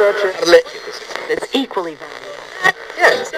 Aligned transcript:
that's 0.00 1.54
equally. 1.54 1.96
Yes. 2.96 3.30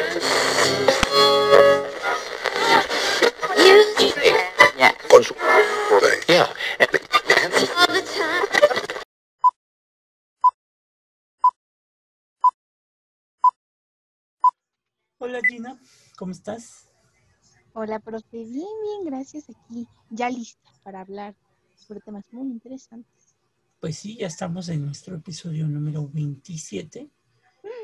Yeah. 4.78 6.52
Hola 15.18 15.40
Gina, 15.48 15.80
¿cómo 16.16 16.30
estás? 16.30 16.88
Hola, 17.74 17.98
profe. 17.98 18.24
Bien, 18.32 18.52
bien, 18.82 19.04
gracias. 19.04 19.44
Aquí 19.50 19.88
ya 20.10 20.30
lista 20.30 20.70
para 20.84 21.00
hablar 21.00 21.34
sobre 21.74 22.00
temas 22.00 22.24
muy 22.32 22.46
interesantes. 22.52 23.21
Pues 23.82 23.98
sí, 23.98 24.16
ya 24.16 24.28
estamos 24.28 24.68
en 24.68 24.84
nuestro 24.86 25.16
episodio 25.16 25.66
número 25.66 26.08
27, 26.08 27.10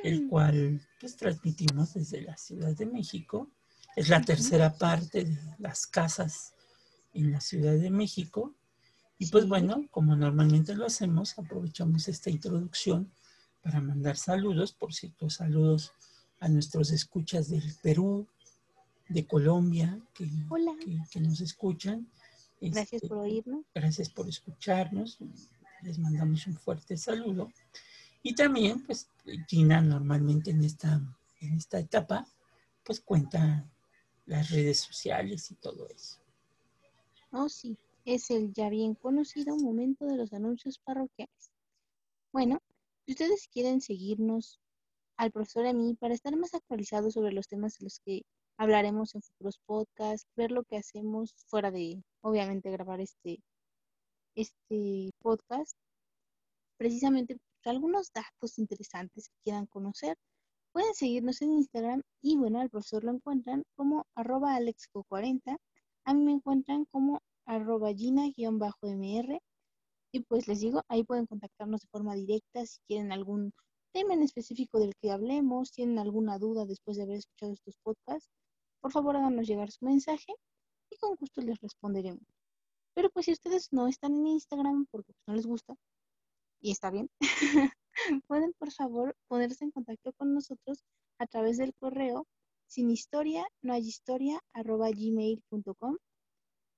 el 0.04 0.28
cual 0.28 0.80
pues 1.00 1.16
transmitimos 1.16 1.94
desde 1.94 2.20
la 2.22 2.36
Ciudad 2.36 2.72
de 2.76 2.86
México. 2.86 3.50
Es 3.96 4.08
la 4.08 4.20
tercera 4.22 4.72
parte 4.78 5.24
de 5.24 5.36
las 5.58 5.88
casas 5.88 6.54
en 7.14 7.32
la 7.32 7.40
Ciudad 7.40 7.76
de 7.76 7.90
México. 7.90 8.54
Y 9.18 9.26
pues 9.26 9.48
bueno, 9.48 9.88
como 9.90 10.14
normalmente 10.14 10.76
lo 10.76 10.86
hacemos, 10.86 11.36
aprovechamos 11.36 12.06
esta 12.06 12.30
introducción 12.30 13.10
para 13.60 13.80
mandar 13.80 14.16
saludos, 14.16 14.72
por 14.72 14.94
cierto, 14.94 15.28
saludos 15.28 15.94
a 16.38 16.48
nuestros 16.48 16.92
escuchas 16.92 17.48
del 17.50 17.74
Perú, 17.82 18.28
de 19.08 19.26
Colombia, 19.26 19.98
que, 20.14 20.30
Hola. 20.48 20.76
que- 20.80 21.00
que 21.10 21.18
nos 21.20 21.40
escuchan. 21.40 22.06
Gracias 22.60 22.92
Este, 23.02 23.08
por 23.08 23.18
oírnos. 23.18 23.64
Gracias 23.74 24.10
por 24.10 24.28
escucharnos. 24.28 25.18
Les 25.82 25.98
mandamos 25.98 26.46
un 26.46 26.56
fuerte 26.56 26.96
saludo. 26.96 27.50
Y 28.22 28.34
también, 28.34 28.84
pues, 28.84 29.08
Gina 29.46 29.80
normalmente 29.80 30.50
en 30.50 30.64
esta, 30.64 31.00
en 31.40 31.54
esta 31.54 31.78
etapa, 31.78 32.26
pues 32.84 33.00
cuenta 33.00 33.64
las 34.26 34.50
redes 34.50 34.80
sociales 34.80 35.50
y 35.50 35.54
todo 35.54 35.88
eso. 35.88 36.18
Oh, 37.30 37.48
sí. 37.48 37.76
Es 38.04 38.30
el 38.30 38.52
ya 38.54 38.70
bien 38.70 38.94
conocido 38.94 39.56
momento 39.56 40.06
de 40.06 40.16
los 40.16 40.32
anuncios 40.32 40.78
parroquiales. 40.78 41.52
Bueno, 42.32 42.58
si 43.04 43.12
ustedes 43.12 43.48
quieren 43.48 43.80
seguirnos 43.80 44.60
al 45.16 45.30
profesor 45.30 45.66
y 45.66 45.68
a 45.68 45.72
mí 45.74 45.94
para 45.94 46.14
estar 46.14 46.34
más 46.36 46.54
actualizados 46.54 47.14
sobre 47.14 47.32
los 47.32 47.48
temas 47.48 47.78
de 47.78 47.84
los 47.84 48.00
que 48.00 48.22
hablaremos 48.56 49.14
en 49.14 49.22
futuros 49.22 49.60
podcasts, 49.66 50.26
ver 50.36 50.50
lo 50.50 50.64
que 50.64 50.76
hacemos 50.78 51.34
fuera 51.46 51.70
de, 51.70 52.02
obviamente, 52.22 52.70
grabar 52.70 53.00
este, 53.00 53.40
este 54.34 55.10
podcast, 55.20 55.76
precisamente 56.76 57.36
pues, 57.36 57.74
algunos 57.74 58.12
datos 58.12 58.58
interesantes 58.58 59.28
que 59.28 59.36
quieran 59.44 59.66
conocer, 59.66 60.16
pueden 60.72 60.94
seguirnos 60.94 61.42
en 61.42 61.52
Instagram 61.52 62.02
y 62.22 62.36
bueno, 62.36 62.60
al 62.60 62.70
profesor 62.70 63.04
lo 63.04 63.12
encuentran 63.12 63.64
como 63.76 64.06
arroba 64.14 64.56
alexco40, 64.58 65.58
a 66.04 66.14
mí 66.14 66.24
me 66.24 66.32
encuentran 66.32 66.84
como 66.86 67.20
arroba 67.46 67.92
gina-mr 67.92 69.40
y 70.12 70.20
pues 70.20 70.48
les 70.48 70.60
digo, 70.60 70.82
ahí 70.88 71.04
pueden 71.04 71.26
contactarnos 71.26 71.82
de 71.82 71.88
forma 71.88 72.14
directa 72.14 72.64
si 72.64 72.78
quieren 72.86 73.12
algún 73.12 73.52
tema 73.92 74.14
en 74.14 74.22
específico 74.22 74.78
del 74.78 74.94
que 75.02 75.10
hablemos, 75.10 75.72
tienen 75.72 75.98
alguna 75.98 76.38
duda 76.38 76.64
después 76.64 76.96
de 76.96 77.04
haber 77.04 77.16
escuchado 77.16 77.52
estos 77.52 77.76
podcasts, 77.82 78.30
por 78.80 78.92
favor 78.92 79.16
háganos 79.16 79.46
llegar 79.46 79.70
su 79.70 79.84
mensaje 79.84 80.32
y 80.90 80.96
con 80.98 81.16
gusto 81.16 81.40
les 81.40 81.60
responderemos. 81.60 82.37
Pero 82.98 83.10
pues 83.10 83.26
si 83.26 83.32
ustedes 83.32 83.68
no 83.70 83.86
están 83.86 84.12
en 84.16 84.26
Instagram 84.26 84.86
porque 84.90 85.12
pues, 85.12 85.22
no 85.28 85.34
les 85.36 85.46
gusta, 85.46 85.76
y 86.60 86.72
está 86.72 86.90
bien, 86.90 87.08
pueden 88.26 88.52
por 88.58 88.72
favor 88.72 89.14
ponerse 89.28 89.62
en 89.62 89.70
contacto 89.70 90.12
con 90.14 90.34
nosotros 90.34 90.82
a 91.20 91.28
través 91.28 91.58
del 91.58 91.72
correo 91.76 92.26
sin 92.66 92.90
historia, 92.90 93.46
no 93.62 93.72
hay 93.72 93.82
historia, 93.86 94.40
arroba 94.52 94.90
gmail.com 94.90 95.96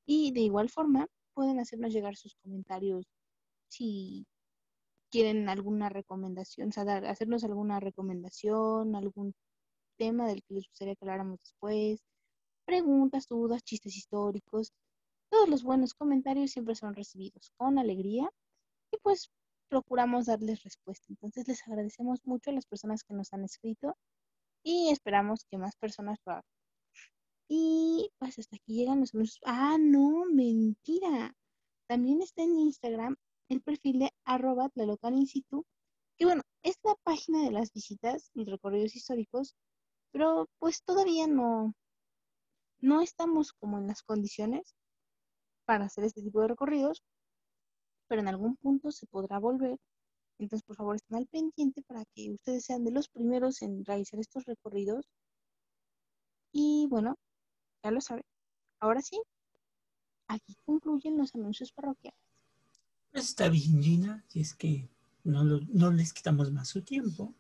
y 0.07 0.33
de 0.33 0.41
igual 0.41 0.69
forma 0.69 1.07
pueden 1.33 1.59
hacernos 1.59 1.91
llegar 1.95 2.17
sus 2.17 2.35
comentarios 2.43 3.07
si 3.71 4.27
quieren 5.11 5.49
alguna 5.49 5.89
recomendación, 5.89 6.69
o 6.69 6.73
sea, 6.73 6.85
dar- 6.85 7.07
hacernos 7.07 7.45
alguna 7.45 7.81
recomendación, 7.81 8.95
algún 8.95 9.33
tema 9.97 10.29
del 10.29 10.43
que 10.43 10.53
les 10.57 10.69
gustaría 10.69 10.97
que 10.97 11.05
habláramos 11.07 11.39
después, 11.41 12.03
preguntas, 12.67 13.27
dudas, 13.27 13.63
chistes 13.63 13.97
históricos. 13.97 14.71
Todos 15.31 15.49
los 15.49 15.63
buenos 15.63 15.95
comentarios 15.95 16.51
siempre 16.51 16.75
son 16.75 16.95
recibidos 16.95 17.53
con 17.57 17.79
alegría 17.79 18.29
y 18.93 18.99
pues 18.99 19.31
procuramos 19.69 20.27
darles 20.27 20.65
respuesta. 20.65 21.07
Entonces 21.09 21.47
les 21.47 21.67
agradecemos 21.67 22.21
mucho 22.25 22.51
a 22.51 22.55
las 22.55 22.67
personas 22.67 23.05
que 23.05 23.15
nos 23.15 23.33
han 23.33 23.45
escrito 23.45 23.97
y 24.65 24.91
esperamos 24.91 25.45
que 25.49 25.57
más 25.57 25.77
personas 25.77 26.19
lo 26.27 26.33
hagan. 26.33 26.45
Y 27.49 28.11
pues 28.19 28.39
hasta 28.39 28.57
aquí 28.57 28.75
llegan 28.75 29.01
los 29.01 29.15
anuncios. 29.15 29.41
Ah, 29.45 29.77
no, 29.79 30.25
mentira. 30.27 31.35
También 31.89 32.23
está 32.23 32.43
en 32.43 32.57
Instagram 32.57 33.17
el 33.49 33.63
perfil 33.63 34.01
de 34.01 34.11
arroba 34.25 34.71
situ, 35.27 35.65
que 36.17 36.25
bueno, 36.25 36.43
es 36.63 36.79
la 36.85 36.95
página 37.03 37.45
de 37.45 37.51
las 37.51 37.73
visitas 37.73 38.31
y 38.35 38.45
recorridos 38.45 38.95
históricos, 38.95 39.57
pero 40.13 40.49
pues 40.59 40.83
todavía 40.85 41.27
no, 41.27 41.75
no 42.81 43.01
estamos 43.01 43.53
como 43.53 43.79
en 43.79 43.89
las 43.89 44.03
condiciones 44.03 44.77
para 45.71 45.85
hacer 45.85 46.03
este 46.03 46.21
tipo 46.21 46.41
de 46.41 46.49
recorridos, 46.49 47.01
pero 48.09 48.21
en 48.23 48.27
algún 48.27 48.57
punto 48.57 48.91
se 48.91 49.07
podrá 49.07 49.39
volver. 49.39 49.79
Entonces, 50.41 50.65
por 50.67 50.75
favor, 50.75 50.97
estén 50.97 51.17
al 51.19 51.29
pendiente 51.29 51.81
para 51.83 52.05
que 52.07 52.33
ustedes 52.33 52.65
sean 52.65 52.83
de 52.83 52.91
los 52.91 53.09
primeros 53.09 53.63
en 53.63 53.85
realizar 53.85 54.19
estos 54.19 54.47
recorridos. 54.47 55.07
Y 56.53 56.89
bueno, 56.91 57.15
ya 57.85 57.93
lo 57.93 58.01
saben. 58.01 58.25
Ahora 58.81 59.01
sí, 59.01 59.23
aquí 60.27 60.57
concluyen 60.67 61.17
los 61.17 61.37
anuncios 61.37 61.71
parroquiales. 61.71 62.19
Pues 63.13 63.27
está 63.27 63.49
bien, 63.49 63.81
Gina, 63.81 64.25
si 64.27 64.41
es 64.41 64.55
que 64.55 64.89
no, 65.23 65.45
lo- 65.45 65.61
no 65.69 65.93
les 65.93 66.13
quitamos 66.13 66.51
más 66.51 66.67
su 66.67 66.83
tiempo. 66.83 67.33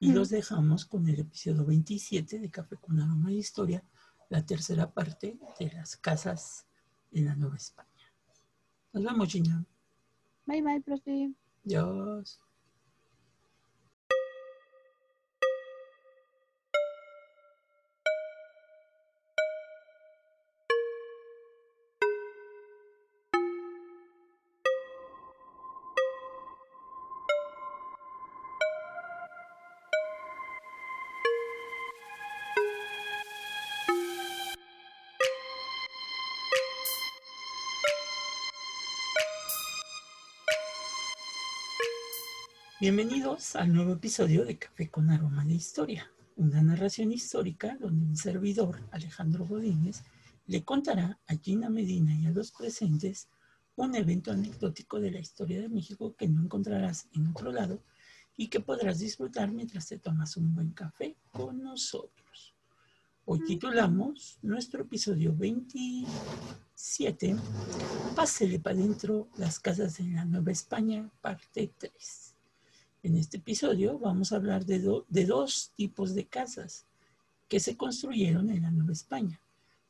Y 0.00 0.10
los 0.10 0.30
dejamos 0.30 0.84
con 0.84 1.08
el 1.08 1.20
episodio 1.20 1.64
27 1.64 2.40
de 2.40 2.50
Café 2.50 2.74
con 2.74 2.98
Aroma 2.98 3.28
de 3.28 3.36
Historia, 3.36 3.84
la 4.30 4.44
tercera 4.44 4.92
parte 4.92 5.38
de 5.60 5.70
las 5.70 5.96
casas 5.96 6.66
en 7.12 7.26
la 7.26 7.34
Nueva 7.34 7.56
España. 7.56 7.88
Nos 8.92 9.04
vemos, 9.04 9.28
Gina. 9.28 9.64
Bye 10.46 10.62
bye, 10.62 10.80
profe. 10.80 11.32
Adiós. 11.64 12.40
Bienvenidos 42.82 43.54
al 43.54 43.72
nuevo 43.72 43.92
episodio 43.92 44.44
de 44.44 44.58
Café 44.58 44.90
con 44.90 45.08
Aroma 45.08 45.44
de 45.44 45.54
Historia, 45.54 46.10
una 46.34 46.64
narración 46.64 47.12
histórica 47.12 47.76
donde 47.78 48.06
un 48.06 48.16
servidor, 48.16 48.80
Alejandro 48.90 49.46
Godínez, 49.46 50.02
le 50.48 50.64
contará 50.64 51.20
a 51.28 51.36
Gina 51.36 51.70
Medina 51.70 52.12
y 52.12 52.26
a 52.26 52.32
los 52.32 52.50
presentes 52.50 53.28
un 53.76 53.94
evento 53.94 54.32
anecdótico 54.32 54.98
de 54.98 55.12
la 55.12 55.20
historia 55.20 55.60
de 55.60 55.68
México 55.68 56.16
que 56.16 56.26
no 56.26 56.42
encontrarás 56.42 57.06
en 57.14 57.28
otro 57.28 57.52
lado 57.52 57.84
y 58.36 58.48
que 58.48 58.58
podrás 58.58 58.98
disfrutar 58.98 59.52
mientras 59.52 59.86
te 59.86 59.98
tomas 59.98 60.36
un 60.36 60.52
buen 60.52 60.72
café 60.72 61.14
con 61.30 61.62
nosotros. 61.62 62.56
Hoy 63.26 63.44
titulamos 63.44 64.40
nuestro 64.42 64.82
episodio 64.82 65.32
27, 65.36 67.36
Pásele 68.16 68.58
para 68.58 68.74
adentro 68.74 69.28
las 69.36 69.60
casas 69.60 70.00
en 70.00 70.16
la 70.16 70.24
Nueva 70.24 70.50
España, 70.50 71.08
parte 71.20 71.72
3. 71.78 72.31
En 73.02 73.16
este 73.16 73.38
episodio 73.38 73.98
vamos 73.98 74.32
a 74.32 74.36
hablar 74.36 74.64
de, 74.64 74.78
do- 74.78 75.04
de 75.08 75.26
dos 75.26 75.72
tipos 75.76 76.14
de 76.14 76.26
casas 76.26 76.86
que 77.48 77.58
se 77.58 77.76
construyeron 77.76 78.48
en 78.50 78.62
la 78.62 78.70
Nueva 78.70 78.92
España. 78.92 79.40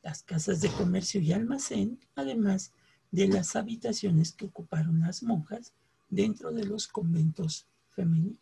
Las 0.01 0.23
casas 0.23 0.61
de 0.61 0.69
comercio 0.69 1.21
y 1.21 1.31
almacén, 1.31 1.99
además 2.15 2.71
de 3.11 3.27
las 3.27 3.55
habitaciones 3.55 4.31
que 4.33 4.45
ocuparon 4.45 4.99
las 5.01 5.21
monjas 5.23 5.73
dentro 6.09 6.51
de 6.51 6.65
los 6.65 6.87
conventos 6.87 7.67
femeninos. 7.91 8.39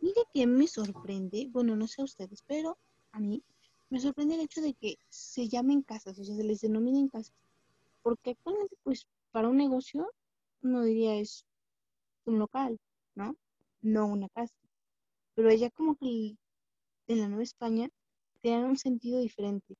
Mire 0.00 0.22
que 0.32 0.46
me 0.46 0.66
sorprende, 0.68 1.48
bueno, 1.50 1.76
no 1.76 1.86
sé 1.86 2.02
a 2.02 2.04
ustedes, 2.04 2.42
pero 2.46 2.76
a 3.12 3.20
mí 3.20 3.42
me 3.88 4.00
sorprende 4.00 4.34
el 4.34 4.42
hecho 4.42 4.60
de 4.60 4.74
que 4.74 4.98
se 5.08 5.48
llamen 5.48 5.82
casas, 5.82 6.18
o 6.18 6.24
sea, 6.24 6.36
se 6.36 6.44
les 6.44 6.60
denominen 6.60 7.08
casas. 7.08 7.32
Porque 8.02 8.30
actualmente, 8.30 8.76
pues, 8.82 9.06
para 9.32 9.48
un 9.48 9.56
negocio, 9.56 10.08
uno 10.62 10.82
diría 10.84 11.16
es 11.16 11.44
un 12.24 12.38
local, 12.38 12.78
¿no? 13.14 13.36
No 13.82 14.06
una 14.06 14.28
casa. 14.28 14.54
Pero 15.34 15.50
allá 15.50 15.70
como 15.70 15.96
que 15.96 16.36
en 17.08 17.20
la 17.20 17.28
Nueva 17.28 17.42
España 17.42 17.88
tenían 18.40 18.64
un 18.64 18.76
sentido 18.78 19.20
diferente. 19.20 19.76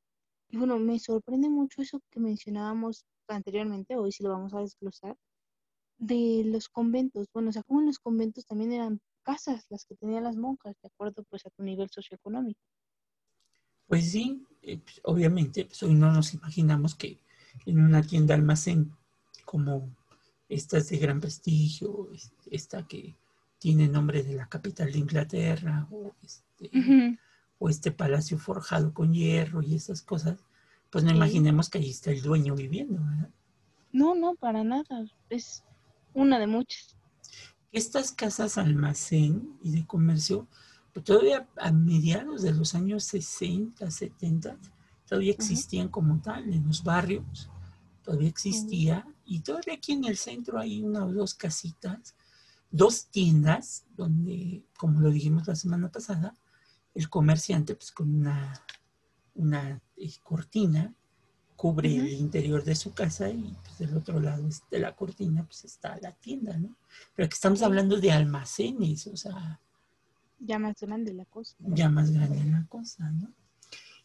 Y 0.49 0.57
bueno, 0.57 0.79
me 0.79 0.99
sorprende 0.99 1.49
mucho 1.49 1.83
eso 1.83 2.01
que 2.11 2.21
mencionábamos 2.21 3.05
anteriormente, 3.29 3.97
hoy 3.97 4.13
sí 4.13 4.23
lo 4.25 4.31
vamos 4.31 4.53
a 4.55 4.61
desglosar, 4.61 5.17
de 5.99 6.43
los 6.47 6.69
conventos. 6.69 7.29
Bueno, 7.33 7.51
o 7.51 7.53
sea, 7.53 7.63
como 7.63 7.81
en 7.81 7.87
los 7.87 7.99
conventos 7.99 8.47
también 8.47 8.73
eran 8.73 9.01
casas 9.23 9.67
las 9.69 9.85
que 9.85 9.95
tenían 9.95 10.25
las 10.25 10.37
monjas, 10.37 10.75
de 10.83 10.89
acuerdo 10.89 11.23
pues 11.29 11.47
a 11.47 11.51
tu 11.51 11.63
nivel 11.63 11.89
socioeconómico. 11.91 12.61
Pues 13.87 14.11
sí, 14.11 14.45
eh, 14.63 14.79
pues, 14.79 15.01
obviamente, 15.05 15.65
pues 15.67 15.83
hoy 15.83 15.95
no 15.95 16.13
nos 16.13 16.35
imaginamos 16.35 16.95
que 16.95 17.21
en 17.67 17.81
una 17.81 18.03
tienda 18.03 18.35
almacén 18.35 18.93
como 19.45 19.95
estas 20.51 20.89
de 20.91 20.99
gran 20.99 21.21
prestigio, 21.21 22.11
es- 22.13 22.33
esta 22.51 22.87
que 22.87 23.17
tiene 23.59 23.89
nombre 23.89 24.23
de 24.23 24.35
la 24.35 24.47
capital 24.49 24.91
de 24.93 24.99
Inglaterra, 24.99 25.87
o 25.91 26.13
este, 26.23 27.19
o 27.59 27.69
este 27.69 27.93
palacio 27.93 28.39
forjado 28.39 28.93
con 28.93 29.13
hierro 29.15 29.63
y 29.63 29.75
esas 29.75 30.03
cosas, 30.03 30.39
pues 30.91 31.05
no 31.05 31.11
Sí. 31.11 31.17
imaginemos 31.17 31.69
que 31.71 31.79
ahí 31.79 31.91
está 31.91 32.11
el 32.11 32.21
dueño 32.23 32.55
viviendo, 32.55 33.01
¿verdad? 33.03 33.31
No, 33.93 34.15
no, 34.15 34.35
para 34.35 34.65
nada. 34.65 35.07
Es 35.29 35.63
una 36.15 36.39
de 36.39 36.47
muchas. 36.47 36.97
Estas 37.73 38.13
casas 38.13 38.59
almacén 38.59 39.57
y 39.63 39.71
de 39.71 39.87
comercio, 39.87 40.49
pues 40.93 41.05
todavía 41.05 41.47
a 41.57 41.71
mediados 41.71 42.43
de 42.43 42.53
los 42.53 42.75
años 42.75 43.05
60, 43.05 43.91
70, 43.91 44.57
todavía 45.07 45.33
existían 45.33 45.89
como 45.89 46.21
tal 46.21 46.53
en 46.53 46.67
los 46.67 46.83
barrios, 46.83 47.49
todavía 48.03 48.29
existía, 48.29 49.07
y 49.31 49.41
todavía 49.41 49.75
aquí 49.75 49.93
en 49.93 50.05
el 50.07 50.17
centro 50.17 50.59
hay 50.59 50.83
una 50.83 51.07
o 51.07 51.13
dos 51.13 51.35
casitas, 51.35 52.17
dos 52.69 53.07
tiendas, 53.07 53.85
donde, 53.97 54.65
como 54.77 55.01
lo 55.01 55.09
dijimos 55.09 55.47
la 55.47 55.55
semana 55.55 55.89
pasada, 55.89 56.35
el 56.97 57.09
comerciante, 57.09 57.77
pues 57.77 57.93
con 57.93 58.13
una, 58.13 58.61
una 59.37 59.81
eh, 59.97 60.11
cortina, 60.25 60.93
cubre 61.55 61.95
el 61.95 62.15
interior 62.15 62.65
de 62.65 62.75
su 62.75 62.93
casa 62.93 63.31
y 63.31 63.57
pues, 63.63 63.79
del 63.79 63.97
otro 63.97 64.19
lado 64.19 64.49
de 64.69 64.79
la 64.81 64.97
cortina 64.97 65.45
pues 65.45 65.65
está 65.65 65.97
la 66.03 66.11
tienda, 66.11 66.57
¿no? 66.57 66.75
Pero 67.15 67.27
aquí 67.27 67.35
estamos 67.35 67.63
hablando 67.63 68.01
de 68.01 68.11
almacenes, 68.11 69.07
o 69.07 69.17
sea, 69.17 69.61
Ya 70.41 70.59
más 70.59 70.81
grande 70.81 71.15
la 71.15 71.25
cosa. 71.27 71.55
ya 71.61 71.89
más 71.89 72.11
grande 72.11 72.45
la 72.47 72.67
cosa, 72.67 73.09
¿no? 73.11 73.33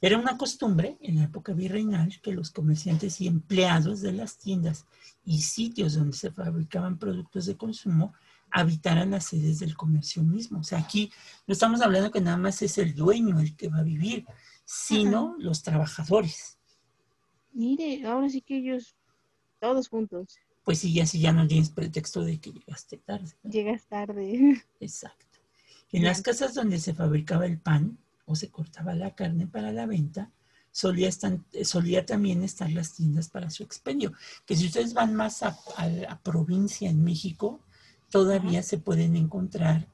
Era 0.01 0.17
una 0.17 0.37
costumbre 0.37 0.97
en 1.01 1.17
la 1.17 1.23
época 1.23 1.53
virreinal 1.53 2.19
que 2.21 2.33
los 2.33 2.51
comerciantes 2.51 3.21
y 3.21 3.27
empleados 3.27 4.01
de 4.01 4.13
las 4.13 4.37
tiendas 4.37 4.85
y 5.23 5.41
sitios 5.41 5.95
donde 5.95 6.15
se 6.15 6.31
fabricaban 6.31 6.97
productos 6.97 7.45
de 7.45 7.57
consumo 7.57 8.13
habitaran 8.51 9.11
las 9.11 9.25
sedes 9.25 9.59
del 9.59 9.75
comercio 9.75 10.23
mismo. 10.23 10.59
O 10.59 10.63
sea, 10.63 10.79
aquí 10.79 11.11
no 11.47 11.53
estamos 11.53 11.81
hablando 11.81 12.11
que 12.11 12.21
nada 12.21 12.37
más 12.37 12.61
es 12.61 12.77
el 12.77 12.95
dueño 12.95 13.39
el 13.39 13.55
que 13.55 13.67
va 13.67 13.79
a 13.79 13.83
vivir, 13.83 14.25
sino 14.63 15.35
los 15.39 15.61
trabajadores. 15.63 16.57
Mire, 17.53 18.05
ahora 18.05 18.29
sí 18.29 18.41
que 18.41 18.57
ellos, 18.57 18.95
todos 19.59 19.87
juntos, 19.87 20.37
Pues 20.63 20.79
sí, 20.79 20.99
así 20.99 21.19
ya 21.19 21.31
no 21.31 21.47
tienes 21.47 21.69
pretexto 21.69 22.23
de 22.23 22.39
que 22.39 22.51
llegaste 22.51 22.97
tarde. 22.97 23.31
¿no? 23.43 23.51
llegas 23.51 23.85
tarde. 23.87 24.63
Exacto. 24.79 25.25
En 25.91 26.03
las 26.03 26.21
casas 26.21 26.53
donde 26.53 26.79
se 26.79 26.93
fabricaba 26.93 27.45
el 27.45 27.59
pan 27.59 27.97
o 28.25 28.35
se 28.35 28.49
cortaba 28.49 28.93
la 28.95 29.13
carne 29.15 29.47
para 29.47 29.71
la 29.71 29.85
venta, 29.85 30.31
solía, 30.71 31.07
estan- 31.09 31.45
solía 31.63 32.05
también 32.05 32.43
estar 32.43 32.69
las 32.71 32.93
tiendas 32.93 33.29
para 33.29 33.49
su 33.49 33.63
expendio. 33.63 34.13
Que 34.45 34.55
si 34.55 34.65
ustedes 34.65 34.93
van 34.93 35.13
más 35.15 35.43
a, 35.43 35.57
a 35.77 35.87
la 35.87 36.19
provincia 36.21 36.89
en 36.89 37.03
México, 37.03 37.61
todavía 38.09 38.61
se 38.63 38.77
pueden 38.77 39.15
encontrar 39.15 39.87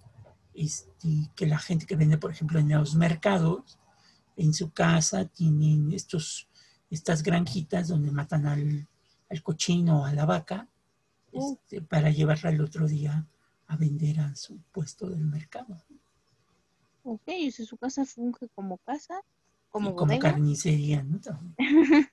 este, 0.54 1.30
que 1.36 1.45
la 1.45 1.60
gente 1.60 1.86
que 1.86 1.95
vende, 1.95 2.18
por 2.18 2.31
ejemplo, 2.31 2.60
en 2.60 2.69
los 2.69 2.95
mercados, 2.95 3.78
en 4.38 4.54
su 4.54 4.72
casa 4.72 5.25
tienen 5.25 5.92
estos, 5.94 6.48
estas 6.89 7.22
granjitas 7.24 7.88
donde 7.89 8.12
matan 8.12 8.48
al, 8.48 8.88
al 9.30 9.44
cochino 9.44 10.01
o 10.01 10.06
a 10.06 10.13
la 10.13 10.25
vaca 10.25 10.68
este, 11.31 11.81
para 11.81 12.10
llevarla 12.10 12.50
el 12.50 12.62
otro 12.62 12.88
día 12.88 13.28
a 13.68 13.78
vender 13.78 14.19
a 14.19 14.36
su 14.36 14.60
puesto 14.72 15.10
del 15.10 15.25
mercado. 15.25 15.78
Ok, 17.03 17.21
sea, 17.51 17.65
su 17.68 17.77
casa 17.77 18.06
funge 18.06 18.48
como 18.56 18.80
casa, 18.80 19.21
como 19.69 19.89
y 19.89 19.94
como 19.94 20.13
bodega. 20.13 20.19
carnicería, 20.19 21.03
¿no? 21.03 21.19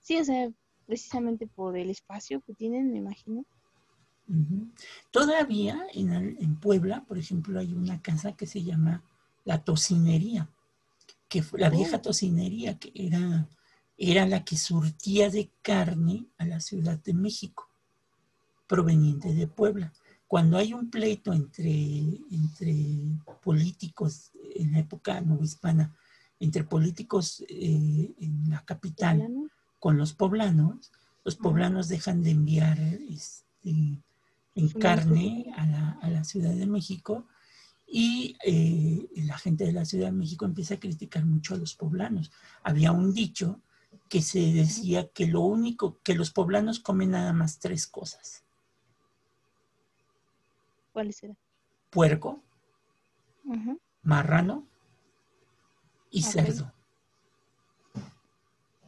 Sí, 0.00 0.18
o 0.18 0.24
sea, 0.24 0.50
precisamente 0.86 1.46
por 1.46 1.76
el 1.78 1.90
espacio 1.90 2.40
que 2.42 2.54
tienen, 2.54 2.92
me 2.92 2.98
imagino. 2.98 3.44
Todavía 5.10 5.86
en, 5.94 6.12
el- 6.12 6.36
en 6.40 6.56
Puebla, 6.56 7.04
por 7.06 7.18
ejemplo, 7.18 7.58
hay 7.60 7.72
una 7.74 8.00
casa 8.02 8.32
que 8.36 8.46
se 8.46 8.62
llama 8.62 9.02
la 9.44 9.62
tocinería, 9.64 10.48
que 11.28 11.42
fue 11.42 11.60
la 11.60 11.70
vieja 11.70 11.98
Oh. 11.98 12.02
tocinería, 12.02 12.78
que 12.78 12.92
era, 12.94 13.48
era 13.98 14.26
la 14.26 14.44
que 14.44 14.56
surtía 14.56 15.30
de 15.30 15.50
carne 15.62 16.26
a 16.38 16.46
la 16.46 16.60
Ciudad 16.60 16.98
de 16.98 17.14
México, 17.14 17.68
proveniente 18.66 19.34
de 19.34 19.46
Puebla. 19.48 19.92
Cuando 20.28 20.58
hay 20.58 20.74
un 20.74 20.90
pleito 20.90 21.32
entre, 21.32 21.72
entre 22.30 22.76
políticos 23.42 24.30
en 24.54 24.72
la 24.72 24.80
época 24.80 25.20
novohispana, 25.22 25.96
entre 26.38 26.64
políticos 26.64 27.42
eh, 27.48 28.12
en 28.20 28.50
la 28.50 28.62
capital, 28.64 29.26
con 29.78 29.96
los 29.96 30.12
poblanos, 30.12 30.92
los 31.24 31.36
poblanos 31.36 31.88
dejan 31.88 32.22
de 32.22 32.30
enviar 32.30 32.78
este, 32.78 34.02
en 34.54 34.68
carne 34.78 35.52
a 35.56 35.66
la, 35.66 35.98
a 36.02 36.10
la 36.10 36.24
Ciudad 36.24 36.52
de 36.52 36.66
México 36.66 37.26
y 37.86 38.36
eh, 38.44 39.08
la 39.24 39.38
gente 39.38 39.64
de 39.64 39.72
la 39.72 39.84
Ciudad 39.84 40.06
de 40.06 40.12
México 40.12 40.44
empieza 40.44 40.74
a 40.74 40.80
criticar 40.80 41.24
mucho 41.24 41.54
a 41.54 41.58
los 41.58 41.74
poblanos. 41.74 42.30
Había 42.62 42.92
un 42.92 43.14
dicho 43.14 43.62
que 44.08 44.20
se 44.20 44.40
decía 44.52 45.08
que 45.08 45.26
lo 45.26 45.40
único, 45.40 45.98
que 46.02 46.14
los 46.14 46.30
poblanos 46.30 46.80
comen 46.80 47.12
nada 47.12 47.32
más 47.32 47.58
tres 47.58 47.86
cosas, 47.86 48.44
¿Cuál 50.98 51.12
será? 51.12 51.36
puerco, 51.90 52.42
marrano 54.02 54.66
y 56.10 56.22
cerdo. 56.22 56.72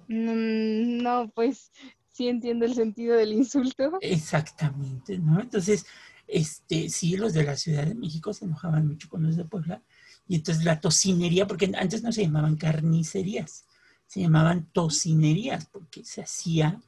Mm, 0.09 1.03
No, 1.05 1.31
pues 1.33 1.71
sí 2.11 2.27
entiendo 2.27 2.65
el 2.67 2.75
sentido 2.75 3.17
del 3.17 3.33
insulto. 3.33 3.99
Exactamente, 4.01 5.19
¿no? 5.19 5.41
Entonces, 5.41 5.87
este, 6.27 6.89
sí, 6.89 7.17
los 7.17 7.33
de 7.33 7.45
la 7.45 7.55
Ciudad 7.55 7.85
de 7.87 7.95
México 7.95 8.33
se 8.33 8.45
enojaban 8.45 8.89
mucho 8.89 9.09
con 9.09 9.23
los 9.23 9.37
de 9.37 9.45
Puebla. 9.45 9.81
Y 10.27 10.35
entonces 10.35 10.65
la 10.65 10.81
tocinería, 10.81 11.47
porque 11.47 11.71
antes 11.79 12.03
no 12.03 12.11
se 12.11 12.23
llamaban 12.23 12.57
carnicerías, 12.57 13.67
se 14.09 14.21
llamaban 14.21 14.67
tocinerías, 14.73 15.67
porque 15.67 16.05
se 16.05 16.23
hacía 16.23 16.81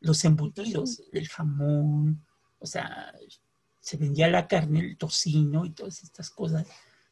los 0.00 0.24
embutidos, 0.24 1.00
el 1.12 1.28
jamón, 1.28 2.24
o 2.58 2.66
sea, 2.66 3.12
se 3.84 3.98
vendía 3.98 4.28
la 4.28 4.48
carne, 4.48 4.80
el 4.80 4.96
tocino 4.96 5.66
y 5.66 5.70
todas 5.70 6.02
estas 6.02 6.30
cosas 6.30 6.66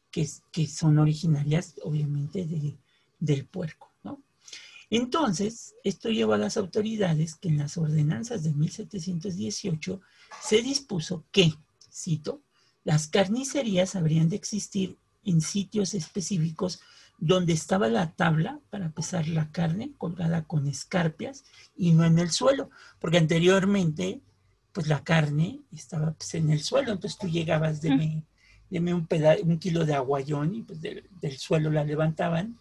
que, 0.09 0.27
que 0.51 0.65
son 0.65 0.97
originarias, 0.97 1.75
obviamente, 1.83 2.47
de, 2.47 2.75
del 3.19 3.45
puerco, 3.45 3.91
¿no? 4.01 4.23
Entonces, 4.89 5.75
esto 5.83 6.09
llevó 6.09 6.33
a 6.33 6.39
las 6.39 6.57
autoridades 6.57 7.35
que 7.35 7.49
en 7.49 7.59
las 7.59 7.77
ordenanzas 7.77 8.41
de 8.41 8.53
1718 8.53 10.01
se 10.41 10.61
dispuso 10.63 11.25
que, 11.31 11.53
cito, 11.91 12.41
las 12.83 13.07
carnicerías 13.07 13.95
habrían 13.95 14.29
de 14.29 14.37
existir 14.37 14.97
en 15.23 15.41
sitios 15.41 15.93
específicos 15.93 16.81
donde 17.19 17.53
estaba 17.53 17.87
la 17.87 18.15
tabla 18.15 18.61
para 18.71 18.91
pesar 18.91 19.27
la 19.27 19.51
carne 19.51 19.93
colgada 19.99 20.43
con 20.45 20.65
escarpias 20.65 21.43
y 21.75 21.91
no 21.91 22.03
en 22.03 22.17
el 22.17 22.31
suelo, 22.31 22.71
porque 22.97 23.19
anteriormente 23.19 24.23
pues 24.73 24.87
la 24.87 25.03
carne 25.03 25.61
estaba 25.71 26.11
pues, 26.11 26.33
en 26.35 26.49
el 26.49 26.61
suelo, 26.61 26.91
entonces 26.91 27.17
tú 27.17 27.27
llegabas, 27.27 27.81
deme, 27.81 28.23
deme 28.69 28.93
un, 28.93 29.07
peda 29.07 29.35
un 29.41 29.59
kilo 29.59 29.85
de 29.85 29.93
aguayón 29.93 30.55
y 30.55 30.63
pues 30.63 30.81
del, 30.81 31.07
del 31.21 31.37
suelo 31.37 31.69
la 31.69 31.83
levantaban 31.85 32.57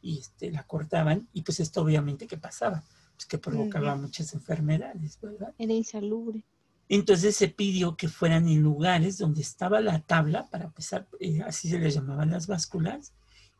y 0.00 0.18
este, 0.20 0.50
la 0.52 0.62
cortaban 0.62 1.28
y 1.32 1.42
pues 1.42 1.60
esto 1.60 1.82
obviamente 1.82 2.26
que 2.26 2.38
pasaba, 2.38 2.84
pues 3.14 3.26
que 3.26 3.38
provocaba 3.38 3.96
muchas 3.96 4.32
enfermedades, 4.32 5.18
¿verdad? 5.20 5.52
Era 5.58 5.72
insalubre. 5.72 6.44
Entonces 6.88 7.36
se 7.36 7.48
pidió 7.48 7.96
que 7.96 8.08
fueran 8.08 8.48
en 8.48 8.62
lugares 8.62 9.18
donde 9.18 9.40
estaba 9.40 9.80
la 9.80 9.98
tabla 10.00 10.46
para 10.46 10.70
pesar, 10.70 11.08
eh, 11.18 11.42
así 11.44 11.68
se 11.68 11.80
les 11.80 11.94
llamaban 11.94 12.30
las 12.30 12.46
básculas, 12.46 13.12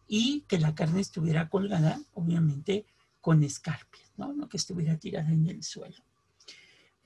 y 0.06 0.42
que 0.42 0.58
la 0.58 0.74
carne 0.74 1.00
estuviera 1.00 1.48
colgada, 1.48 2.00
obviamente, 2.14 2.86
con 3.20 3.42
escarpias, 3.42 4.12
¿no? 4.16 4.32
No 4.32 4.48
que 4.48 4.56
estuviera 4.56 4.96
tirada 4.96 5.32
en 5.32 5.48
el 5.48 5.64
suelo. 5.64 5.96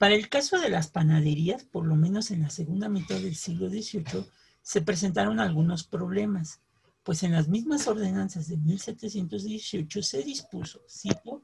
Para 0.01 0.15
el 0.15 0.31
caso 0.31 0.59
de 0.59 0.71
las 0.71 0.89
panaderías, 0.89 1.65
por 1.65 1.85
lo 1.85 1.95
menos 1.95 2.31
en 2.31 2.41
la 2.41 2.49
segunda 2.49 2.89
mitad 2.89 3.17
del 3.17 3.37
siglo 3.37 3.69
XVIII, 3.69 4.25
se 4.63 4.81
presentaron 4.81 5.41
algunos 5.41 5.85
problemas, 5.85 6.63
pues 7.03 7.23
en 7.23 7.33
las 7.33 7.49
mismas 7.49 7.87
ordenanzas 7.87 8.49
de 8.49 8.57
1718 8.57 10.03
se 10.03 10.23
dispuso, 10.23 10.81
cito, 10.89 11.43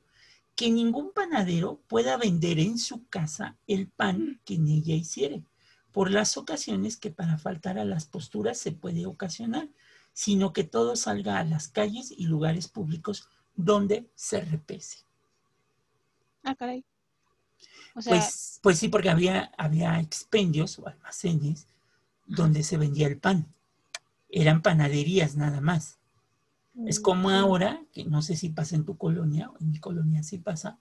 que 0.55 0.71
ningún 0.71 1.13
panadero 1.13 1.83
pueda 1.87 2.17
vender 2.17 2.59
en 2.59 2.79
su 2.79 3.07
casa 3.09 3.59
el 3.67 3.89
pan 3.89 4.41
que 4.47 4.55
en 4.55 4.69
ella 4.69 4.95
hiciere, 4.95 5.45
por 5.93 6.11
las 6.11 6.39
ocasiones 6.39 6.97
que 6.97 7.11
para 7.11 7.37
faltar 7.37 7.79
a 7.79 7.85
las 7.85 8.07
posturas 8.07 8.57
se 8.57 8.73
puede 8.73 9.05
ocasionar, 9.05 9.69
sino 10.15 10.55
que 10.55 10.65
todo 10.65 10.97
salga 10.97 11.41
a 11.41 11.45
las 11.45 11.69
calles 11.69 12.11
y 12.11 12.25
lugares 12.25 12.69
públicos 12.69 13.29
donde 13.55 14.09
se 14.15 14.41
repese. 14.41 15.01
Ah, 16.43 16.55
caray. 16.55 16.87
O 17.95 18.03
sea, 18.03 18.19
Pues, 18.19 18.61
pues 18.63 18.79
sí, 18.79 18.89
porque 18.89 19.11
había, 19.11 19.53
había 19.57 20.01
expendios 20.01 20.79
o 20.79 20.87
almacenes 20.87 21.67
donde 22.27 22.63
se 22.63 22.77
vendía 22.77 23.07
el 23.07 23.19
pan. 23.19 23.47
Eran 24.29 24.63
panaderías 24.63 25.37
nada 25.37 25.61
más. 25.61 25.99
Es 26.85 27.01
como 27.01 27.31
ahora, 27.31 27.83
que 27.93 28.05
no 28.05 28.21
sé 28.21 28.37
si 28.37 28.51
pasa 28.51 28.77
en 28.77 28.85
tu 28.85 28.99
colonia, 28.99 29.49
o 29.49 29.57
en 29.61 29.71
mi 29.71 29.81
colonia 29.81 30.23
sí 30.23 30.37
pasa, 30.39 30.79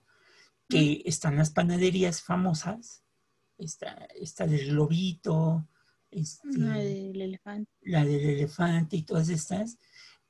que 0.68 1.02
están 1.06 1.36
las 1.36 1.50
panaderías 1.50 2.20
famosas, 2.20 3.02
está, 3.56 4.06
está 4.20 4.46
del 4.46 4.74
lobito, 4.74 5.66
este, 6.10 6.58
la 6.58 6.74
del 6.74 7.20
elefante. 7.20 7.70
la 7.82 8.04
del 8.04 8.20
elefante 8.28 8.96
y 8.96 9.02
todas 9.04 9.30
estas, 9.30 9.78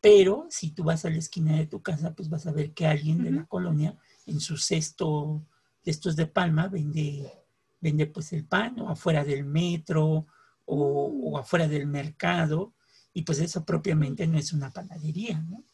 pero 0.00 0.46
si 0.50 0.70
tú 0.70 0.84
vas 0.84 1.04
a 1.04 1.10
la 1.10 1.16
esquina 1.16 1.56
de 1.56 1.66
tu 1.66 1.82
casa, 1.82 2.14
pues 2.14 2.28
vas 2.28 2.46
a 2.46 2.52
ver 2.52 2.72
que 2.72 2.86
alguien 2.86 3.24
de 3.24 3.32
la 3.32 3.46
colonia 3.46 3.98
en 4.26 4.38
su 4.38 4.56
cesto 4.58 5.44
estos 5.86 6.16
de 6.16 6.26
palma 6.26 6.68
vende, 6.68 7.32
vende 7.80 8.06
pues 8.06 8.32
el 8.32 8.44
pan 8.44 8.78
o 8.80 8.90
afuera 8.90 9.24
del 9.24 9.44
metro 9.44 10.26
o, 10.64 11.20
o 11.22 11.38
afuera 11.38 11.68
del 11.68 11.86
mercado 11.86 12.74
y 13.12 13.22
pues 13.22 13.40
eso 13.40 13.64
propiamente 13.64 14.26
no 14.26 14.38
es 14.38 14.52
una 14.52 14.70
panadería, 14.70 15.40
¿no? 15.40 15.64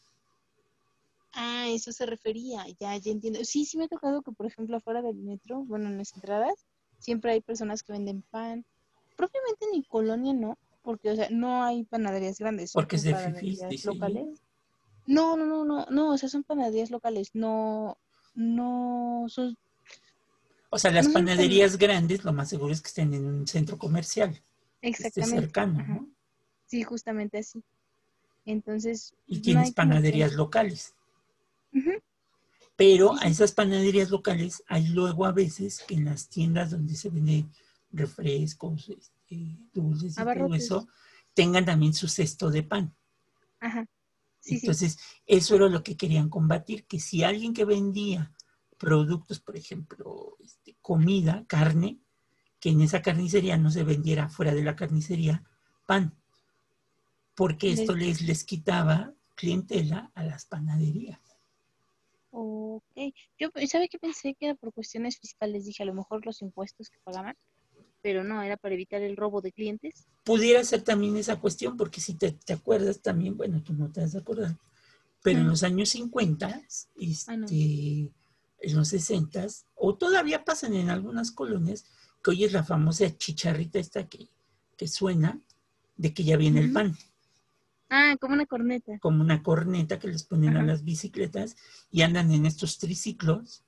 Ah, 1.33 1.67
eso 1.67 1.91
se 1.91 2.05
refería, 2.05 2.65
ya, 2.79 2.95
ya 2.97 3.11
entiendo. 3.11 3.43
Sí, 3.43 3.65
sí 3.65 3.77
me 3.77 3.85
ha 3.85 3.87
tocado 3.87 4.21
que, 4.21 4.31
por 4.31 4.45
ejemplo, 4.45 4.77
afuera 4.77 5.01
del 5.01 5.17
metro, 5.17 5.63
bueno, 5.65 5.87
en 5.87 5.97
las 5.97 6.13
entradas, 6.13 6.67
siempre 6.99 7.31
hay 7.31 7.41
personas 7.41 7.81
que 7.81 7.91
venden 7.91 8.21
pan. 8.21 8.65
Propiamente 9.17 9.65
en 9.65 9.71
mi 9.71 9.83
colonia 9.83 10.33
no, 10.33 10.57
porque, 10.83 11.09
o 11.09 11.15
sea, 11.15 11.27
no 11.31 11.63
hay 11.63 11.85
panaderías 11.85 12.37
grandes. 12.37 12.71
Porque 12.73 12.97
es 12.97 13.03
de 13.03 13.11
panaderías 13.11 13.85
locales. 13.85 14.43
No, 15.07 15.35
no, 15.35 15.45
no, 15.45 15.65
no, 15.65 15.85
no, 15.89 16.13
o 16.13 16.17
sea, 16.17 16.29
son 16.29 16.43
panaderías 16.43 16.91
locales, 16.91 17.31
no, 17.33 17.97
no, 18.35 19.25
son, 19.27 19.57
O 20.73 20.79
sea, 20.79 20.89
las 20.89 21.07
panaderías 21.09 21.77
grandes, 21.77 22.23
lo 22.23 22.33
más 22.33 22.49
seguro 22.49 22.73
es 22.73 22.81
que 22.81 22.87
estén 22.87 23.13
en 23.13 23.25
un 23.25 23.47
centro 23.47 23.77
comercial, 23.77 24.41
exactamente. 24.81 25.39
cercano, 25.41 25.79
ajá. 25.79 25.93
¿no? 25.93 26.09
Sí, 26.65 26.81
justamente 26.81 27.37
así. 27.37 27.63
Entonces, 28.43 29.13
Y 29.27 29.39
tienes 29.39 29.69
que- 29.69 29.75
panaderías 29.75 30.33
locales. 30.33 30.95
Ujú, 31.73 31.91
Pero 32.75 33.13
Sí, 33.13 33.19
a 33.21 33.27
esas 33.29 33.51
panaderías 33.51 34.09
locales 34.09 34.63
hay 34.67 34.87
luego 34.87 35.25
a 35.27 35.31
veces 35.31 35.83
que 35.87 35.93
en 35.93 36.05
las 36.05 36.27
tiendas 36.27 36.71
donde 36.71 36.95
se 36.95 37.09
venden 37.11 37.51
refrescos, 37.91 38.89
este, 38.89 39.55
dulces 39.73 40.17
y 40.17 40.23
todo 40.23 40.55
eso, 40.55 40.87
tengan 41.35 41.65
también 41.65 41.93
su 41.93 42.07
cesto 42.07 42.49
de 42.49 42.63
pan. 42.63 42.95
Ajá. 43.59 43.85
Sí, 44.39 44.55
sí. 44.57 44.65
Entonces, 44.65 44.97
eso 45.27 45.55
era 45.55 45.69
lo 45.69 45.83
que 45.83 45.95
querían 45.95 46.29
combatir, 46.29 46.85
que 46.87 46.99
si 46.99 47.23
alguien 47.23 47.53
que 47.53 47.63
vendía 47.63 48.31
productos, 48.83 49.39
por 49.39 49.55
ejemplo, 49.55 50.35
este, 50.39 50.75
comida, 50.81 51.45
carne, 51.47 51.99
que 52.59 52.69
en 52.69 52.81
esa 52.81 53.01
carnicería 53.01 53.57
no 53.57 53.71
se 53.71 53.83
vendiera 53.83 54.29
fuera 54.29 54.53
de 54.53 54.63
la 54.63 54.75
carnicería 54.75 55.43
pan, 55.87 56.13
porque 57.33 57.71
esto 57.71 57.95
les, 57.95 58.21
les 58.21 58.43
quitaba 58.43 59.13
clientela 59.35 60.11
a 60.15 60.23
las 60.23 60.45
panaderías. 60.45 61.19
Ok. 62.31 63.13
Yo, 63.39 63.49
¿sabe 63.67 63.87
qué 63.87 63.99
pensé? 63.99 64.35
Que 64.35 64.47
era 64.47 64.55
por 64.55 64.73
cuestiones 64.73 65.17
fiscales. 65.17 65.65
Dije, 65.65 65.83
a 65.83 65.85
lo 65.85 65.93
mejor 65.93 66.25
los 66.25 66.41
impuestos 66.41 66.89
que 66.89 66.99
pagaban, 67.03 67.35
pero 68.01 68.23
no, 68.23 68.41
era 68.41 68.57
para 68.57 68.75
evitar 68.75 69.01
el 69.01 69.15
robo 69.15 69.39
de 69.41 69.53
clientes. 69.53 70.07
pudiera 70.23 70.63
ser 70.63 70.81
también 70.81 71.15
esa 71.15 71.39
cuestión, 71.39 71.77
porque 71.77 72.01
si 72.01 72.15
te, 72.15 72.33
te 72.33 72.53
acuerdas 72.53 73.01
también, 73.01 73.37
bueno, 73.37 73.63
tú 73.63 73.73
no 73.73 73.91
te 73.91 74.01
vas 74.01 74.15
a 74.15 74.19
acordar, 74.19 74.57
pero 75.21 75.39
en 75.39 75.47
los 75.47 75.63
años 75.63 75.89
50, 75.89 76.61
este, 76.95 77.31
Ah, 77.31 77.37
no. 77.37 77.47
En 78.63 78.75
los 78.75 78.87
60, 78.87 79.45
o 79.75 79.95
todavía 79.97 80.43
pasan 80.43 80.73
en 80.73 80.89
algunas 80.89 81.31
colonias, 81.31 81.85
que 82.23 82.31
hoy 82.31 82.43
es 82.45 82.53
la 82.53 82.63
famosa 82.63 83.15
chicharrita 83.17 83.79
esta 83.79 84.07
que, 84.07 84.29
que 84.77 84.87
suena, 84.87 85.39
de 85.97 86.13
que 86.13 86.23
ya 86.23 86.37
viene 86.37 86.59
el 86.61 86.71
pan, 86.71 86.97
Ah, 87.89 88.15
como 88.19 88.33
una 88.33 88.47
corneta. 88.47 88.97
como 88.99 89.21
una 89.21 89.43
corneta 89.43 89.99
que 89.99 90.07
les 90.07 90.23
ponen 90.23 90.57
a 90.57 90.63
las 90.63 90.83
bicicletas 90.83 91.55
y 91.91 92.01
andan 92.01 92.31
en 92.31 92.47
estos 92.47 92.79
triciclos 92.79 93.63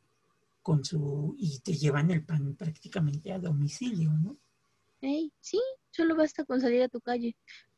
con 0.64 0.84
su, 0.84 1.36
y 1.38 1.60
te 1.60 1.74
llevan 1.74 2.10
el 2.10 2.26
pan 2.26 2.56
prácticamente 2.56 3.32
a 3.32 3.38
domicilio, 3.38 4.12
¿no? 4.14 4.36
Ey, 5.02 5.32
sí, 5.42 5.60
solo 5.92 6.16
basta 6.16 6.44
con 6.44 6.60
salir 6.60 6.82
a 6.82 6.90
tu 6.90 7.02
calle. 7.02 7.36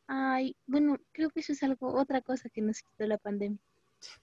Ay, 0.08 0.56
bueno, 0.66 0.98
creo 1.12 1.30
que 1.32 1.42
eso 1.42 1.52
es 1.52 1.62
algo, 1.64 1.94
otra 2.00 2.22
cosa 2.22 2.48
que 2.48 2.62
nos 2.62 2.80
quitó 2.82 3.06
la 3.08 3.18
pandemia. 3.18 3.60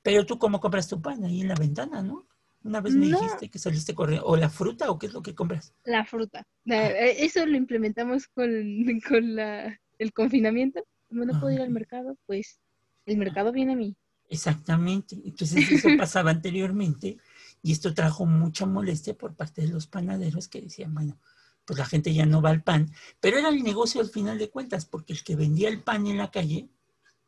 Pero 0.03 0.25
tú 0.25 0.39
cómo 0.39 0.61
compras 0.61 0.89
tu 0.89 1.03
pan 1.03 1.25
ahí 1.25 1.43
en 1.43 1.49
la 1.49 1.57
ventana, 1.57 2.01
¿no? 2.01 2.27
Una 2.64 2.80
vez 2.80 2.94
me 2.97 3.06
No. 3.06 3.21
dijiste 3.21 3.50
que 3.50 3.59
saliste 3.59 3.94
corriendo. 3.94 4.26
¿O 4.26 4.37
la 4.37 4.49
fruta 4.49 4.90
o 4.90 4.99
qué 4.99 5.06
es 5.06 5.12
lo 5.12 5.23
que 5.23 5.35
compras? 5.35 5.73
La 5.85 6.04
fruta. 6.04 6.47
La- 6.64 6.90
eh, 6.90 7.25
eso 7.25 7.44
lo 7.47 7.56
implementamos 7.56 8.26
con, 8.28 8.50
con 9.09 9.37
la, 9.37 9.78
el 9.99 10.12
confinamiento. 10.12 10.83
Como 11.09 11.25
no 11.26 11.38
puedo 11.38 11.52
ir 11.54 11.61
al 11.61 11.68
Ah. 11.68 11.71
mercado, 11.71 12.16
pues 12.26 12.59
el 13.06 13.18
mercado 13.18 13.52
viene 13.52 13.75
a 13.75 13.76
mí. 13.76 13.94
Exactamente. 14.30 15.21
Entonces 15.25 15.56
eso 15.87 15.88
pasaba 15.99 16.30
anteriormente 16.30 17.18
y 17.62 17.73
esto 17.73 17.94
trajo 17.94 18.26
mucha 18.26 18.66
molestia 18.66 19.14
por 19.16 19.35
parte 19.37 19.62
de 19.62 19.68
los 19.68 19.87
panaderos 19.87 20.49
que 20.49 20.61
decían, 20.62 20.92
bueno, 20.94 21.18
pues 21.66 21.78
la 21.78 21.85
gente 21.87 22.12
ya 22.12 22.26
no 22.26 22.42
va 22.42 22.50
al 22.50 22.62
pan. 22.62 22.90
Pero 23.21 23.38
era 23.38 23.49
el 23.50 23.62
negocio 23.62 24.00
al 24.00 24.09
final 24.09 24.38
de 24.38 24.50
cuentas, 24.50 24.85
porque 24.87 25.12
el 25.12 25.23
que 25.23 25.37
vendía 25.37 25.68
el 25.68 25.83
pan 25.83 26.06
en 26.06 26.18
la 26.18 26.30
calle, 26.30 26.68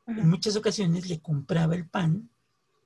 Ajá. 0.06 0.20
en 0.20 0.28
muchas 0.28 0.56
ocasiones 0.56 1.08
le 1.08 1.20
compraba 1.20 1.74
el 1.74 1.86
pan 1.88 2.30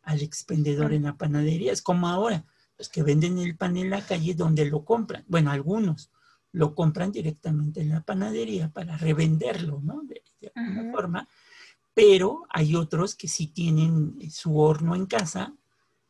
al 0.03 0.23
expendedor 0.23 0.93
en 0.93 1.05
la 1.05 1.17
panadería. 1.17 1.73
Es 1.73 1.83
como 1.83 2.09
ahora, 2.09 2.45
los 2.79 2.89
que 2.89 3.03
venden 3.03 3.39
el 3.39 3.57
pan 3.57 3.77
en 3.77 3.91
la 3.91 4.05
calle, 4.05 4.35
donde 4.35 4.65
lo 4.65 4.85
compran? 4.85 5.25
Bueno, 5.29 5.51
algunos 5.51 6.11
lo 6.53 6.75
compran 6.75 7.13
directamente 7.13 7.81
en 7.81 7.91
la 7.91 8.03
panadería 8.03 8.71
para 8.71 8.97
revenderlo, 8.97 9.81
¿no? 9.83 10.03
De, 10.03 10.23
de 10.41 10.53
alguna 10.55 10.83
Ajá. 10.83 10.93
forma. 10.93 11.29
Pero 11.95 12.47
hay 12.51 12.75
otros 12.75 13.15
que 13.15 13.29
sí 13.29 13.49
tienen 13.49 14.31
su 14.31 14.59
horno 14.59 14.95
en 14.95 15.07
casa, 15.07 15.55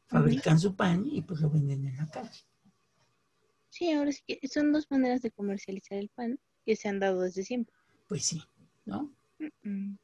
fabrican 0.07 0.59
su 0.59 0.75
pan 0.75 1.07
y 1.07 1.23
pues 1.23 1.41
lo 1.41 1.51
venden 1.51 1.87
en 1.87 1.97
la 1.97 2.07
calle. 2.07 2.41
Sí, 3.71 3.93
ahora 3.93 4.13
sí 4.13 4.23
que 4.27 4.49
son 4.49 4.73
dos 4.73 4.91
maneras 4.91 5.23
de 5.23 5.31
comercializar 5.31 5.99
el 5.99 6.09
pan 6.09 6.39
que 6.65 6.77
se 6.77 6.89
han 6.89 7.01
dado 7.01 7.23
desde 7.23 7.45
siempre. 7.45 7.75
Pues 8.09 8.25
sí, 8.25 8.43
¿no? 8.85 9.13
Mm, 9.63 9.97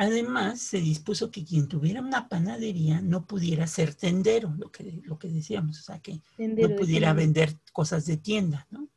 Además, 0.00 0.60
se 0.60 0.80
dispuso 0.80 1.32
que 1.32 1.44
quien 1.44 1.66
tuviera 1.66 2.00
una 2.00 2.28
panadería 2.28 3.00
no 3.00 3.26
pudiera 3.26 3.66
ser 3.66 3.96
tendero, 3.96 4.54
lo 4.56 4.70
que, 4.70 5.02
lo 5.02 5.18
que 5.18 5.26
decíamos, 5.26 5.80
o 5.80 5.82
sea, 5.82 5.98
que 5.98 6.20
tendero 6.36 6.68
no 6.68 6.76
pudiera 6.76 7.12
vender 7.14 7.56
cosas 7.72 8.06
de 8.06 8.16
tienda, 8.16 8.68
¿no? 8.70 8.88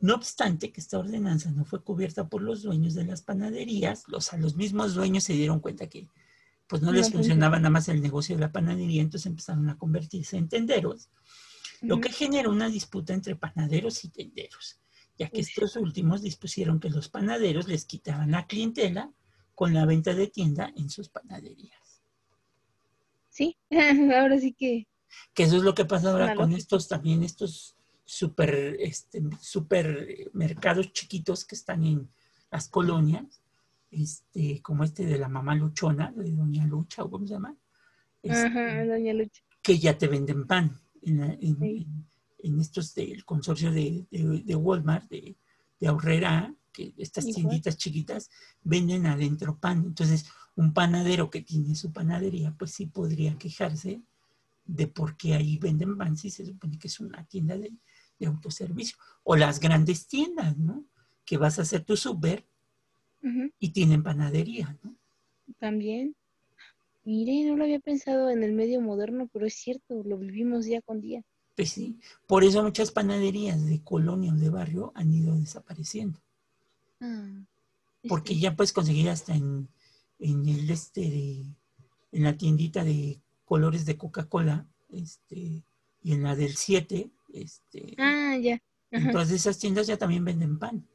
No 0.00 0.14
obstante 0.14 0.72
que 0.72 0.80
esta 0.80 0.98
ordenanza 0.98 1.50
no 1.50 1.66
fue 1.66 1.84
cubierta 1.84 2.30
por 2.30 2.40
los 2.40 2.62
dueños 2.62 2.94
de 2.94 3.04
las 3.04 3.20
panaderías, 3.20 4.04
los, 4.08 4.32
a 4.32 4.38
los 4.38 4.56
mismos 4.56 4.94
dueños 4.94 5.24
se 5.24 5.34
dieron 5.34 5.60
cuenta 5.60 5.86
que 5.86 6.08
pues 6.66 6.80
no 6.80 6.92
les 6.92 7.08
funciona. 7.08 7.18
funcionaba 7.18 7.58
nada 7.58 7.68
más 7.68 7.90
el 7.90 8.00
negocio 8.00 8.34
de 8.34 8.40
la 8.40 8.52
panadería, 8.52 9.02
entonces 9.02 9.26
empezaron 9.26 9.68
a 9.68 9.76
convertirse 9.76 10.38
en 10.38 10.48
tenderos, 10.48 11.10
lo 11.82 12.00
que 12.00 12.08
generó 12.08 12.50
una 12.50 12.70
disputa 12.70 13.12
entre 13.12 13.36
panaderos 13.36 14.02
y 14.04 14.08
tenderos, 14.08 14.80
ya 15.18 15.28
que 15.28 15.42
estos 15.42 15.76
últimos 15.76 16.22
dispusieron 16.22 16.80
que 16.80 16.88
los 16.88 17.10
panaderos 17.10 17.68
les 17.68 17.84
quitaban 17.84 18.30
la 18.30 18.46
clientela 18.46 19.12
con 19.54 19.74
la 19.74 19.84
venta 19.86 20.14
de 20.14 20.26
tienda 20.28 20.72
en 20.76 20.88
sus 20.90 21.08
panaderías. 21.08 22.02
Sí, 23.28 23.56
ahora 24.16 24.38
sí 24.38 24.52
que 24.52 24.86
Que 25.34 25.44
eso 25.44 25.56
es 25.56 25.62
lo 25.62 25.74
que 25.74 25.84
pasa 25.84 26.10
ahora 26.10 26.34
con 26.34 26.52
estos 26.52 26.88
también, 26.88 27.22
estos 27.22 27.76
super, 28.04 28.76
este, 28.80 29.22
super 29.40 30.30
mercados 30.32 30.92
chiquitos 30.92 31.44
que 31.44 31.54
están 31.54 31.84
en 31.84 32.08
las 32.50 32.68
colonias, 32.68 33.40
este, 33.90 34.60
como 34.62 34.84
este 34.84 35.06
de 35.06 35.18
la 35.18 35.28
mamá 35.28 35.54
Luchona, 35.54 36.12
de 36.12 36.30
Doña 36.32 36.66
Lucha, 36.66 37.02
o 37.04 37.10
cómo 37.10 37.26
se 37.26 37.34
llama, 37.34 37.54
Este, 38.22 38.46
Ajá, 38.46 38.84
doña 38.84 39.12
Lucha. 39.14 39.42
que 39.62 39.78
ya 39.78 39.96
te 39.98 40.06
venden 40.08 40.46
pan 40.46 40.80
en, 41.02 41.18
la- 41.20 41.32
en- 41.34 41.58
Sí. 41.58 41.86
en- 41.86 42.06
en 42.44 42.60
estos 42.60 42.94
del 42.94 43.24
consorcio 43.24 43.70
de, 43.72 44.06
de- 44.10 44.42
de 44.44 44.54
Walmart, 44.56 45.08
de, 45.08 45.36
de 45.80 45.86
Aurrera, 45.88 46.54
que 46.72 46.94
estas 46.98 47.30
tienditas 47.30 47.76
chiquitas 47.76 48.30
venden 48.62 49.06
adentro 49.06 49.58
pan. 49.58 49.84
Entonces, 49.86 50.26
un 50.56 50.72
panadero 50.74 51.30
que 51.30 51.42
tiene 51.42 51.74
su 51.74 51.92
panadería, 51.92 52.54
pues 52.58 52.72
sí 52.72 52.86
podría 52.86 53.38
quejarse 53.38 54.02
de 54.66 54.86
por 54.88 55.16
qué 55.16 55.34
ahí 55.34 55.58
venden 55.58 55.98
pan 55.98 56.16
si 56.16 56.30
se 56.30 56.46
supone 56.46 56.78
que 56.78 56.88
es 56.88 57.00
una 57.00 57.24
tienda 57.26 57.56
de, 57.58 57.72
de 58.18 58.26
autoservicio. 58.26 58.96
O 59.24 59.36
las 59.36 59.60
grandes 59.60 60.06
tiendas, 60.08 60.56
¿no? 60.58 60.84
Que 61.24 61.36
vas 61.38 61.58
a 61.58 61.62
hacer 61.62 61.84
tu 61.84 61.96
súper 61.96 62.46
Ujú, 63.22 63.50
y 63.58 63.70
tienen 63.70 64.02
panadería, 64.02 64.76
¿no? 64.82 64.94
También. 65.58 66.14
Mire, 67.04 67.44
no 67.46 67.56
lo 67.56 67.64
había 67.64 67.80
pensado 67.80 68.30
en 68.30 68.42
el 68.44 68.52
medio 68.52 68.80
moderno, 68.80 69.28
pero 69.32 69.46
es 69.46 69.54
cierto, 69.54 70.02
lo 70.04 70.18
vivimos 70.18 70.66
día 70.66 70.82
con 70.82 71.00
día. 71.00 71.22
Pues 71.56 71.70
sí, 71.72 71.98
por 72.26 72.44
eso 72.44 72.62
muchas 72.62 72.90
panaderías 72.90 73.64
de 73.64 73.82
colonia 73.82 74.34
o 74.34 74.36
de 74.36 74.50
barrio 74.50 74.92
han 74.94 75.14
ido 75.14 75.34
desapareciendo. 75.34 76.20
Ah, 77.02 77.44
porque 78.08 78.38
ya 78.38 78.56
puedes 78.56 78.72
conseguir 78.72 79.08
hasta 79.10 79.34
en, 79.34 79.68
en 80.18 80.48
el 80.48 80.70
este 80.70 81.00
de, 81.02 81.44
en 82.12 82.22
la 82.24 82.36
tiendita 82.36 82.82
de 82.84 83.20
colores 83.44 83.84
de 83.84 83.96
Coca-Cola, 83.98 84.66
este, 84.88 85.62
y 86.02 86.12
en 86.12 86.22
la 86.22 86.34
del 86.36 86.56
7, 86.56 87.10
este, 87.32 87.94
Ah, 87.98 88.36
ya. 88.36 88.60
en 88.90 89.02
Ajá. 89.02 89.12
todas 89.12 89.30
esas 89.30 89.58
tiendas 89.58 89.86
ya 89.86 89.96
también 89.96 90.24
venden 90.24 90.58
pan. 90.58 90.86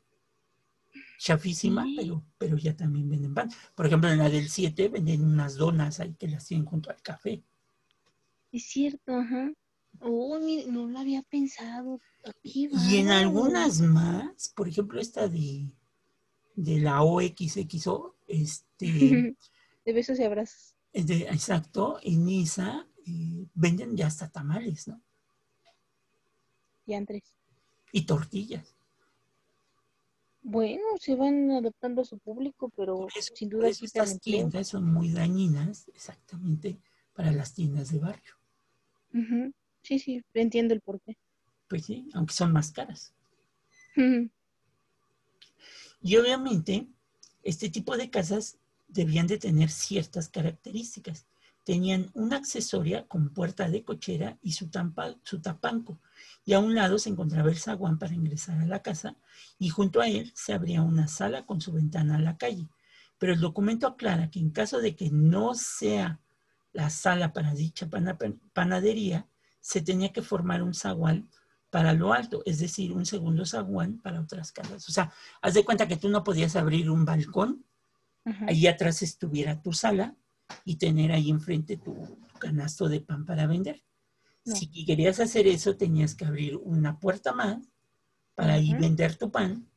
Chafísima, 1.20 1.84
Sí. 1.84 1.96
pero, 1.98 2.24
pero 2.38 2.58
ya 2.58 2.76
también 2.76 3.10
venden 3.10 3.34
pan. 3.34 3.50
Por 3.76 3.88
ejemplo, 3.88 4.10
en 4.10 4.20
la 4.20 4.30
del 4.30 4.50
7 4.50 4.88
venden 4.90 5.24
unas 5.24 5.56
donas 5.56 6.00
ahí 6.00 6.14
que 6.14 6.28
las 6.28 6.46
tienen 6.46 6.66
junto 6.66 6.90
al 6.92 7.02
café. 7.02 7.42
Es 8.52 8.66
cierto, 8.66 9.16
ajá. 9.16 9.52
Oh, 10.00 10.38
no 10.40 10.88
lo 10.88 11.00
había 11.00 11.24
pensado. 11.24 12.00
Y 12.44 12.98
en 12.98 13.10
algunas 13.10 13.82
más, 13.82 14.50
por 14.56 14.68
ejemplo, 14.68 15.00
esta 15.00 15.28
de, 15.28 15.72
de 16.58 16.80
la 16.80 17.04
OXXO, 17.04 18.16
este, 18.28 18.88
De 19.86 19.94
besos 19.94 20.20
y 20.20 20.24
abrazos. 20.24 20.76
de- 20.92 21.30
exacto, 21.30 22.00
en 22.04 22.28
esa 22.28 22.86
eh, 23.06 23.46
venden 23.54 23.96
ya 23.96 24.08
hasta 24.08 24.28
tamales, 24.28 24.90
¿no? 24.90 25.00
Y 26.86 26.94
Andrés. 26.94 27.24
Y 27.94 28.06
tortillas. 28.06 28.76
Bueno, 30.42 30.84
se 31.00 31.16
van 31.16 31.52
adaptando 31.52 32.02
a 32.02 32.06
su 32.06 32.18
público, 32.18 32.70
pero 32.76 33.08
eso- 33.16 33.36
sin 33.36 33.50
duda 33.50 33.70
eso 33.70 33.86
estas 33.86 34.20
tiendas 34.20 34.68
son 34.68 34.92
muy 34.92 35.12
dañinas, 35.12 35.88
exactamente, 35.94 36.80
para 37.14 37.32
las 37.32 37.54
tiendas 37.54 37.92
de 37.92 38.00
barrio. 38.00 38.34
Sí, 39.84 40.00
sí, 40.00 40.22
entiendo 40.34 40.74
el 40.74 40.82
porqué. 40.82 41.16
Pues 41.70 41.86
sí, 41.86 42.10
aunque 42.14 42.34
son 42.34 42.52
más 42.52 42.72
caras. 42.72 43.14
Ujú. 43.96 44.30
Y 46.02 46.18
obviamente, 46.18 46.88
este 47.44 47.70
tipo 47.70 47.98
de 47.98 48.10
casas 48.10 48.58
debían 48.88 49.28
de 49.28 49.38
tener 49.38 49.70
ciertas 49.70 50.30
características. 50.30 51.26
Tenían 51.64 52.10
una 52.14 52.38
accesoria 52.38 53.06
con 53.08 53.30
puerta 53.30 53.70
de 53.70 53.84
cochera 53.84 54.38
y 54.42 54.54
su, 54.54 54.70
su 55.24 55.40
tapanco. 55.42 56.00
Y 56.46 56.54
a 56.54 56.60
un 56.60 56.76
lado 56.76 56.98
se 56.98 57.10
encontraba 57.10 57.50
el 57.50 57.58
zaguán 57.58 58.00
para 58.00 58.14
ingresar 58.14 58.60
a 58.62 58.66
la 58.66 58.82
casa 58.82 59.18
y 59.60 59.70
junto 59.70 60.00
a 60.00 60.08
él 60.08 60.32
se 60.34 60.54
abría 60.54 60.82
una 60.82 61.08
sala 61.08 61.46
con 61.46 61.60
su 61.60 61.74
ventana 61.74 62.16
a 62.16 62.20
la 62.22 62.38
calle. 62.38 62.68
Pero 63.18 63.34
el 63.34 63.42
documento 63.42 63.88
aclara 63.88 64.32
que 64.32 64.40
en 64.40 64.52
caso 64.52 64.80
de 64.80 64.96
que 64.96 65.10
no 65.10 65.56
sea 65.56 66.22
la 66.72 66.90
sala 66.90 67.34
para 67.34 67.54
dicha 67.54 67.90
pana- 67.90 68.18
panadería, 68.54 69.28
se 69.60 69.82
tenía 69.82 70.14
que 70.14 70.22
formar 70.22 70.64
un 70.64 70.74
zaguán 70.74 71.30
para 71.70 71.94
lo 71.94 72.14
alto, 72.14 72.42
es 72.46 72.60
decir, 72.60 72.94
un 72.94 73.06
segundo 73.06 73.46
zaguán 73.46 74.00
para 74.00 74.22
otras 74.22 74.52
casas. 74.52 74.88
O 74.88 74.92
sea, 74.92 75.12
haz 75.42 75.54
de 75.54 75.66
cuenta 75.66 75.88
que 75.88 75.98
tú 75.98 76.10
no 76.10 76.24
podías 76.24 76.56
abrir 76.56 76.90
un 76.90 77.06
balcón, 77.06 77.66
ahí 78.48 78.68
atrás 78.68 79.02
estuviera 79.02 79.62
tu 79.62 79.72
sala 79.72 80.16
y 80.66 80.76
tener 80.76 81.12
ahí 81.12 81.30
enfrente 81.30 81.78
tu, 81.78 81.94
tu 81.94 82.40
canasto 82.40 82.90
de 82.90 83.02
pan 83.02 83.26
para 83.26 83.48
vender. 83.48 83.84
No. 84.46 84.56
Si 84.56 84.86
querías 84.86 85.20
hacer 85.20 85.48
eso, 85.48 85.76
tenías 85.76 86.16
que 86.16 86.26
abrir 86.26 86.58
una 86.58 87.00
puerta 87.00 87.34
más 87.34 87.70
para 88.36 88.54
ahí 88.54 88.74
vender 88.74 89.16
tu 89.16 89.32
pan, 89.32 89.68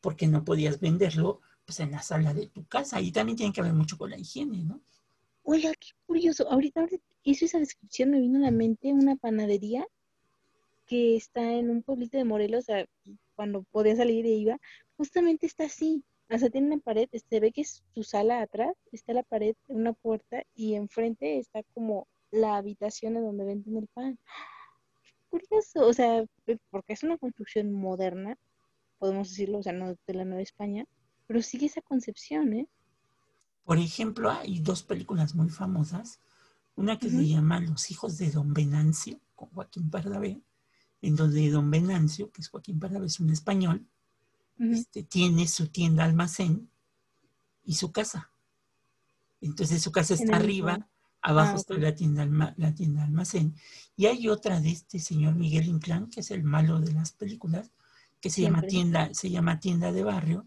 porque 0.00 0.26
no 0.26 0.44
podías 0.44 0.80
venderlo 0.80 1.40
pues 1.64 1.80
en 1.80 1.92
la 1.92 2.02
sala 2.02 2.34
de 2.34 2.46
tu 2.46 2.66
casa. 2.66 2.98
Ahí 2.98 3.10
también 3.10 3.36
tiene 3.36 3.52
que 3.52 3.62
ver 3.62 3.72
mucho 3.72 3.96
con 3.96 4.10
la 4.10 4.18
higiene, 4.18 4.64
¿no? 4.64 4.80
Oiga, 5.44 5.72
qué 5.72 5.88
curioso. 6.06 6.48
Ahorita, 6.50 6.80
ahorita 6.80 7.04
hizo 7.24 7.44
esa 7.44 7.58
descripción, 7.58 8.10
me 8.10 8.20
vino 8.20 8.38
a 8.38 8.42
la 8.42 8.50
mente 8.50 8.92
una 8.92 9.16
panadería 9.16 9.86
que 10.92 11.16
está 11.16 11.54
en 11.54 11.70
un 11.70 11.82
pueblito 11.82 12.18
de 12.18 12.24
Morelos, 12.24 12.64
o 12.64 12.66
sea, 12.66 12.86
cuando 13.34 13.62
podía 13.62 13.96
salir 13.96 14.26
e 14.26 14.32
iba, 14.32 14.60
justamente 14.98 15.46
está 15.46 15.64
así. 15.64 16.04
O 16.28 16.36
sea, 16.36 16.50
tiene 16.50 16.66
una 16.66 16.80
pared, 16.80 17.08
se 17.30 17.40
ve 17.40 17.50
que 17.50 17.62
es 17.62 17.82
su 17.94 18.02
sala 18.02 18.42
atrás, 18.42 18.74
está 18.92 19.14
la 19.14 19.22
pared, 19.22 19.56
una 19.68 19.94
puerta, 19.94 20.42
y 20.54 20.74
enfrente 20.74 21.38
está 21.38 21.62
como 21.72 22.08
la 22.30 22.58
habitación 22.58 23.16
en 23.16 23.24
donde 23.24 23.46
venden 23.46 23.78
el 23.78 23.86
pan. 23.86 24.18
Qué 25.02 25.14
curioso, 25.30 25.86
o 25.86 25.94
sea, 25.94 26.26
porque 26.68 26.92
es 26.92 27.02
una 27.02 27.16
construcción 27.16 27.72
moderna, 27.72 28.36
podemos 28.98 29.30
decirlo, 29.30 29.60
o 29.60 29.62
sea, 29.62 29.72
no 29.72 29.96
de 30.06 30.14
la 30.14 30.26
Nueva 30.26 30.42
España, 30.42 30.84
pero 31.26 31.40
sigue 31.40 31.64
esa 31.64 31.80
concepción, 31.80 32.52
¿eh? 32.52 32.68
Por 33.64 33.78
ejemplo, 33.78 34.30
hay 34.30 34.58
dos 34.58 34.82
películas 34.82 35.34
muy 35.34 35.48
famosas. 35.48 36.20
Una 36.76 36.98
que 36.98 37.08
se 37.08 37.26
llama 37.26 37.60
Los 37.60 37.90
hijos 37.90 38.18
de 38.18 38.30
Don 38.30 38.52
Venancio, 38.52 39.18
con 39.34 39.48
Joaquín 39.50 39.90
Pardavé, 39.90 40.42
en 41.02 41.16
donde 41.16 41.50
Don 41.50 41.70
Venancio, 41.70 42.30
que 42.30 42.40
es 42.40 42.48
Joaquín 42.48 42.78
Pardavé, 42.80 43.06
es 43.06 43.20
un 43.20 43.30
español, 43.30 43.86
este, 44.58 45.02
tiene 45.02 45.46
su 45.48 45.68
tienda 45.68 46.04
almacén 46.04 46.70
y 47.64 47.74
su 47.74 47.90
casa. 47.92 48.30
Entonces 49.40 49.82
su 49.82 49.90
casa 49.90 50.14
está 50.14 50.36
arriba, 50.36 50.72
mismo- 50.78 50.88
abajo 51.20 51.52
Ah, 51.54 51.56
está 51.60 51.74
la 51.74 51.94
tienda, 51.94 52.22
alma- 52.22 52.54
la 52.56 52.72
tienda 52.74 53.02
almacén. 53.04 53.54
Y 53.96 54.06
hay 54.06 54.28
otra 54.28 54.60
de 54.60 54.70
este 54.70 54.98
señor 55.00 55.34
Miguel 55.34 55.66
Inclán, 55.66 56.08
que 56.10 56.20
es 56.20 56.30
el 56.30 56.44
malo 56.44 56.80
de 56.80 56.92
las 56.92 57.12
películas, 57.12 57.70
que 58.20 58.30
se 58.30 58.42
llama 58.42 58.62
tienda, 58.70 59.12
se 59.14 59.30
llama 59.30 59.58
tienda 59.58 59.90
de 59.90 60.04
barrio, 60.04 60.46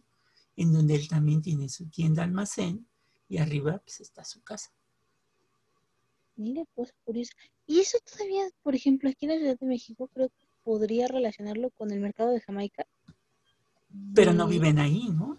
en 0.55 0.71
donde 0.71 0.95
él 0.95 1.09
también 1.09 1.41
tiene 1.41 1.67
su 1.67 1.87
tienda 1.89 2.23
almacén 2.23 2.87
y 3.27 3.37
arriba 3.39 3.79
pues 3.79 3.99
está 3.99 4.23
su 4.23 4.41
casa. 4.43 4.71
Mira, 6.37 6.63
cosa 6.75 6.93
curiosa. 7.03 7.33
Y 7.67 7.79
eso 7.79 7.97
todavía, 8.09 8.43
por 8.61 8.75
ejemplo, 8.75 9.09
aquí 9.09 9.25
en 9.25 9.31
la 9.31 9.37
Ciudad 9.37 9.59
de 9.59 9.65
México, 9.65 10.09
creo 10.13 10.29
que 10.29 10.44
podría 10.65 11.08
relacionarlo 11.08 11.69
con 11.69 11.91
el 11.91 12.01
mercado 12.01 12.32
de 12.32 12.41
Jamaica. 12.41 12.86
Pero 14.13 14.34
no 14.34 14.47
viven 14.47 14.80
ahí, 14.80 15.08
¿no? 15.10 15.38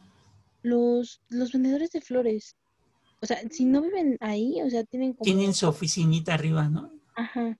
Los, 0.62 1.20
los 1.28 1.52
vendedores 1.52 1.90
de 1.90 2.00
flores. 2.00 2.56
O 3.20 3.26
sea, 3.26 3.38
si 3.50 3.64
no 3.66 3.82
viven 3.82 4.16
ahí, 4.20 4.62
o 4.62 4.70
sea, 4.70 4.84
tienen 4.84 5.12
como... 5.12 5.24
Tienen 5.24 5.52
su 5.52 5.66
oficinita 5.68 6.34
arriba, 6.34 6.68
¿no? 6.68 6.90
Ajá. 7.16 7.58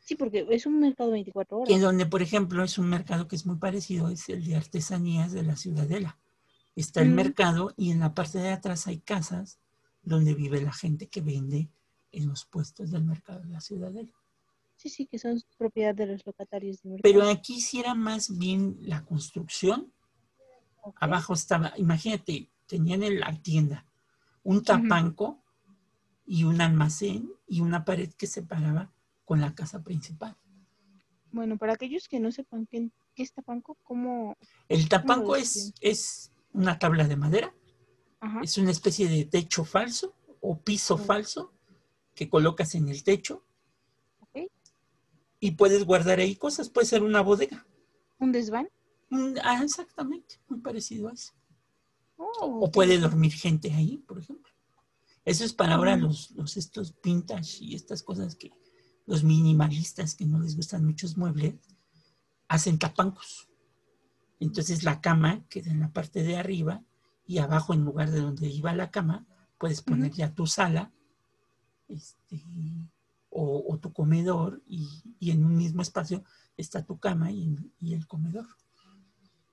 Sí, 0.00 0.16
porque 0.16 0.46
es 0.50 0.66
un 0.66 0.80
mercado 0.80 1.12
24 1.12 1.62
Que 1.64 1.74
horas. 1.74 1.82
donde, 1.82 2.06
por 2.06 2.22
ejemplo, 2.22 2.64
es 2.64 2.76
un 2.78 2.88
mercado 2.88 3.28
que 3.28 3.36
es 3.36 3.46
muy 3.46 3.56
parecido, 3.56 4.08
es 4.08 4.28
el 4.28 4.44
de 4.44 4.56
artesanías 4.56 5.32
de 5.32 5.42
la 5.44 5.56
Ciudadela. 5.56 6.18
Está 6.74 7.02
el 7.02 7.10
Mm. 7.10 7.14
mercado 7.14 7.74
y 7.76 7.90
en 7.92 8.00
la 8.00 8.14
parte 8.14 8.38
de 8.38 8.50
atrás 8.50 8.86
hay 8.86 8.98
casas 8.98 9.60
donde 10.02 10.34
vive 10.34 10.60
la 10.62 10.72
gente 10.72 11.06
que 11.08 11.20
vende 11.20 11.68
en 12.10 12.26
los 12.28 12.44
puestos 12.46 12.90
del 12.90 13.04
mercado 13.04 13.40
de 13.42 13.48
la 13.50 13.60
Ciudadela. 13.60 14.12
Sí, 14.82 14.88
sí, 14.88 15.06
que 15.06 15.16
son 15.16 15.40
propiedad 15.56 15.94
de 15.94 16.06
los 16.06 16.26
locatarios 16.26 16.84
mercado. 16.84 17.02
Pero 17.04 17.30
aquí 17.30 17.60
sí 17.60 17.78
era 17.78 17.94
más 17.94 18.36
bien 18.36 18.76
la 18.80 19.04
construcción. 19.04 19.92
Abajo 20.96 21.34
estaba, 21.34 21.72
imagínate, 21.76 22.50
tenían 22.66 23.04
en 23.04 23.20
la 23.20 23.32
tienda 23.40 23.86
un 24.42 24.64
tapanco 24.64 25.40
y 26.26 26.42
un 26.42 26.60
almacén 26.60 27.30
y 27.46 27.60
una 27.60 27.84
pared 27.84 28.12
que 28.14 28.26
separaba 28.26 28.92
con 29.24 29.40
la 29.40 29.54
casa 29.54 29.84
principal. 29.84 30.36
Bueno, 31.30 31.58
para 31.58 31.74
aquellos 31.74 32.08
que 32.08 32.18
no 32.18 32.32
sepan 32.32 32.66
qué, 32.66 32.90
qué 33.14 33.22
es 33.22 33.32
Tapanco, 33.32 33.78
¿cómo...? 33.84 34.36
El 34.68 34.88
tapanco 34.88 35.36
es, 35.36 35.74
es 35.80 36.32
una 36.52 36.80
tabla 36.80 37.06
de 37.06 37.14
madera, 37.14 37.54
Ajá. 38.18 38.40
es 38.42 38.58
una 38.58 38.72
especie 38.72 39.08
de 39.08 39.26
techo 39.26 39.64
falso 39.64 40.16
o 40.40 40.60
piso 40.60 40.98
falso 40.98 41.52
que 42.16 42.28
colocas 42.28 42.74
en 42.74 42.88
el 42.88 43.04
techo. 43.04 43.44
Y 45.42 45.50
puedes 45.50 45.84
guardar 45.84 46.20
ahí 46.20 46.36
cosas, 46.36 46.70
puede 46.70 46.86
ser 46.86 47.02
una 47.02 47.20
bodega. 47.20 47.66
¿Un 48.20 48.30
desván? 48.30 48.68
Mm, 49.10 49.34
Ah, 49.42 49.60
exactamente, 49.64 50.36
muy 50.48 50.60
parecido 50.60 51.08
a 51.08 51.12
eso. 51.14 51.32
Oh, 52.16 52.60
O 52.62 52.70
puede 52.70 52.96
dormir 52.98 53.32
gente 53.32 53.72
ahí, 53.72 53.98
por 54.06 54.20
ejemplo. 54.20 54.52
Eso 55.24 55.44
es 55.44 55.52
para 55.52 55.74
ahora 55.74 55.96
Ujú. 55.96 56.06
los, 56.06 56.30
los 56.30 56.56
estos 56.56 56.94
vintage 57.02 57.58
y 57.64 57.74
estas 57.74 58.04
cosas 58.04 58.36
que 58.36 58.52
los 59.04 59.24
minimalistas 59.24 60.14
que 60.14 60.26
no 60.26 60.38
les 60.38 60.54
gustan 60.54 60.84
muchos 60.84 61.16
muebles 61.16 61.56
hacen 62.46 62.78
tapancos. 62.78 63.48
Entonces 64.38 64.84
la 64.84 65.00
cama 65.00 65.44
queda 65.48 65.72
en 65.72 65.80
la 65.80 65.92
parte 65.92 66.22
de 66.22 66.36
arriba 66.36 66.84
y 67.26 67.38
abajo 67.38 67.74
en 67.74 67.84
lugar 67.84 68.12
de 68.12 68.20
donde 68.20 68.48
iba 68.48 68.72
la 68.74 68.92
cama 68.92 69.26
puedes 69.58 69.82
poner 69.82 70.10
Ujú. 70.10 70.18
ya 70.18 70.32
tu 70.34 70.46
sala 70.46 70.92
este, 71.88 72.40
o, 73.34 73.64
o 73.72 73.78
tu 73.78 73.92
comedor 73.92 74.62
y, 74.66 74.88
y 75.18 75.30
en 75.30 75.44
un 75.44 75.56
mismo 75.56 75.82
espacio 75.82 76.22
está 76.56 76.84
tu 76.84 76.98
cama 76.98 77.30
y, 77.32 77.56
y 77.80 77.94
el 77.94 78.06
comedor. 78.06 78.46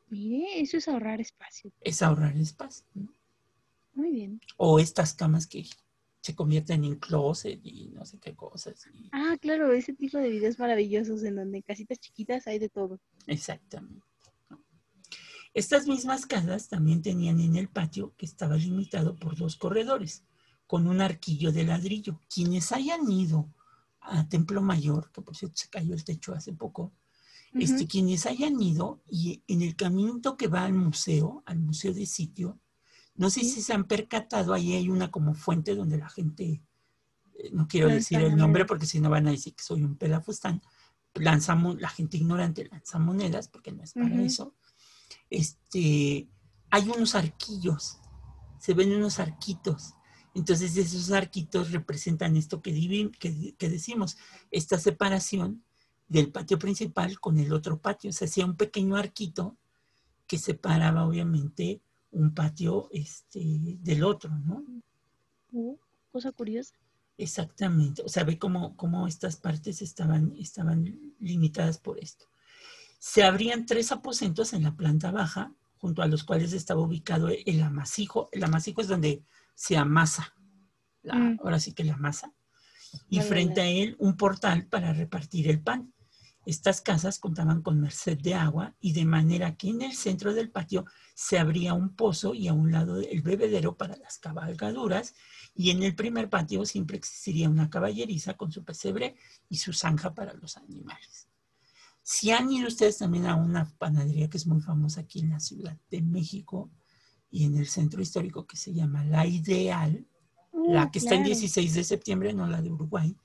Mire, 0.10 0.60
eso 0.62 0.78
es 0.78 0.88
ahorrar 0.88 1.22
espacio. 1.22 1.72
Es 1.82 2.02
ahorrar 2.02 2.36
espacio. 2.38 2.86
¿no? 2.96 3.14
Muy 3.94 4.12
bien. 4.12 4.42
O 4.58 4.80
estas 4.80 5.14
camas 5.14 5.48
que 5.48 5.66
se 6.22 6.36
convierten 6.36 6.84
en 6.84 6.96
closet 6.96 7.60
y 7.64 7.90
no 7.90 8.06
sé 8.06 8.20
qué 8.20 8.36
cosas. 8.36 8.86
y- 8.94 9.10
Ah, 9.12 9.38
claro, 9.40 9.72
ese 9.72 9.94
tipo 9.94 10.18
de 10.18 10.30
videos 10.30 10.60
maravillosos 10.60 11.24
en 11.24 11.36
donde 11.36 11.58
en 11.58 11.64
casitas 11.64 12.00
chiquitas 12.00 12.48
hay 12.48 12.60
de 12.60 12.70
todo. 12.70 13.00
Exactamente. 13.28 14.04
Estas 15.54 15.88
mismas 15.88 16.26
casas 16.26 16.68
también 16.70 17.02
tenían 17.02 17.40
en 17.40 17.56
el 17.56 17.70
patio 17.70 18.14
que 18.18 18.26
estaba 18.26 18.56
limitado 18.56 19.16
por 19.16 19.36
dos 19.36 19.56
corredores 19.56 20.24
con 20.68 20.88
un 20.88 21.02
arquillo 21.02 21.52
de 21.52 21.64
ladrillo. 21.64 22.20
Quienes 22.34 22.72
hayan 22.72 23.10
ido 23.12 23.50
a 24.02 24.28
Templo 24.30 24.62
Mayor, 24.62 25.12
que 25.12 25.22
por 25.22 25.36
cierto 25.36 25.58
se 25.58 25.70
cayó 25.70 25.94
el 25.94 26.04
techo 26.04 26.34
hace 26.34 26.54
poco, 26.54 26.94
este, 27.54 27.88
quienes 27.88 28.26
hayan 28.28 28.62
ido 28.62 29.02
y 29.10 29.42
en 29.48 29.62
el 29.64 29.76
caminito 29.76 30.38
que 30.38 30.48
va 30.48 30.66
al 30.66 30.74
museo, 30.74 31.42
al 31.46 31.58
museo 31.60 31.94
de 31.94 32.06
sitio, 32.06 32.60
no 33.16 33.30
sé 33.30 33.42
Sí. 33.42 33.50
si 33.50 33.62
se 33.64 33.74
han 33.74 33.86
percatado, 33.86 34.54
ahí 34.54 34.74
hay 34.74 34.90
una 34.90 35.10
como 35.12 35.34
fuente 35.34 35.76
donde 35.76 35.98
la 35.98 36.10
gente, 36.10 36.64
eh, 37.34 37.50
no 37.52 37.68
quiero 37.68 37.90
decir 37.90 38.20
el 38.20 38.36
nombre 38.38 38.66
porque 38.66 38.86
si 38.86 39.00
no 39.02 39.10
van 39.10 39.28
a 39.28 39.32
decir 39.32 39.56
que 39.56 39.64
soy 39.64 39.84
un 39.84 39.96
pelafustán, 39.96 40.62
lanzamos, 41.16 41.82
la 41.82 41.90
gente 41.90 42.18
ignorante 42.18 42.70
lanza 42.72 43.00
monedas 43.00 43.48
porque 43.48 43.72
no 43.72 43.84
es 43.84 43.94
para 43.94 44.22
eso. 44.22 44.54
Este, 45.30 46.30
hay 46.70 46.90
unos 46.90 47.16
arquillos, 47.16 47.98
se 48.60 48.74
ven 48.74 48.94
unos 48.94 49.20
arquitos. 49.20 49.96
Entonces 50.40 50.78
esos 50.78 51.12
arquitos 51.12 51.72
representan 51.72 52.38
esto 52.38 52.62
que, 52.62 52.74
divi- 52.74 53.12
que, 53.20 53.54
que 53.56 53.70
decimos, 53.70 54.18
esta 54.52 54.78
separación 54.80 55.64
del 56.08 56.32
patio 56.32 56.58
principal 56.58 57.20
con 57.20 57.38
el 57.40 57.52
otro 57.54 57.78
patio. 57.78 58.12
Se 58.12 58.26
hacía 58.26 58.46
un 58.46 58.56
pequeño 58.56 58.96
arquito 58.96 59.58
que 60.26 60.38
separaba 60.38 61.06
obviamente 61.06 61.82
un 62.12 62.34
patio 62.34 62.90
este, 62.92 63.42
del 63.82 64.04
otro, 64.04 64.30
¿no? 64.48 64.64
Uh, 65.52 65.78
cosa 66.12 66.32
curiosa. 66.32 66.74
Exactamente. 67.18 68.02
O 68.04 68.08
sea, 68.08 68.24
ve 68.24 68.40
cómo, 68.40 68.76
cómo 68.78 69.08
estas 69.08 69.36
partes 69.36 69.82
estaban, 69.82 70.34
estaban 70.38 71.14
limitadas 71.20 71.78
por 71.78 72.00
esto. 72.00 72.26
Se 72.98 73.24
abrían 73.24 73.66
tres 73.66 73.92
aposentos 73.92 74.54
en 74.54 74.64
la 74.64 74.76
planta 74.76 75.12
baja, 75.12 75.54
junto 75.78 76.02
a 76.02 76.08
los 76.08 76.24
cuales 76.24 76.54
estaba 76.54 76.82
ubicado 76.82 77.30
el 77.30 77.62
amasijo. 77.62 78.30
El 78.32 78.44
amasijo 78.44 78.82
es 78.82 78.88
donde 78.88 79.24
se 79.60 79.76
amasa, 79.76 80.34
la- 81.02 81.16
Mm. 81.16 81.40
ahora 81.44 81.60
sí 81.60 81.74
que 81.74 81.84
la 81.84 81.98
masa. 81.98 82.34
Y 83.10 83.20
frente 83.20 83.60
a 83.60 83.68
él 83.68 83.98
un 84.00 84.16
portal 84.16 84.68
para 84.68 84.94
repartir 84.94 85.50
el 85.50 85.60
pan. 85.62 85.94
Estas 86.46 86.80
casas 86.80 87.20
contaban 87.20 87.62
con 87.62 87.80
merced 87.82 88.18
de 88.20 88.36
agua 88.36 88.74
y 88.80 88.94
de 88.94 89.04
manera 89.04 89.58
que 89.58 89.68
en 89.70 89.82
el 89.82 89.94
centro 89.94 90.34
del 90.34 90.50
patio 90.50 90.86
se 91.14 91.38
abría 91.38 91.74
un 91.74 91.90
pozo 91.94 92.34
y 92.34 92.48
a 92.48 92.54
un 92.54 92.72
lado 92.72 93.02
el 93.02 93.22
bebedero 93.22 93.76
para 93.76 93.98
las 93.98 94.18
cabalgaduras 94.18 95.14
y 95.54 95.72
en 95.72 95.84
el 95.84 95.94
primer 95.94 96.30
patio 96.30 96.66
siempre 96.66 96.98
existiría 96.98 97.50
una 97.50 97.70
caballeriza 97.70 98.36
con 98.36 98.52
su 98.54 98.64
pesebre 98.64 99.16
y 99.50 99.58
su 99.58 99.74
zanja 99.74 100.16
para 100.16 100.34
los 100.36 100.56
animales. 100.56 101.28
Si 102.02 102.32
han 102.32 102.50
ido 102.50 102.70
ustedes 102.70 102.98
también 102.98 103.26
a 103.28 103.36
una 103.36 103.66
panadería 103.78 104.30
que 104.30 104.38
es 104.38 104.48
muy 104.48 104.62
famosa 104.62 105.02
aquí 105.02 105.20
en 105.20 105.32
la 105.32 105.40
Ciudad 105.42 105.78
de 105.92 106.02
México 106.02 106.72
y 107.32 107.46
en 107.46 107.58
el 107.58 107.68
centro 107.68 108.02
histórico 108.02 108.46
que 108.46 108.58
se 108.58 108.74
llama 108.74 109.04
La 109.06 109.26
Ideal, 109.26 110.06
la 110.52 110.86
Uh, 110.86 110.92
que 110.92 111.00
está 111.00 111.14
en 111.16 111.22
claro. 111.22 111.36
16 111.40 111.74
de 111.74 111.84
septiembre, 111.84 112.34
no 112.34 112.48
la 112.48 112.62
de 112.62 112.70
Uruguay. 112.72 113.16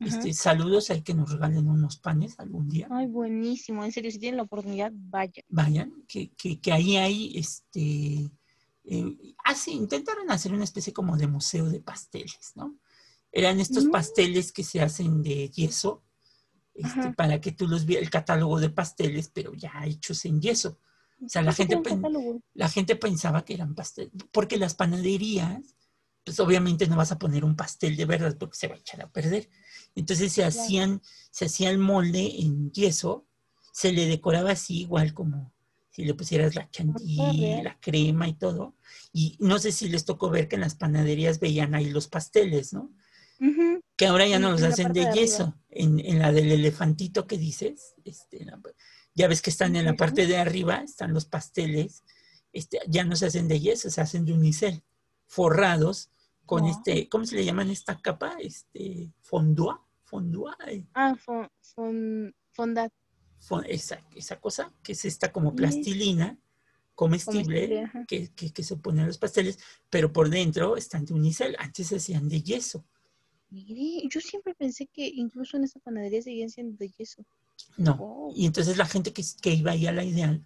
Este, 0.00 0.32
saludos, 0.32 0.90
hay 0.90 1.02
que 1.02 1.12
nos 1.12 1.32
regalen 1.32 1.66
unos 1.66 1.96
panes 1.96 2.38
algún 2.38 2.68
día. 2.68 2.86
Ay, 2.90 3.08
buenísimo. 3.08 3.84
En 3.84 3.90
serio, 3.90 4.10
si 4.12 4.18
tienen 4.20 4.36
la 4.36 4.44
oportunidad, 4.44 4.92
vaya. 4.94 5.42
Vayan, 5.48 6.04
que, 6.06 6.30
que, 6.36 6.60
que 6.60 6.72
ahí 6.72 6.96
hay, 6.96 7.36
este, 7.36 8.30
eh, 8.84 9.34
ah, 9.44 9.54
sí, 9.56 9.72
intentaron 9.72 10.30
hacer 10.30 10.52
una 10.52 10.62
especie 10.64 10.92
como 10.92 11.16
de 11.16 11.26
museo 11.26 11.68
de 11.68 11.80
pasteles, 11.80 12.52
¿no? 12.54 12.76
Eran 13.32 13.58
estos 13.58 13.86
Mm. 13.86 13.90
pasteles 13.90 14.52
que 14.52 14.62
se 14.62 14.80
hacen 14.80 15.22
de 15.22 15.50
yeso, 15.50 16.04
este, 16.74 17.12
para 17.14 17.40
que 17.40 17.50
tú 17.50 17.66
los 17.66 17.84
vieras, 17.84 18.04
el 18.04 18.10
catálogo 18.10 18.60
de 18.60 18.70
pasteles, 18.70 19.30
pero 19.34 19.52
ya 19.54 19.72
hechos 19.84 20.24
en 20.26 20.40
yeso. 20.40 20.78
O 21.24 21.28
sea, 21.28 21.42
la 21.42 21.52
gente, 21.64 21.76
la 22.54 22.68
gente 22.68 22.96
pensaba 22.96 23.44
que 23.44 23.54
eran 23.54 23.74
pasteles, 23.74 24.12
porque 24.32 24.56
las 24.56 24.74
panaderías, 24.74 25.76
pues 26.24 26.38
obviamente 26.40 26.86
no 26.86 26.96
vas 26.96 27.10
a 27.12 27.18
poner 27.18 27.44
un 27.44 27.56
pastel 27.56 27.96
de 27.96 28.04
verdad 28.04 28.36
porque 28.38 28.56
se 28.56 28.68
va 28.68 28.74
a 28.74 28.78
echar 28.78 29.02
a 29.02 29.10
perder. 29.10 29.48
Entonces 29.94 30.32
se 30.32 30.44
hacían, 30.44 31.02
se 31.30 31.46
hacía 31.46 31.70
el 31.70 31.78
molde 31.78 32.40
en 32.40 32.70
yeso, 32.72 33.26
se 33.72 33.92
le 33.92 34.06
decoraba 34.06 34.52
así 34.52 34.80
igual 34.80 35.14
como 35.14 35.52
si 35.90 36.04
le 36.04 36.14
pusieras 36.14 36.54
la 36.54 36.70
chantilly, 36.70 37.62
la 37.62 37.78
crema 37.80 38.28
y 38.28 38.34
todo. 38.34 38.76
Y 39.12 39.36
no 39.40 39.58
sé 39.58 39.72
si 39.72 39.88
les 39.88 40.04
tocó 40.04 40.30
ver 40.30 40.46
que 40.48 40.54
en 40.54 40.60
las 40.60 40.76
panaderías 40.76 41.40
veían 41.40 41.74
ahí 41.74 41.90
los 41.90 42.06
pasteles, 42.08 42.72
¿no? 42.72 42.92
Que 43.96 44.06
ahora 44.06 44.26
ya 44.28 44.38
no 44.38 44.50
los 44.52 44.60
hacen 44.62 44.92
de 44.92 45.00
yeso. 45.14 45.56
En, 45.70 45.98
en 45.98 46.18
la 46.20 46.30
del 46.32 46.52
elefantito 46.52 47.26
que 47.26 47.36
dices, 47.38 47.94
este, 48.04 48.44
la- 48.44 48.60
ya 49.18 49.28
ves 49.28 49.42
que 49.42 49.50
están 49.50 49.76
en 49.76 49.84
la 49.84 49.94
parte 49.94 50.26
de 50.26 50.36
arriba, 50.38 50.76
están 50.76 51.12
los 51.12 51.26
pasteles, 51.26 52.04
este, 52.52 52.78
ya 52.88 53.04
no 53.04 53.16
se 53.16 53.26
hacen 53.26 53.48
de 53.48 53.60
yeso, 53.60 53.90
se 53.90 54.00
hacen 54.00 54.24
de 54.24 54.32
unicel, 54.32 54.82
forrados 55.26 56.10
con 56.46 56.64
este, 56.66 57.08
¿cómo 57.10 57.24
se 57.26 57.36
le 57.36 57.44
llaman 57.44 57.68
esta 57.70 58.00
capa? 58.00 58.36
Este, 58.40 59.12
fondua, 59.20 59.84
fondua, 60.04 60.56
Ah, 60.94 61.14
fon, 61.16 61.48
fon, 61.60 62.34
fondat. 62.52 62.92
fon- 63.38 63.66
esa, 63.68 64.00
esa 64.14 64.40
cosa, 64.40 64.72
que 64.82 64.92
es 64.92 65.04
esta 65.04 65.30
como 65.32 65.54
plastilina 65.54 66.38
comestible, 66.94 67.68
que, 68.08 68.28
que, 68.34 68.52
que 68.52 68.62
se 68.62 68.76
pone 68.76 69.02
a 69.02 69.06
los 69.06 69.18
pasteles, 69.18 69.58
pero 69.90 70.12
por 70.12 70.30
dentro 70.30 70.76
están 70.76 71.04
de 71.04 71.14
unicel, 71.14 71.54
antes 71.58 71.88
se 71.88 71.96
hacían 71.96 72.28
de 72.28 72.42
yeso. 72.42 72.84
Mire, 73.50 74.08
yo 74.10 74.20
siempre 74.20 74.54
pensé 74.54 74.86
que 74.86 75.06
incluso 75.06 75.56
en 75.56 75.64
esa 75.64 75.80
panadería 75.80 76.20
seguían 76.22 76.50
siendo 76.50 76.76
de 76.76 76.88
yeso. 76.90 77.24
No. 77.76 77.96
Oh. 78.00 78.32
Y 78.34 78.46
entonces 78.46 78.76
la 78.76 78.86
gente 78.86 79.12
que, 79.12 79.24
que 79.40 79.54
iba 79.54 79.72
ahí 79.72 79.86
a 79.86 79.92
la 79.92 80.04
ideal, 80.04 80.44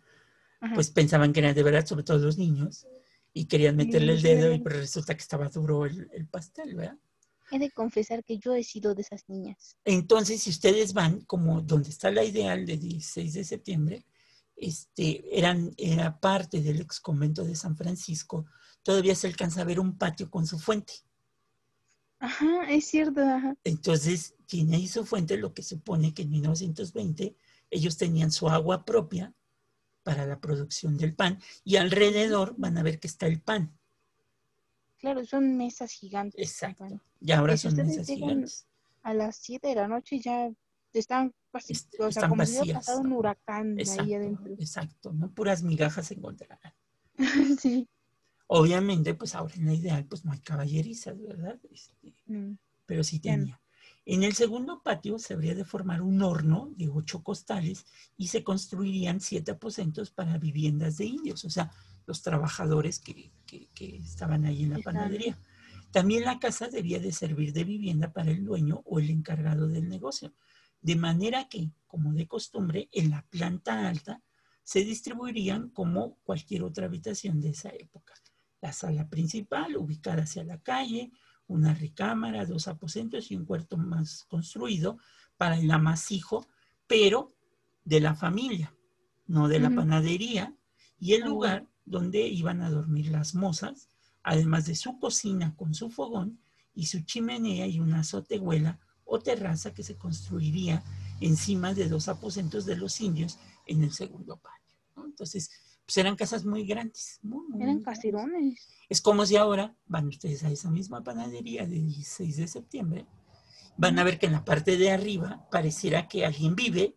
Ajá. 0.61 0.75
pues 0.75 0.91
pensaban 0.91 1.33
que 1.33 1.41
eran 1.41 1.55
de 1.55 1.63
verdad, 1.63 1.87
sobre 1.87 2.05
todo 2.05 2.19
los 2.19 2.39
niños, 2.39 2.87
y 3.35 3.47
querían 3.47 3.77
meterle 3.77 4.15
el 4.15 4.23
dedo 4.23 4.47
y 4.47 4.51
verdad. 4.51 4.63
pues 4.63 4.77
resulta 4.77 5.15
que 5.15 5.23
estaba 5.23 5.49
duro 5.49 5.87
el, 5.87 6.09
el 6.13 6.27
pastel, 6.27 6.75
¿verdad? 6.75 6.99
He 7.51 7.59
de 7.59 7.71
confesar 7.71 8.25
que 8.25 8.39
yo 8.39 8.55
he 8.55 8.65
sido 8.65 8.95
de 8.95 9.03
esas 9.03 9.29
niñas. 9.29 9.77
Entonces, 9.85 10.43
si 10.43 10.51
ustedes 10.51 10.95
van, 10.95 11.21
como 11.23 11.61
donde 11.61 11.91
está 11.91 12.11
la 12.11 12.25
ideal 12.25 12.65
de 12.65 12.79
16 12.79 13.35
de 13.35 13.45
septiembre, 13.45 14.07
este, 14.57 15.39
eran, 15.39 15.75
era 15.77 16.19
parte 16.19 16.63
del 16.63 16.81
ex 16.81 17.01
convento 17.01 17.45
de 17.45 17.57
San 17.57 17.77
Francisco, 17.77 18.47
todavía 18.83 19.15
se 19.15 19.27
alcanza 19.27 19.63
a 19.63 19.65
ver 19.65 19.81
un 19.81 19.99
patio 19.99 20.31
con 20.31 20.47
su 20.47 20.59
fuente. 20.59 20.95
Ajá, 22.23 22.71
es 22.71 22.87
cierto, 22.87 23.21
ajá. 23.21 23.55
Entonces, 23.65 24.35
tiene 24.47 24.77
ahí 24.77 24.87
su 24.87 25.05
fuente, 25.05 25.37
lo 25.37 25.53
que 25.55 25.63
supone 25.65 26.15
que 26.15 26.23
en 26.23 26.31
1920 26.31 27.37
ellos 27.69 27.97
tenían 27.97 28.31
su 28.31 28.49
agua 28.49 28.85
propia 28.85 29.35
para 30.05 30.25
la 30.25 30.41
producción 30.41 30.97
del 30.97 31.15
pan 31.15 31.41
y 31.65 31.77
alrededor 31.77 32.55
van 32.57 32.79
a 32.79 32.83
ver 32.85 33.01
que 33.01 33.09
está 33.09 33.27
el 33.27 33.41
pan. 33.41 33.77
Claro, 34.99 35.25
son 35.25 35.57
mesas 35.57 35.93
gigantes. 35.93 36.41
Exacto. 36.41 37.01
Y 37.21 37.33
ahora 37.33 37.57
si 37.57 37.69
son 37.71 37.87
mesas 37.87 38.07
gigantes. 38.07 38.67
A 39.03 39.15
las 39.15 39.35
7 39.37 39.67
de 39.69 39.75
la 39.75 39.89
noche 39.89 40.21
ya 40.21 40.49
están 40.93 41.35
Est- 41.69 41.95
o 41.95 41.99
sea, 41.99 42.09
están 42.09 42.31
como 42.31 42.45
si 42.45 42.53
vacías. 42.53 42.77
pasado 42.79 43.01
un 43.01 43.13
huracán 43.13 43.73
ahí 43.79 43.81
Exacto, 43.81 44.15
adentro. 44.15 44.55
exacto, 44.59 45.13
¿no? 45.13 45.29
Puras 45.35 45.65
migajas 45.65 46.07
se 46.07 46.15
encontrarán. 46.15 46.73
sí. 47.61 47.89
Obviamente, 48.47 49.15
pues 49.15 49.35
ahora 49.35 49.55
en 49.55 49.67
la 49.67 49.75
ideal, 49.75 50.05
pues 50.07 50.25
no 50.25 50.33
hay 50.33 50.41
caballerizas, 50.41 51.21
¿verdad? 51.21 51.59
Este, 51.71 52.15
Mm. 52.27 52.53
pero 52.87 53.03
sí 53.05 53.19
tenía. 53.21 53.61
En 54.05 54.23
el 54.25 54.35
segundo 54.35 54.83
patio 54.83 55.19
se 55.19 55.35
habría 55.35 55.55
de 55.55 55.65
formar 55.65 56.03
un 56.03 56.23
horno 56.23 56.73
de 56.77 56.89
ocho 56.89 57.23
costales 57.23 57.87
y 58.17 58.29
se 58.29 58.43
construirían 58.45 59.21
siete 59.21 59.53
aposentos 59.53 60.11
para 60.11 60.39
viviendas 60.39 60.97
de 60.99 61.07
indios, 61.07 61.45
o 61.45 61.51
sea, 61.51 61.71
los 62.07 62.23
trabajadores 62.23 62.99
que, 62.99 63.33
que- 63.47 63.69
que 63.75 63.97
estaban 63.99 64.45
ahí 64.45 64.65
en 64.65 64.71
la 64.71 64.79
panadería. 64.81 65.39
También 65.93 66.25
la 66.25 66.39
casa 66.41 66.69
debía 66.69 66.99
de 67.01 67.13
servir 67.13 67.53
de 67.53 67.65
vivienda 67.65 68.13
para 68.13 68.31
el 68.33 68.45
dueño 68.45 68.83
o 68.85 68.99
el 68.99 69.11
encargado 69.11 69.69
del 69.69 69.89
negocio, 69.89 70.35
de 70.81 70.97
manera 70.97 71.49
que, 71.49 71.71
como 71.87 72.13
de 72.13 72.27
costumbre, 72.27 72.89
en 72.93 73.11
la 73.11 73.23
planta 73.31 73.89
alta 73.89 74.21
se 74.65 74.85
distribuirían 74.85 75.71
como 75.71 76.17
cualquier 76.25 76.63
otra 76.65 76.87
habitación 76.87 77.41
de 77.41 77.51
esa 77.51 77.71
época. 77.71 78.15
La 78.63 78.73
sala 78.73 79.11
principal, 79.11 79.77
ubicada 79.77 80.23
hacia 80.23 80.45
la 80.45 80.59
calle, 80.63 81.13
una 81.47 81.75
recámara, 81.75 82.47
dos 82.47 82.67
aposentos 82.69 83.31
y 83.31 83.37
un 83.37 83.45
cuarto 83.45 83.77
más 83.77 84.25
construido 84.25 84.97
para 85.37 85.59
el 85.59 85.71
amasijo, 85.71 86.47
pero 86.87 87.29
de 87.85 88.01
la 88.01 88.15
familia, 88.15 88.75
no 89.27 89.49
de 89.49 89.61
la 89.61 89.69
panadería, 89.71 90.57
y 90.99 91.15
el 91.15 91.23
lugar 91.23 91.69
donde 91.85 92.27
iban 92.29 92.63
a 92.63 92.71
dormir 92.71 93.11
las 93.11 93.35
mozas, 93.35 93.89
además 94.23 94.67
de 94.67 94.77
su 94.77 94.99
cocina 94.99 95.55
con 95.57 95.75
su 95.75 95.91
fogón 95.91 96.41
y 96.75 96.87
su 96.87 97.01
chimenea 97.03 97.67
y 97.67 97.81
una 97.81 98.01
azotehuela 98.01 98.79
o 99.05 99.19
terraza 99.19 99.75
que 99.75 99.83
se 99.83 99.97
construiría 99.97 100.83
encima 101.21 101.75
de 101.75 101.89
dos 101.89 102.09
aposentos 102.09 102.65
de 102.65 102.77
los 102.77 103.01
indios 103.01 103.39
en 103.67 103.83
el 103.83 103.93
segundo 103.93 104.37
patio. 104.37 104.77
¿no? 104.97 105.05
Entonces, 105.05 105.51
pues 105.93 106.07
eran 106.07 106.17
casas 106.17 106.47
muy 106.47 106.65
grandes. 106.65 107.21
muy, 107.23 107.47
muy, 107.49 107.63
Eran 107.63 107.83
caserones. 107.83 108.67
Es 108.89 109.03
como 109.03 109.27
si 109.27 109.37
ahora 109.37 109.77
van 109.85 110.09
ustedes 110.09 110.43
a 110.43 110.51
esa 110.51 110.71
misma 110.71 111.05
panadería 111.05 111.67
del 111.67 111.87
16 111.87 112.39
de 112.39 112.49
septiembre, 112.49 113.07
van 113.77 113.99
a 113.99 114.05
ver 114.05 114.19
que 114.19 114.25
en 114.25 114.33
la 114.33 114.43
parte 114.43 114.79
de 114.79 114.91
arriba 114.91 115.47
pareciera 115.51 116.09
que 116.09 116.25
alguien 116.25 116.57
vive 116.57 116.97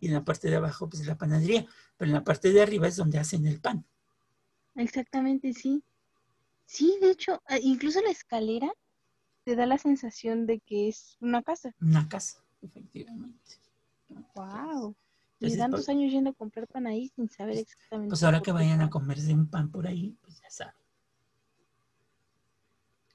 y 0.00 0.08
en 0.08 0.14
la 0.14 0.24
parte 0.24 0.50
de 0.50 0.56
abajo 0.56 0.88
pues 0.88 1.06
la 1.06 1.16
panadería, 1.16 1.64
pero 1.96 2.08
en 2.08 2.14
la 2.14 2.24
parte 2.24 2.50
de 2.50 2.60
arriba 2.60 2.88
es 2.88 2.96
donde 2.96 3.20
hacen 3.20 3.46
el 3.46 3.60
pan. 3.60 3.86
Exactamente, 4.74 5.52
sí. 5.52 5.84
Sí, 6.66 6.98
de 7.00 7.12
hecho, 7.12 7.40
ah, 7.46 7.58
incluso 7.62 8.02
la 8.02 8.10
escalera 8.10 8.72
te 9.44 9.54
da 9.54 9.64
la 9.64 9.78
sensación 9.78 10.44
de 10.46 10.58
que 10.58 10.88
es 10.88 11.16
una 11.20 11.40
casa. 11.44 11.72
Una 11.80 12.08
casa, 12.08 12.42
efectivamente. 12.62 13.60
Wow. 14.34 14.96
Ni 15.44 15.52
Entonces, 15.52 15.58
tantos 15.58 15.86
pues, 15.86 15.88
años 15.96 16.12
yendo 16.12 16.30
a 16.30 16.32
comprar 16.32 16.66
pan 16.66 16.86
ahí 16.86 17.08
sin 17.08 17.28
saber 17.28 17.58
exactamente. 17.58 18.10
pues 18.10 18.22
ahora 18.22 18.40
que 18.40 18.52
vayan 18.52 18.80
a 18.80 18.90
comerse 18.90 19.32
un 19.32 19.48
pan 19.48 19.70
por 19.70 19.86
ahí, 19.86 20.16
pues 20.22 20.40
ya 20.40 20.50
saben. 20.50 20.74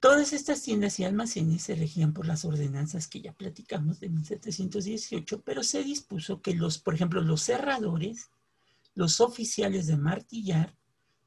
Todas 0.00 0.32
estas 0.32 0.62
tiendas 0.62 0.98
y 0.98 1.04
almacenes 1.04 1.62
se 1.62 1.74
regían 1.74 2.14
por 2.14 2.26
las 2.26 2.46
ordenanzas 2.46 3.06
que 3.06 3.20
ya 3.20 3.34
platicamos 3.34 4.00
de 4.00 4.08
1718, 4.08 5.42
pero 5.42 5.62
se 5.62 5.84
dispuso 5.84 6.40
que 6.40 6.54
los, 6.54 6.78
por 6.78 6.94
ejemplo, 6.94 7.20
los 7.20 7.42
cerradores, 7.42 8.30
los 8.94 9.20
oficiales 9.20 9.86
de 9.86 9.98
martillar, 9.98 10.74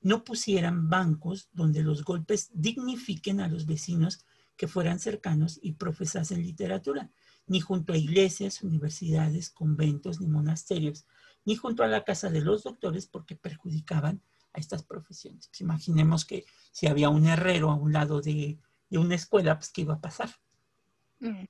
no 0.01 0.23
pusieran 0.23 0.89
bancos 0.89 1.49
donde 1.53 1.83
los 1.83 2.03
golpes 2.03 2.49
dignifiquen 2.53 3.41
a 3.41 3.47
los 3.47 3.67
vecinos 3.67 4.25
que 4.57 4.67
fueran 4.67 4.99
cercanos 4.99 5.59
y 5.61 5.73
profesasen 5.73 6.41
literatura, 6.41 7.11
ni 7.47 7.60
junto 7.60 7.93
a 7.93 7.97
iglesias, 7.97 8.63
universidades, 8.63 9.49
conventos, 9.49 10.19
ni 10.19 10.27
monasterios, 10.27 11.06
ni 11.45 11.56
junto 11.56 11.84
a 11.84 11.88
la 11.88 12.03
casa 12.03 12.29
de 12.29 12.41
los 12.41 12.63
doctores 12.63 13.08
porque 13.08 13.36
perjudicaban 13.36 14.21
a 14.53 14.60
estas 14.60 14.84
profesiones. 14.84 15.47
Pues 15.47 15.62
imaginemos 15.62 16.25
que 16.25 16.45
si 16.71 16.88
había 16.88 17.10
un 17.10 17.25
herrero 17.25 17.71
a 17.71 17.75
un 17.75 17.91
lado 17.91 18.21
de, 18.21 18.60
de 18.89 18.97
una 18.97 19.15
escuela, 19.15 19.58
pues 19.58 19.71
¿qué 19.71 19.82
iba 19.82 19.95
a 19.95 20.01
pasar? 20.01 20.29
Mm, 21.19 21.45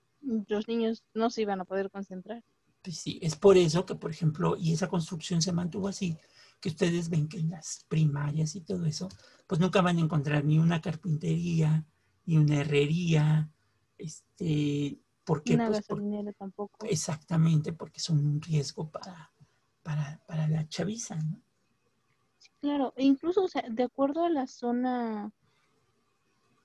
Los 0.47 0.67
niños 0.67 1.03
no 1.13 1.29
se 1.29 1.41
iban 1.41 1.61
a 1.61 1.65
poder 1.65 1.91
concentrar. 1.91 2.43
Pues 2.81 2.97
sí, 2.97 3.19
es 3.21 3.35
por 3.35 3.57
eso 3.57 3.85
que, 3.85 3.95
por 3.95 4.11
ejemplo, 4.11 4.57
y 4.57 4.73
esa 4.73 4.89
construcción 4.89 5.41
se 5.41 5.53
mantuvo 5.53 5.87
así, 5.87 6.17
que 6.59 6.69
ustedes 6.69 7.09
ven 7.09 7.27
que 7.27 7.39
en 7.39 7.49
las 7.49 7.85
primarias 7.87 8.55
y 8.55 8.61
todo 8.61 8.85
eso, 8.85 9.09
pues 9.47 9.59
nunca 9.59 9.81
van 9.81 9.97
a 9.97 10.01
encontrar 10.01 10.43
ni 10.43 10.59
una 10.59 10.81
carpintería, 10.81 11.85
ni 12.25 12.37
una 12.37 12.61
herrería, 12.61 13.49
este, 13.97 14.99
Una 15.25 15.67
Pues 15.67 15.81
por- 15.87 16.01
tampoco. 16.37 16.85
exactamente, 16.85 17.73
porque 17.73 17.99
son 17.99 18.19
un 18.25 18.41
riesgo 18.41 18.89
para, 18.89 19.31
para, 19.81 20.21
para 20.27 20.47
la 20.47 20.67
chaviza, 20.67 21.15
¿no? 21.15 21.41
Sí, 22.39 22.49
claro, 22.59 22.93
e 22.97 23.03
incluso, 23.05 23.43
o 23.43 23.47
sea, 23.47 23.63
de 23.69 23.83
acuerdo 23.83 24.25
a 24.25 24.29
la 24.29 24.47
zona, 24.47 25.31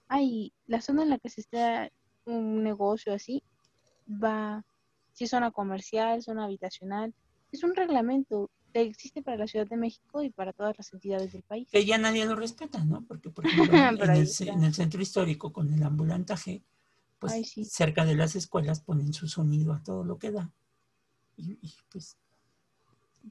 ay, 0.08 0.52
la 0.66 0.80
zona 0.80 1.02
en 1.02 1.10
la 1.10 1.18
que 1.18 1.28
se 1.28 1.40
está 1.40 1.90
un 2.24 2.62
negocio 2.62 3.12
así, 3.14 3.42
va, 4.08 4.64
si 5.12 5.24
es 5.24 5.30
zona 5.30 5.50
comercial, 5.50 6.22
zona 6.22 6.44
habitacional, 6.44 7.14
es 7.52 7.62
un 7.62 7.74
reglamento 7.74 8.50
que 8.72 8.82
existe 8.82 9.22
para 9.22 9.38
la 9.38 9.46
Ciudad 9.46 9.66
de 9.66 9.76
México 9.76 10.22
y 10.22 10.30
para 10.30 10.52
todas 10.52 10.76
las 10.76 10.92
entidades 10.92 11.32
del 11.32 11.42
país. 11.42 11.68
que 11.70 11.84
ya 11.84 11.96
nadie 11.98 12.26
lo 12.26 12.36
respeta, 12.36 12.84
¿no? 12.84 13.04
Porque, 13.06 13.30
por 13.30 13.44
ejemplo, 13.46 13.72
en, 14.04 14.10
el, 14.10 14.28
en 14.40 14.64
el 14.64 14.74
centro 14.74 15.00
histórico 15.00 15.52
con 15.52 15.72
el 15.72 15.82
ambulantaje, 15.82 16.62
pues 17.18 17.32
Ay, 17.32 17.44
sí. 17.44 17.64
cerca 17.64 18.04
de 18.04 18.14
las 18.14 18.36
escuelas 18.36 18.80
ponen 18.80 19.12
su 19.12 19.28
sonido 19.28 19.72
a 19.72 19.82
todo 19.82 20.04
lo 20.04 20.18
que 20.18 20.30
da. 20.30 20.52
Y, 21.36 21.52
y, 21.62 21.74
pues, 21.90 22.16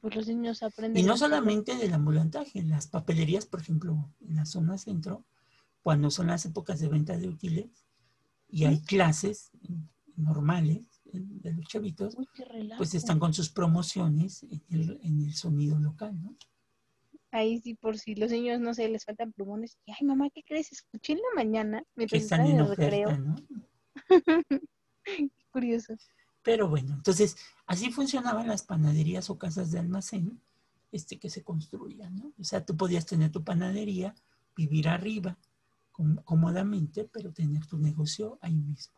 Pues 0.02 0.16
los 0.16 0.28
niños 0.28 0.64
aprenden. 0.64 1.02
y 1.04 1.06
no 1.06 1.18
solamente 1.18 1.76
del 1.76 1.94
ambulantaje, 1.94 2.60
en 2.60 2.70
las 2.70 2.88
papelerías, 2.88 3.46
por 3.46 3.62
ejemplo, 3.62 4.10
en 4.22 4.36
la 4.36 4.46
zona 4.46 4.78
centro, 4.78 5.26
cuando 5.82 6.10
son 6.12 6.28
las 6.28 6.46
épocas 6.46 6.80
de 6.80 6.90
venta 6.90 7.18
de 7.18 7.28
útiles 7.30 7.86
y 8.50 8.66
hay 8.66 8.82
clases 8.82 9.52
normales 10.16 10.84
de 11.14 11.54
los 11.54 11.66
chavitos, 11.68 12.16
Uy, 12.18 12.28
pues 12.78 12.94
están 12.94 13.20
con 13.20 13.34
sus 13.34 13.50
promociones 13.50 14.44
en 14.44 14.62
el, 14.70 15.00
en 15.04 15.22
el 15.22 15.34
sonido 15.34 15.80
local, 15.80 16.22
¿no? 16.22 16.36
Ahí 17.32 17.60
sí, 17.60 17.76
por 17.76 17.98
si 17.98 18.16
los 18.16 18.32
niños, 18.32 18.60
no 18.62 18.74
sé, 18.74 18.88
les 18.88 19.04
faltan 19.06 19.32
plumones. 19.34 19.78
Y, 19.86 19.92
ay, 19.92 20.06
mamá, 20.08 20.30
¿qué 20.30 20.44
crees? 20.44 20.72
Escuché 20.72 21.14
en 21.14 21.20
la 21.20 21.36
mañana, 21.44 21.84
mientras 21.96 22.24
están 22.24 22.46
en 22.46 22.60
el 22.60 22.68
recreo. 22.70 23.10
oferta, 23.10 23.18
¿no? 23.22 23.36
Qué 24.08 25.30
curioso. 25.52 25.94
Pero 26.44 26.68
bueno, 26.70 26.94
entonces 26.96 27.36
así 27.66 27.92
funcionaban 27.92 28.48
las 28.48 28.64
panaderías 28.64 29.30
o 29.30 29.38
casas 29.38 29.72
de 29.72 29.80
almacén 29.80 30.42
este, 30.92 31.20
que 31.20 31.30
se 31.30 31.44
construían, 31.44 32.16
¿no? 32.16 32.34
O 32.40 32.44
sea, 32.44 32.66
tú 32.66 32.76
podías 32.78 33.06
tener 33.06 33.32
tu 33.32 33.44
panadería, 33.44 34.16
vivir 34.56 34.88
arriba 34.90 35.38
cómodamente, 36.26 37.06
pero 37.06 37.34
tener 37.34 37.66
tu 37.66 37.78
negocio 37.80 38.38
ahí 38.42 38.56
mismo, 38.56 38.94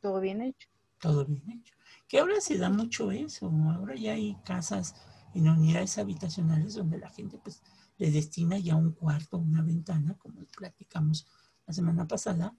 Todo 0.00 0.20
bien 0.20 0.40
hecho. 0.42 0.68
todo 1.00 1.24
bien 1.24 1.48
hecho. 1.50 1.74
Que 2.08 2.18
ahora 2.18 2.40
se 2.40 2.58
da 2.58 2.70
mucho 2.70 3.10
eso, 3.12 3.46
ahora 3.74 3.94
ya 3.94 4.12
hay 4.14 4.36
casas 4.44 4.94
en 5.34 5.48
unidades 5.48 5.98
habitacionales 5.98 6.74
donde 6.74 6.98
la 6.98 7.10
gente 7.10 7.38
pues 7.38 7.62
le 7.98 8.10
destina 8.10 8.58
ya 8.58 8.76
un 8.76 8.92
cuarto, 8.92 9.38
una 9.38 9.62
ventana, 9.62 10.14
como 10.18 10.44
platicamos 10.56 11.26
la 11.66 11.74
semana 11.74 12.06
pasada, 12.08 12.56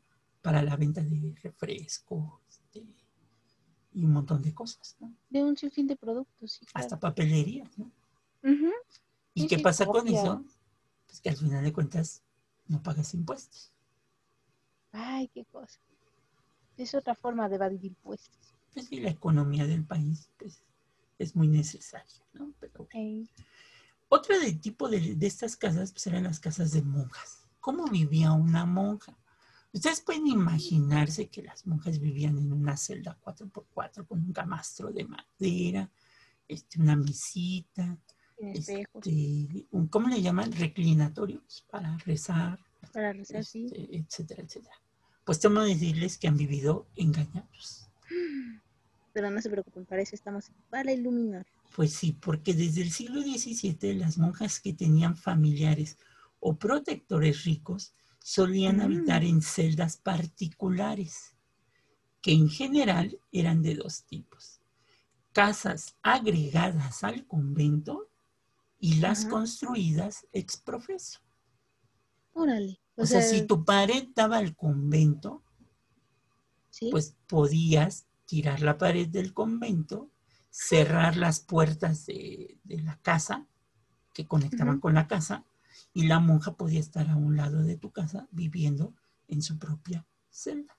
para 0.49 0.63
la 0.63 0.75
venta 0.75 1.01
de 1.03 1.35
refrescos 1.43 2.41
y 3.93 4.03
un 4.03 4.13
montón 4.13 4.41
de 4.41 4.51
cosas, 4.51 4.97
¿no? 4.99 5.13
De 5.29 5.43
un 5.43 5.55
sinfín 5.55 5.85
de 5.85 5.95
productos, 5.95 6.53
sí, 6.53 6.65
claro. 6.65 6.85
hasta 6.85 6.99
papelería, 6.99 7.69
¿no? 7.77 7.91
¿Y 9.35 9.45
qué 9.45 9.57
sí, 9.57 9.61
pasa 9.61 9.85
con 9.85 10.07
eso? 10.07 10.43
Pues 11.05 11.21
que 11.21 11.29
al 11.29 11.37
final 11.37 11.63
de 11.63 11.71
cuentas 11.71 12.23
no 12.67 12.81
pagas 12.81 13.13
impuestos. 13.13 13.71
Ay, 14.91 15.27
qué 15.27 15.45
cosa. 15.45 15.79
Es 16.77 16.95
otra 16.95 17.13
forma 17.13 17.47
de 17.47 17.55
evadir 17.55 17.85
impuestos. 17.85 18.55
Pues 18.73 18.87
sí, 18.87 18.99
la 19.01 19.11
economía 19.11 19.67
del 19.67 19.85
país 19.85 20.31
pues, 20.39 20.63
es 21.19 21.35
muy 21.35 21.47
necesaria, 21.47 22.25
¿no? 22.33 22.53
Pero. 22.59 22.87
Ey. 22.93 23.29
Otro 24.07 24.39
de 24.39 24.53
tipo 24.53 24.89
de, 24.89 25.13
de 25.13 25.27
estas 25.27 25.55
casas 25.55 25.91
pues 25.91 26.07
eran 26.07 26.23
las 26.23 26.39
casas 26.39 26.71
de 26.71 26.81
monjas. 26.81 27.47
¿Cómo 27.59 27.85
vivía 27.85 28.31
una 28.31 28.65
monja? 28.65 29.15
Ustedes 29.71 30.01
pueden 30.01 30.27
imaginarse 30.27 31.29
que 31.29 31.43
las 31.43 31.67
monjas 31.67 31.99
vivían 31.99 32.37
en 32.39 32.51
una 32.51 32.75
celda 32.75 33.19
4x4 33.21 34.07
con 34.07 34.19
un 34.19 34.33
camastro 34.33 34.91
de 34.91 35.05
madera, 35.05 35.91
este, 36.47 36.81
una 36.81 36.95
mesita, 36.95 37.97
este, 38.37 38.87
un, 39.71 39.87
¿cómo 39.87 40.07
le 40.07 40.21
llaman? 40.21 40.51
Reclinatorios 40.51 41.67
para 41.69 41.97
rezar, 41.99 42.59
para 42.91 43.13
rezar, 43.13 43.45
sí. 43.45 43.65
este, 43.65 43.97
etcétera, 43.97 44.43
etcétera. 44.43 44.75
Pues 45.23 45.39
temo 45.39 45.61
decirles 45.61 46.17
que 46.17 46.27
han 46.27 46.37
vivido 46.37 46.87
engañados. 46.95 47.91
Pero 49.13 49.29
no 49.29 49.41
se 49.41 49.49
preocupen, 49.49 49.85
para 49.85 50.01
eso 50.01 50.15
estamos 50.15 50.51
para 50.69 50.91
iluminar. 50.91 51.45
Pues 51.75 51.93
sí, 51.93 52.13
porque 52.13 52.53
desde 52.53 52.81
el 52.81 52.91
siglo 52.91 53.21
XVII 53.21 53.93
las 53.95 54.17
monjas 54.17 54.59
que 54.59 54.73
tenían 54.73 55.15
familiares 55.15 55.97
o 56.39 56.57
protectores 56.57 57.43
ricos 57.43 57.93
solían 58.19 58.77
Mm. 58.77 58.81
habitar 58.81 59.23
en 59.23 59.41
celdas 59.41 59.97
particulares, 59.97 61.35
que 62.21 62.31
en 62.33 62.49
general 62.49 63.19
eran 63.31 63.61
de 63.61 63.75
dos 63.75 64.03
tipos. 64.03 64.61
Casas 65.31 65.95
agregadas 66.01 67.03
al 67.03 67.25
convento 67.25 68.09
y 68.79 68.95
las 68.95 69.21
Ajá. 69.21 69.29
construidas 69.29 70.27
ex 70.33 70.57
profeso. 70.57 71.19
Órale. 72.33 72.79
O, 72.95 73.05
sea, 73.05 73.21
si 73.21 73.47
tu 73.47 73.63
pared 73.63 74.09
daba 74.13 74.37
al 74.37 74.55
convento, 74.55 75.43
¿sí? 76.69 76.89
pues 76.91 77.15
podías 77.27 78.05
tirar 78.25 78.61
la 78.61 78.77
pared 78.77 79.07
del 79.07 79.33
convento, 79.33 80.11
cerrar 80.49 81.15
las 81.15 81.39
puertas 81.39 82.05
de, 82.05 82.59
de 82.63 82.81
la 82.81 82.97
casa 83.01 83.47
que 84.13 84.27
conectaban 84.27 84.79
con 84.79 84.93
la 84.93 85.07
casa 85.07 85.45
y 85.99 86.07
la 86.07 86.21
monja 86.21 86.53
podía 86.53 86.79
estar 86.79 87.09
a 87.09 87.17
un 87.17 87.35
lado 87.35 87.61
de 87.61 87.75
tu 87.75 87.91
casa 87.91 88.25
viviendo 88.31 88.93
en 89.27 89.41
su 89.41 89.59
propia 89.59 90.05
celda. 90.29 90.77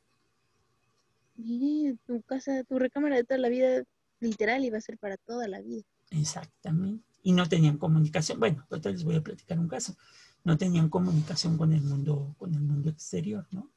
Mire, 1.37 1.99
tu 2.07 2.23
casa, 2.23 2.65
tu 2.65 2.79
recámara 2.79 3.17
de 3.17 3.25
toda 3.25 3.37
la 3.37 3.51
vida, 3.51 3.85
literal, 4.19 4.65
iba 4.65 4.79
a 4.79 4.81
ser 4.81 4.97
para 4.97 5.19
toda 5.19 5.47
la 5.47 5.61
vida. 5.61 5.83
Exactamente. 6.11 7.05
Y 7.23 7.33
no 7.33 7.47
tenían 7.47 7.77
comunicación. 7.77 8.41
Bueno, 8.41 8.65
ahorita 8.71 8.89
les 8.89 9.05
voy 9.05 9.17
a 9.17 9.23
platicar 9.23 9.59
un 9.59 9.69
caso. 9.69 9.95
No 10.43 10.57
tenían 10.57 10.89
comunicación 10.89 11.59
con 11.59 11.75
el 11.75 11.83
mundo, 11.83 12.35
con 12.39 12.55
el 12.55 12.63
mundo 12.63 12.89
exterior, 12.89 13.47
¿no? 13.51 13.71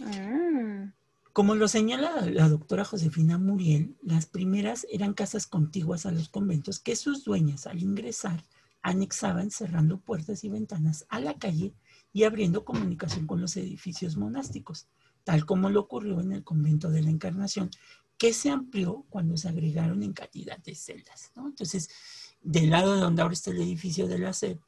Ah, 0.00 0.94
Como 1.34 1.56
lo 1.56 1.68
señala 1.68 2.22
la 2.24 2.48
doctora 2.48 2.86
Josefina 2.86 3.36
Muriel, 3.36 3.98
las 4.02 4.24
primeras 4.24 4.86
eran 4.90 5.12
casas 5.12 5.46
contiguas 5.46 6.06
a 6.06 6.10
los 6.10 6.30
conventos 6.30 6.80
que 6.80 6.96
sus 6.96 7.22
dueñas 7.22 7.66
al 7.66 7.82
ingresar 7.82 8.42
anexaban 8.86 9.50
cerrando 9.50 9.98
puertas 9.98 10.44
y 10.44 10.48
ventanas 10.48 11.06
a 11.08 11.18
la 11.18 11.34
calle 11.34 11.74
y 12.12 12.22
abriendo 12.22 12.64
comunicación 12.64 13.26
con 13.26 13.40
los 13.40 13.56
edificios 13.56 14.16
monásticos, 14.16 14.86
tal 15.24 15.44
como 15.44 15.70
lo 15.70 15.80
ocurrió 15.80 16.20
en 16.20 16.30
el 16.32 16.44
convento 16.44 16.88
de 16.90 17.02
la 17.02 17.10
Encarnación, 17.10 17.68
que 18.16 18.32
se 18.32 18.48
amplió 18.50 19.04
cuando 19.10 19.36
se 19.36 19.48
agregaron 19.48 20.02
en 20.04 20.12
cantidad 20.12 20.58
de 20.58 20.74
celdas. 20.76 21.32
¿no? 21.34 21.48
Entonces, 21.48 21.90
del 22.40 22.70
lado 22.70 22.94
de 22.94 23.00
donde 23.00 23.22
ahora 23.22 23.34
está 23.34 23.50
el 23.50 23.60
edificio 23.60 24.06
de 24.06 24.18
la 24.20 24.32
SED, 24.32 24.58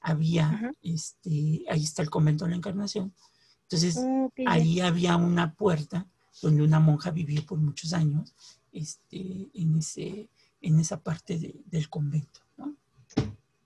había, 0.00 0.70
este, 0.82 1.64
ahí 1.70 1.82
está 1.82 2.02
el 2.02 2.10
convento 2.10 2.44
de 2.44 2.50
la 2.50 2.56
Encarnación. 2.58 3.14
Entonces, 3.62 3.94
ya. 3.96 4.28
ahí 4.46 4.80
había 4.80 5.16
una 5.16 5.54
puerta 5.54 6.06
donde 6.42 6.62
una 6.62 6.78
monja 6.78 7.10
vivió 7.10 7.44
por 7.46 7.58
muchos 7.58 7.94
años 7.94 8.34
este, 8.72 9.48
en, 9.54 9.78
ese, 9.78 10.28
en 10.60 10.78
esa 10.78 11.00
parte 11.00 11.38
de- 11.38 11.62
del 11.66 11.88
convento. 11.88 12.40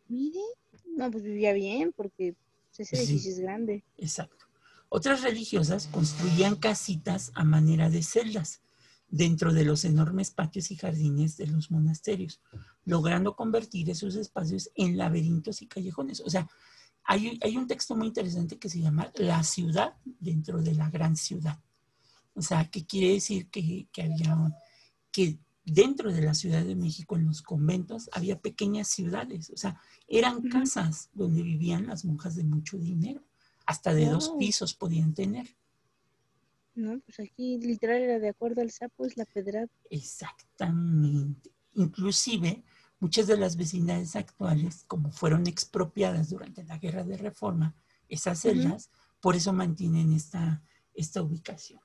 Mire, 0.08 0.40
no, 0.96 1.10
pues 1.10 1.24
vivía 1.24 1.52
bien, 1.52 1.92
porque 1.94 2.34
pues, 2.76 2.80
ese 2.88 2.96
Sí. 2.96 3.02
edificio 3.12 3.32
es 3.32 3.38
grande. 3.40 3.84
Exacto. 3.96 4.44
Otras 4.88 5.22
religiosas 5.22 5.88
construían 5.88 6.56
casitas 6.56 7.32
a 7.34 7.44
manera 7.44 7.90
de 7.90 8.02
celdas, 8.02 8.60
dentro 9.08 9.52
de 9.52 9.64
los 9.64 9.84
enormes 9.84 10.30
patios 10.30 10.70
y 10.70 10.76
jardines 10.76 11.36
de 11.36 11.46
los 11.46 11.70
monasterios, 11.70 12.40
logrando 12.84 13.36
convertir 13.36 13.88
esos 13.90 14.16
espacios 14.16 14.70
en 14.74 14.96
laberintos 14.96 15.62
y 15.62 15.66
callejones. 15.68 16.20
O 16.20 16.30
sea, 16.30 16.48
hay, 17.04 17.38
hay 17.42 17.56
un 17.56 17.66
texto 17.68 17.94
muy 17.94 18.08
interesante 18.08 18.58
que 18.58 18.68
se 18.68 18.80
llama 18.80 19.10
La 19.14 19.42
ciudad 19.44 19.94
dentro 20.04 20.60
de 20.60 20.74
la 20.74 20.90
gran 20.90 21.16
ciudad. 21.16 21.58
O 22.34 22.42
sea, 22.42 22.68
que 22.68 22.84
quiere 22.84 23.14
decir 23.14 23.48
que, 23.48 23.88
que 23.92 24.02
había, 24.02 24.36
que 25.12 25.38
dentro 25.66 26.12
de 26.12 26.22
la 26.22 26.32
Ciudad 26.32 26.64
de 26.64 26.76
México, 26.76 27.16
en 27.16 27.26
los 27.26 27.42
conventos, 27.42 28.08
había 28.12 28.40
pequeñas 28.40 28.88
ciudades, 28.88 29.50
o 29.50 29.56
sea, 29.56 29.78
eran 30.06 30.48
casas 30.48 31.10
donde 31.12 31.42
vivían 31.42 31.88
las 31.88 32.04
monjas 32.04 32.36
de 32.36 32.44
mucho 32.44 32.78
dinero, 32.78 33.22
hasta 33.66 33.92
de 33.92 34.06
dos 34.06 34.28
Wow. 34.28 34.38
pisos 34.38 34.74
podían 34.74 35.12
tener. 35.12 35.48
No, 36.76 37.00
pues 37.00 37.18
aquí 37.20 37.58
literal 37.58 38.02
era 38.02 38.18
de 38.20 38.28
acuerdo 38.28 38.60
al 38.60 38.70
sapo 38.70 39.06
es 39.06 39.16
la 39.16 39.24
pedrada. 39.24 39.66
Exactamente. 39.90 41.50
Inclusive, 41.74 42.62
muchas 43.00 43.26
de 43.26 43.36
las 43.36 43.56
vecindades 43.56 44.14
actuales, 44.14 44.84
como 44.86 45.10
fueron 45.10 45.46
expropiadas 45.46 46.30
durante 46.30 46.62
la 46.64 46.78
guerra 46.78 47.02
de 47.02 47.16
reforma, 47.16 47.74
esas 48.08 48.40
celdas, 48.40 48.90
por 49.20 49.34
eso 49.34 49.52
mantienen 49.52 50.12
esta, 50.12 50.62
esta 50.94 51.22
ubicación. 51.22 51.80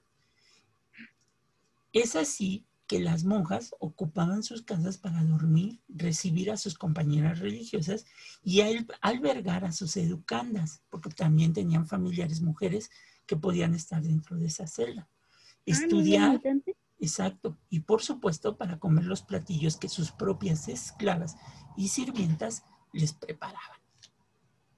Es 1.94 2.15
así 2.15 2.67
que 2.91 2.99
las 2.99 3.23
monjas 3.23 3.73
ocupaban 3.80 4.43
sus 4.43 4.63
casas 4.63 4.97
para 4.97 5.23
dormir, 5.23 5.80
recibir 5.88 6.51
a 6.51 6.58
sus 6.58 6.77
compañeras 6.77 7.39
religiosas 7.39 8.06
y 8.43 8.60
al- 8.60 8.86
albergar 8.99 9.63
a 9.63 9.71
sus 9.71 9.95
educandas, 9.95 10.82
porque 10.89 11.10
también 11.10 11.54
tenían 11.54 11.88
familiares 11.88 12.41
mujeres 12.41 12.91
que 13.25 13.38
podían 13.38 13.75
estar 13.75 14.01
dentro 14.04 14.36
de 14.36 14.47
esa 14.47 14.67
celda. 14.67 15.08
Ah, 15.08 15.08
¿no 15.89 16.01
era 16.01 16.34
Estudiar, 16.34 16.41
exacto, 16.99 17.58
y 17.69 17.80
por 17.80 18.01
supuesto 18.01 18.58
para 18.58 18.77
comer 18.77 19.06
los 19.06 19.21
platillos 19.21 19.77
que 19.77 19.88
sus 19.88 20.12
propias 20.12 20.67
esclavas 20.67 21.38
y 21.77 21.88
sirvientas 21.88 22.65
les 22.91 23.13
preparaban. 23.13 23.80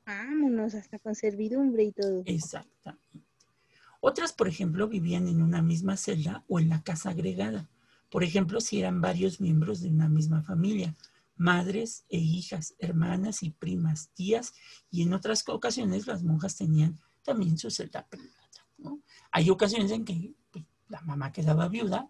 Vámonos, 0.05 0.75
hasta 0.75 0.99
con 0.99 1.15
servidumbre 1.15 1.81
y 1.85 1.91
todo. 1.93 2.21
Exactamente. 2.27 3.01
Otras, 4.01 4.33
por 4.33 4.47
ejemplo, 4.47 4.87
vivían 4.87 5.27
en 5.27 5.41
una 5.41 5.63
misma 5.63 5.97
celda 5.97 6.43
o 6.47 6.59
en 6.59 6.69
la 6.69 6.83
casa 6.83 7.09
agregada. 7.09 7.67
Por 8.13 8.23
ejemplo, 8.23 8.61
si 8.61 8.77
eran 8.77 9.01
varios 9.01 9.41
miembros 9.41 9.81
de 9.81 9.89
una 9.89 10.07
misma 10.07 10.43
familia, 10.43 10.93
madres 11.35 12.05
e 12.09 12.19
hijas, 12.19 12.75
hermanas 12.77 13.41
y 13.41 13.49
primas, 13.49 14.11
tías, 14.13 14.53
y 14.91 15.01
en 15.01 15.13
otras 15.13 15.43
ocasiones 15.49 16.05
las 16.05 16.21
monjas 16.21 16.55
tenían 16.55 16.99
también 17.23 17.57
su 17.57 17.71
celda 17.71 18.07
privada. 18.07 18.51
¿no? 18.77 19.01
Hay 19.31 19.49
ocasiones 19.49 19.89
en 19.89 20.05
que 20.05 20.31
pues, 20.51 20.63
la 20.89 21.01
mamá 21.01 21.31
quedaba 21.31 21.67
viuda, 21.69 22.07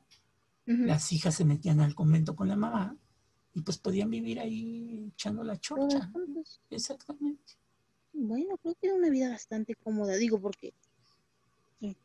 las 0.65 1.13
hijas 1.13 1.35
se 1.35 1.45
metían 1.45 1.79
al 1.79 1.95
convento 1.95 2.35
con 2.35 2.49
la 2.49 2.57
mamá 2.57 2.97
y 3.53 3.61
pues 3.61 3.77
podían 3.77 4.09
vivir 4.09 4.41
ahí 4.41 5.09
echando 5.13 5.41
la 5.41 5.57
chorcha. 5.57 6.11
Exactamente. 6.69 7.53
Bueno, 8.11 8.57
creo 8.57 8.75
que 8.75 8.87
era 8.87 8.95
una 8.97 9.09
vida 9.09 9.29
bastante 9.29 9.73
cómoda, 9.75 10.17
digo, 10.17 10.41
porque 10.41 10.73
sí, 11.79 11.95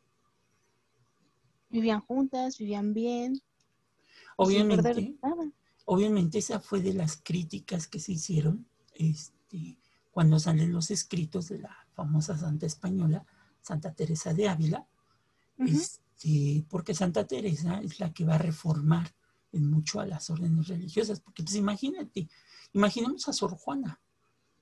vivían 1.69 1.99
juntas, 1.99 2.57
vivían 2.57 2.93
bien, 2.93 3.41
Obviamente, 4.41 5.15
obviamente 5.83 6.37
esa 6.37 6.61
fue 6.61 6.81
de 6.81 6.93
las 6.93 7.17
críticas 7.21 7.87
que 7.87 7.99
se 7.99 8.13
hicieron 8.13 8.65
este, 8.93 9.77
cuando 10.11 10.39
salen 10.39 10.71
los 10.71 10.91
escritos 10.91 11.49
de 11.49 11.59
la 11.59 11.75
famosa 11.93 12.37
santa 12.37 12.65
española, 12.65 13.25
Santa 13.61 13.93
Teresa 13.93 14.33
de 14.33 14.47
Ávila, 14.47 14.87
este, 15.57 16.65
porque 16.69 16.93
Santa 16.93 17.27
Teresa 17.27 17.81
es 17.81 17.99
la 17.99 18.13
que 18.13 18.23
va 18.23 18.35
a 18.35 18.37
reformar 18.37 19.13
en 19.51 19.69
mucho 19.69 19.99
a 19.99 20.05
las 20.05 20.29
órdenes 20.29 20.69
religiosas, 20.69 21.19
porque 21.19 21.43
pues 21.43 21.55
imagínate, 21.55 22.29
imaginemos 22.71 23.27
a 23.27 23.33
Sor 23.33 23.57
Juana. 23.57 23.99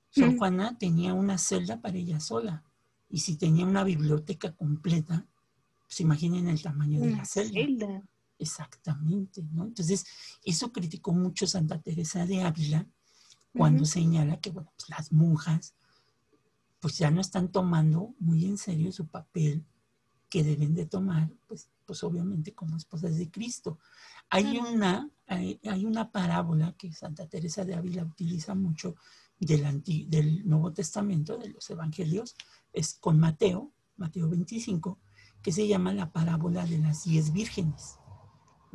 Sor 0.10 0.32
Mm. 0.32 0.38
Juana 0.40 0.78
tenía 0.80 1.14
una 1.14 1.38
celda 1.38 1.80
para 1.82 1.98
ella 1.98 2.20
sola, 2.20 2.64
y 3.10 3.20
si 3.20 3.36
tenía 3.36 3.66
una 3.66 3.84
biblioteca 3.84 4.56
completa, 4.56 5.28
pues 5.86 6.00
imaginen 6.02 6.48
el 6.48 6.64
tamaño 6.64 7.00
de 7.00 7.12
la 7.12 7.26
celda. 7.26 7.60
celda. 7.60 8.04
Exactamente, 8.40 9.44
¿no? 9.52 9.66
Entonces, 9.66 10.06
eso 10.44 10.72
criticó 10.72 11.12
mucho 11.14 11.48
Santa 11.48 11.82
Teresa 11.82 12.26
de 12.26 12.44
Ávila 12.44 12.86
cuando 13.58 13.86
señala 13.86 14.40
que, 14.40 14.52
bueno, 14.52 14.72
pues 14.76 14.90
las 14.90 15.12
monjas, 15.12 15.74
pues 16.80 16.98
ya 16.98 17.10
no 17.10 17.22
están 17.22 17.52
tomando 17.52 18.14
muy 18.20 18.46
en 18.46 18.58
serio 18.58 18.92
su 18.92 19.08
papel 19.08 19.66
que 20.30 20.44
deben 20.44 20.76
de 20.76 20.86
tomar, 20.86 21.32
pues, 21.48 21.70
pues 21.86 22.04
obviamente 22.04 22.54
como 22.54 22.78
esposas 22.78 23.18
de 23.18 23.32
Cristo. 23.32 23.80
Hay 24.30 24.58
una, 24.60 25.10
hay, 25.26 25.60
hay 25.66 25.86
una 25.86 26.12
parábola 26.12 26.74
que 26.78 26.94
Santa 26.94 27.28
Teresa 27.28 27.66
de 27.66 27.76
Ávila 27.76 28.04
utiliza 28.04 28.54
mucho 28.54 28.96
del, 29.40 29.66
anti- 29.66 30.06
del 30.06 30.48
Nuevo 30.48 30.74
Testamento, 30.74 31.38
de 31.38 31.50
los 31.50 31.70
Evangelios, 31.70 32.36
es 32.74 32.94
con 32.96 33.20
Mateo, 33.20 33.72
Mateo 33.96 34.30
25, 34.30 35.00
que 35.42 35.52
se 35.52 35.68
llama 35.68 35.94
la 35.94 36.12
parábola 36.12 36.66
de 36.66 36.78
las 36.80 37.06
diez 37.06 37.32
vírgenes. 37.32 37.97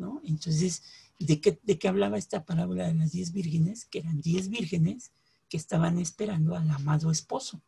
¿No? 0.02 0.20
Entonces, 0.24 0.82
¿de 1.18 1.40
qué, 1.40 1.58
¿de 1.62 1.78
qué 1.78 1.88
hablaba 1.88 2.18
esta 2.18 2.44
parábola 2.44 2.88
de 2.88 2.94
las 2.94 3.12
diez 3.12 3.32
vírgenes? 3.32 3.84
Que 3.84 4.00
eran 4.00 4.20
diez 4.20 4.48
vírgenes 4.48 5.12
que 5.48 5.56
estaban 5.56 5.98
esperando 5.98 6.56
al 6.56 6.68
amado 6.70 7.10
esposo. 7.10 7.62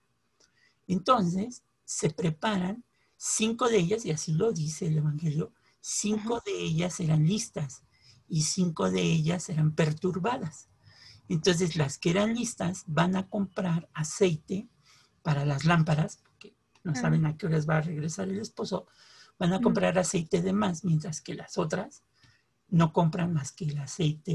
Entonces, 0.88 1.62
se 1.84 2.10
preparan, 2.10 2.84
cinco 3.16 3.68
de 3.68 3.78
ellas, 3.78 4.04
y 4.04 4.10
así 4.10 4.32
lo 4.32 4.52
dice 4.52 4.86
el 4.88 4.98
Evangelio, 4.98 5.52
cinco 5.80 6.42
de 6.44 6.58
ellas 6.58 6.98
eran 6.98 7.26
listas 7.26 7.82
y 8.28 8.42
cinco 8.42 8.90
de 8.90 9.02
ellas 9.02 9.48
eran 9.48 9.74
perturbadas. 9.74 10.68
Entonces, 11.28 11.76
las 11.76 11.98
que 11.98 12.10
eran 12.10 12.34
listas 12.34 12.82
van 12.86 13.14
a 13.16 13.28
comprar 13.28 13.88
aceite 13.94 14.68
para 15.22 15.46
las 15.46 15.64
lámparas, 15.64 16.16
porque 16.16 16.54
no 16.82 16.94
saben 16.94 17.24
a 17.26 17.36
qué 17.36 17.46
horas 17.46 17.68
va 17.68 17.76
a 17.76 17.82
regresar 17.82 18.28
el 18.28 18.40
esposo, 18.40 18.86
van 19.38 19.52
a 19.52 19.60
comprar 19.60 19.98
aceite 19.98 20.42
de 20.42 20.52
más, 20.52 20.84
mientras 20.84 21.20
que 21.20 21.34
las 21.34 21.56
otras 21.58 22.02
no 22.74 22.92
compran 22.92 23.32
más 23.32 23.52
que 23.52 23.66
el 23.66 23.78
aceite 23.78 24.32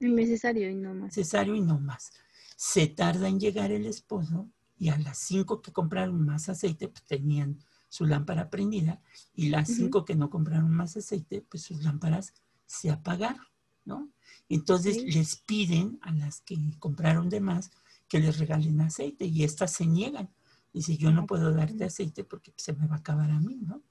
Innecesario 0.00 0.70
y 0.70 0.74
no 0.74 0.94
más. 0.94 1.16
necesario 1.16 1.54
y 1.54 1.60
no 1.60 1.78
más. 1.78 2.12
Se 2.56 2.86
tarda 2.86 3.28
en 3.28 3.38
llegar 3.38 3.72
el 3.72 3.86
esposo 3.86 4.48
y 4.78 4.88
a 4.88 4.98
las 4.98 5.18
cinco 5.18 5.60
que 5.60 5.72
compraron 5.72 6.24
más 6.24 6.48
aceite, 6.48 6.88
pues 6.88 7.02
tenían 7.04 7.58
su 7.88 8.06
lámpara 8.06 8.48
prendida 8.50 9.00
y 9.34 9.48
las 9.50 9.68
cinco 9.68 10.04
que 10.04 10.14
no 10.16 10.28
compraron 10.30 10.70
más 10.70 10.96
aceite, 10.96 11.44
pues 11.48 11.62
sus 11.62 11.82
lámparas 11.82 12.32
se 12.66 12.90
apagaron, 12.90 13.46
¿no? 13.84 14.08
Entonces 14.48 14.96
Sí. 14.96 15.10
les 15.10 15.36
piden 15.36 15.98
a 16.02 16.10
las 16.12 16.40
que 16.40 16.56
compraron 16.78 17.28
de 17.28 17.40
más 17.40 17.70
que 18.08 18.18
les 18.20 18.38
regalen 18.38 18.80
aceite 18.80 19.26
y 19.26 19.44
estas 19.44 19.72
se 19.72 19.86
niegan. 19.86 20.30
Dice, 20.72 20.96
yo 20.96 21.10
no 21.10 21.26
puedo 21.26 21.44
pues, 21.52 21.56
darte 21.56 21.84
aceite 21.84 22.24
porque 22.24 22.52
se 22.56 22.72
me 22.74 22.86
va 22.86 22.96
a 22.96 22.98
acabar 22.98 23.30
a 23.30 23.40
mí, 23.40 23.56
¿no? 23.62 23.82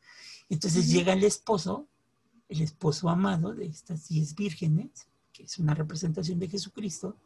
Entonces 0.49 0.89
llega 0.89 1.13
el 1.13 1.23
esposo, 1.23 1.87
el 2.49 2.61
esposo 2.61 3.09
amado 3.09 3.53
de 3.53 3.65
estas 3.65 4.07
diez 4.07 4.35
vírgenes, 4.35 5.07
que 5.33 5.43
es 5.43 5.57
una 5.59 5.73
representación 5.73 6.39
de 6.39 6.47
Jesucristo. 6.47 7.17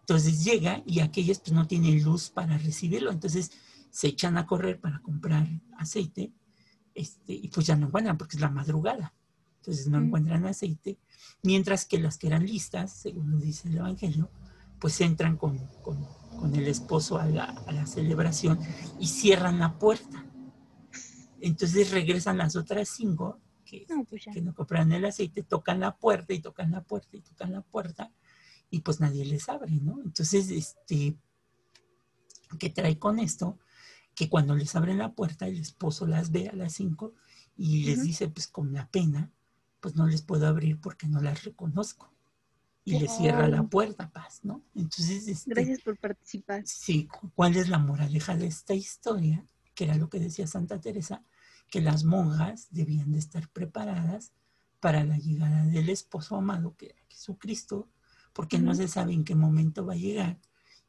Entonces 0.00 0.44
llega 0.44 0.82
y 0.86 1.00
aquellas 1.00 1.40
pues 1.40 1.52
no 1.52 1.66
tienen 1.66 2.02
luz 2.02 2.30
para 2.30 2.56
recibirlo, 2.58 3.10
entonces 3.10 3.50
se 3.90 4.08
echan 4.08 4.36
a 4.38 4.46
correr 4.46 4.80
para 4.80 5.00
comprar 5.00 5.46
aceite 5.78 6.32
este, 6.94 7.32
y 7.32 7.48
pues 7.48 7.66
ya 7.66 7.76
no 7.76 7.86
encuentran 7.86 8.16
porque 8.16 8.36
es 8.36 8.40
la 8.40 8.50
madrugada. 8.50 9.14
Entonces 9.58 9.88
no 9.88 9.98
encuentran 9.98 10.46
aceite, 10.46 10.98
mientras 11.42 11.84
que 11.86 11.98
las 11.98 12.18
que 12.18 12.28
eran 12.28 12.46
listas, 12.46 12.92
según 12.92 13.32
nos 13.32 13.42
dice 13.42 13.68
el 13.68 13.78
Evangelio, 13.78 14.30
pues 14.78 15.00
entran 15.00 15.36
con, 15.36 15.58
con- 15.82 16.06
con 16.38 16.54
el 16.54 16.68
esposo 16.68 17.18
a 17.18 17.24
la, 17.26 17.44
a 17.44 17.72
la 17.72 17.86
celebración 17.86 18.58
y 19.00 19.06
cierran 19.06 19.58
la 19.58 19.78
puerta. 19.78 20.24
Entonces 21.40 21.90
regresan 21.90 22.38
las 22.38 22.56
otras 22.56 22.88
cinco 22.90 23.40
que, 23.66 23.86
No, 23.90 24.04
pues 24.04 24.24
ya. 24.24 24.32
que 24.32 24.40
no 24.40 24.54
compraron 24.54 24.92
el 24.92 25.04
aceite, 25.04 25.42
tocan 25.42 25.80
la 25.80 25.98
puerta 25.98 26.32
y 26.32 26.40
tocan 26.40 26.70
la 26.70 26.82
puerta 26.82 27.18
y 27.18 27.20
tocan 27.20 27.52
la 27.52 27.60
puerta 27.60 28.12
y 28.70 28.80
pues 28.80 29.00
nadie 29.00 29.26
les 29.26 29.48
abre, 29.50 29.72
¿no? 29.72 30.00
Entonces, 30.02 30.50
este, 30.50 31.18
¿qué 32.58 32.70
trae 32.70 32.98
con 32.98 33.18
esto? 33.18 33.58
Que 34.14 34.28
cuando 34.30 34.54
les 34.54 34.74
abren 34.76 34.98
la 34.98 35.12
puerta, 35.14 35.46
el 35.46 35.60
esposo 35.60 36.06
las 36.06 36.30
ve 36.32 36.48
a 36.48 36.56
las 36.56 36.72
cinco 36.74 37.14
y 37.56 37.84
les 37.84 37.98
Ujú. 37.98 38.06
dice, 38.06 38.28
pues 38.28 38.48
con 38.48 38.72
la 38.72 38.88
pena, 38.90 39.30
pues 39.80 39.94
no 39.96 40.06
les 40.06 40.22
puedo 40.22 40.46
abrir 40.46 40.80
porque 40.80 41.06
no 41.06 41.20
las 41.20 41.44
reconozco. 41.44 42.12
Y 42.84 42.98
les 42.98 43.12
cierra 43.12 43.48
la 43.48 43.62
Wow. 43.62 43.70
puerta, 43.70 44.10
paz, 44.10 44.40
¿no? 44.44 44.62
Entonces, 44.74 45.26
este, 45.28 45.50
Gracias 45.50 45.80
por 45.80 45.96
participar. 45.98 46.62
Sí, 46.64 47.08
¿cuál 47.34 47.56
es 47.56 47.68
la 47.68 47.78
moraleja 47.78 48.36
de 48.36 48.46
esta 48.46 48.74
historia? 48.74 49.44
Que 49.74 49.84
era 49.84 49.96
lo 49.96 50.08
que 50.08 50.20
decía 50.20 50.46
Santa 50.46 50.80
Teresa, 50.80 51.22
que 51.70 51.80
las 51.80 52.04
monjas 52.04 52.68
debían 52.70 53.12
de 53.12 53.18
estar 53.18 53.48
preparadas 53.48 54.32
para 54.80 55.04
la 55.04 55.18
llegada 55.18 55.64
del 55.64 55.88
esposo 55.88 56.36
amado, 56.36 56.76
que 56.76 56.86
era 56.86 57.02
Jesucristo, 57.08 57.88
porque 58.32 58.58
no 58.58 58.74
se 58.74 58.88
sabe 58.88 59.12
en 59.12 59.24
qué 59.24 59.34
momento 59.34 59.84
va 59.84 59.94
a 59.94 59.96
llegar 59.96 60.38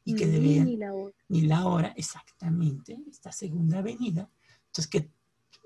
y 0.04 0.14
que 0.14 0.26
debían, 0.26 0.66
ni 0.66 0.76
la 0.76 0.94
hora. 0.94 1.14
ni 1.28 1.40
la 1.42 1.66
hora 1.66 1.94
exactamente, 1.96 2.98
esta 3.10 3.32
segunda 3.32 3.82
venida. 3.82 4.30
Entonces, 4.66 4.86
que 4.86 5.10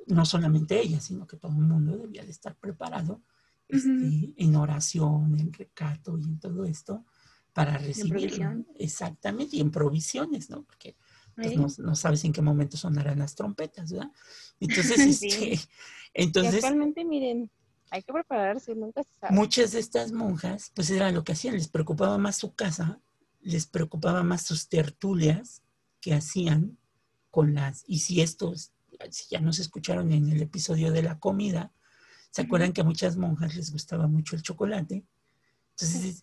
no 0.06 0.24
solamente 0.24 0.80
ella, 0.80 1.00
sino 1.00 1.26
que 1.26 1.36
todo 1.36 1.52
el 1.52 1.58
mundo 1.58 1.96
debía 1.96 2.24
de 2.24 2.30
estar 2.30 2.56
preparado 2.56 3.22
este, 3.68 4.34
en 4.36 4.56
oración, 4.56 5.38
en 5.38 5.52
recato 5.52 6.18
y 6.18 6.24
en 6.24 6.38
todo 6.40 6.64
esto 6.64 7.04
para 7.52 7.78
recibir. 7.78 8.32
Exactamente, 8.76 9.56
y 9.56 9.60
en 9.60 9.70
provisiones, 9.70 10.50
¿no? 10.50 10.62
Porque 10.62 10.96
pues, 11.34 11.56
no, 11.56 11.66
no 11.78 11.94
sabes 11.96 12.24
en 12.24 12.32
qué 12.32 12.42
momento 12.42 12.76
sonarán 12.76 13.18
las 13.18 13.34
trompetas, 13.34 13.92
¿verdad? 13.92 14.10
Entonces, 14.60 15.00
Sí. 15.00 15.26
este, 15.26 15.52
Y 15.54 15.60
entonces 16.14 16.54
actualmente, 16.64 17.04
miren, 17.04 17.50
hay 17.90 18.02
que 18.02 18.12
prepararse, 18.12 18.74
nunca 18.74 19.02
se 19.02 19.10
sabe. 19.20 19.34
muchas 19.34 19.72
de 19.72 19.80
estas 19.80 20.12
monjas, 20.12 20.70
pues 20.74 20.90
era 20.90 21.10
lo 21.10 21.24
que 21.24 21.32
hacían, 21.32 21.54
les 21.54 21.68
preocupaba 21.68 22.18
más 22.18 22.36
su 22.36 22.54
casa, 22.54 23.00
les 23.40 23.66
preocupaba 23.66 24.22
más 24.22 24.42
sus 24.42 24.68
tertulias 24.68 25.62
que 26.00 26.14
hacían 26.14 26.78
con 27.30 27.54
las, 27.54 27.84
y 27.86 28.00
si 28.00 28.20
estos, 28.20 28.72
si 29.10 29.24
ya 29.30 29.40
nos 29.40 29.58
escucharon 29.58 30.12
en 30.12 30.30
el 30.30 30.42
episodio 30.42 30.92
de 30.92 31.02
la 31.02 31.18
comida, 31.18 31.72
¿se 32.30 32.42
acuerdan 32.42 32.72
que 32.72 32.80
a 32.82 32.84
muchas 32.84 33.16
monjas 33.16 33.54
les 33.54 33.72
gustaba 33.72 34.06
mucho 34.06 34.36
el 34.36 34.42
chocolate? 34.42 35.04
Entonces, 35.70 36.20
eh, 36.20 36.22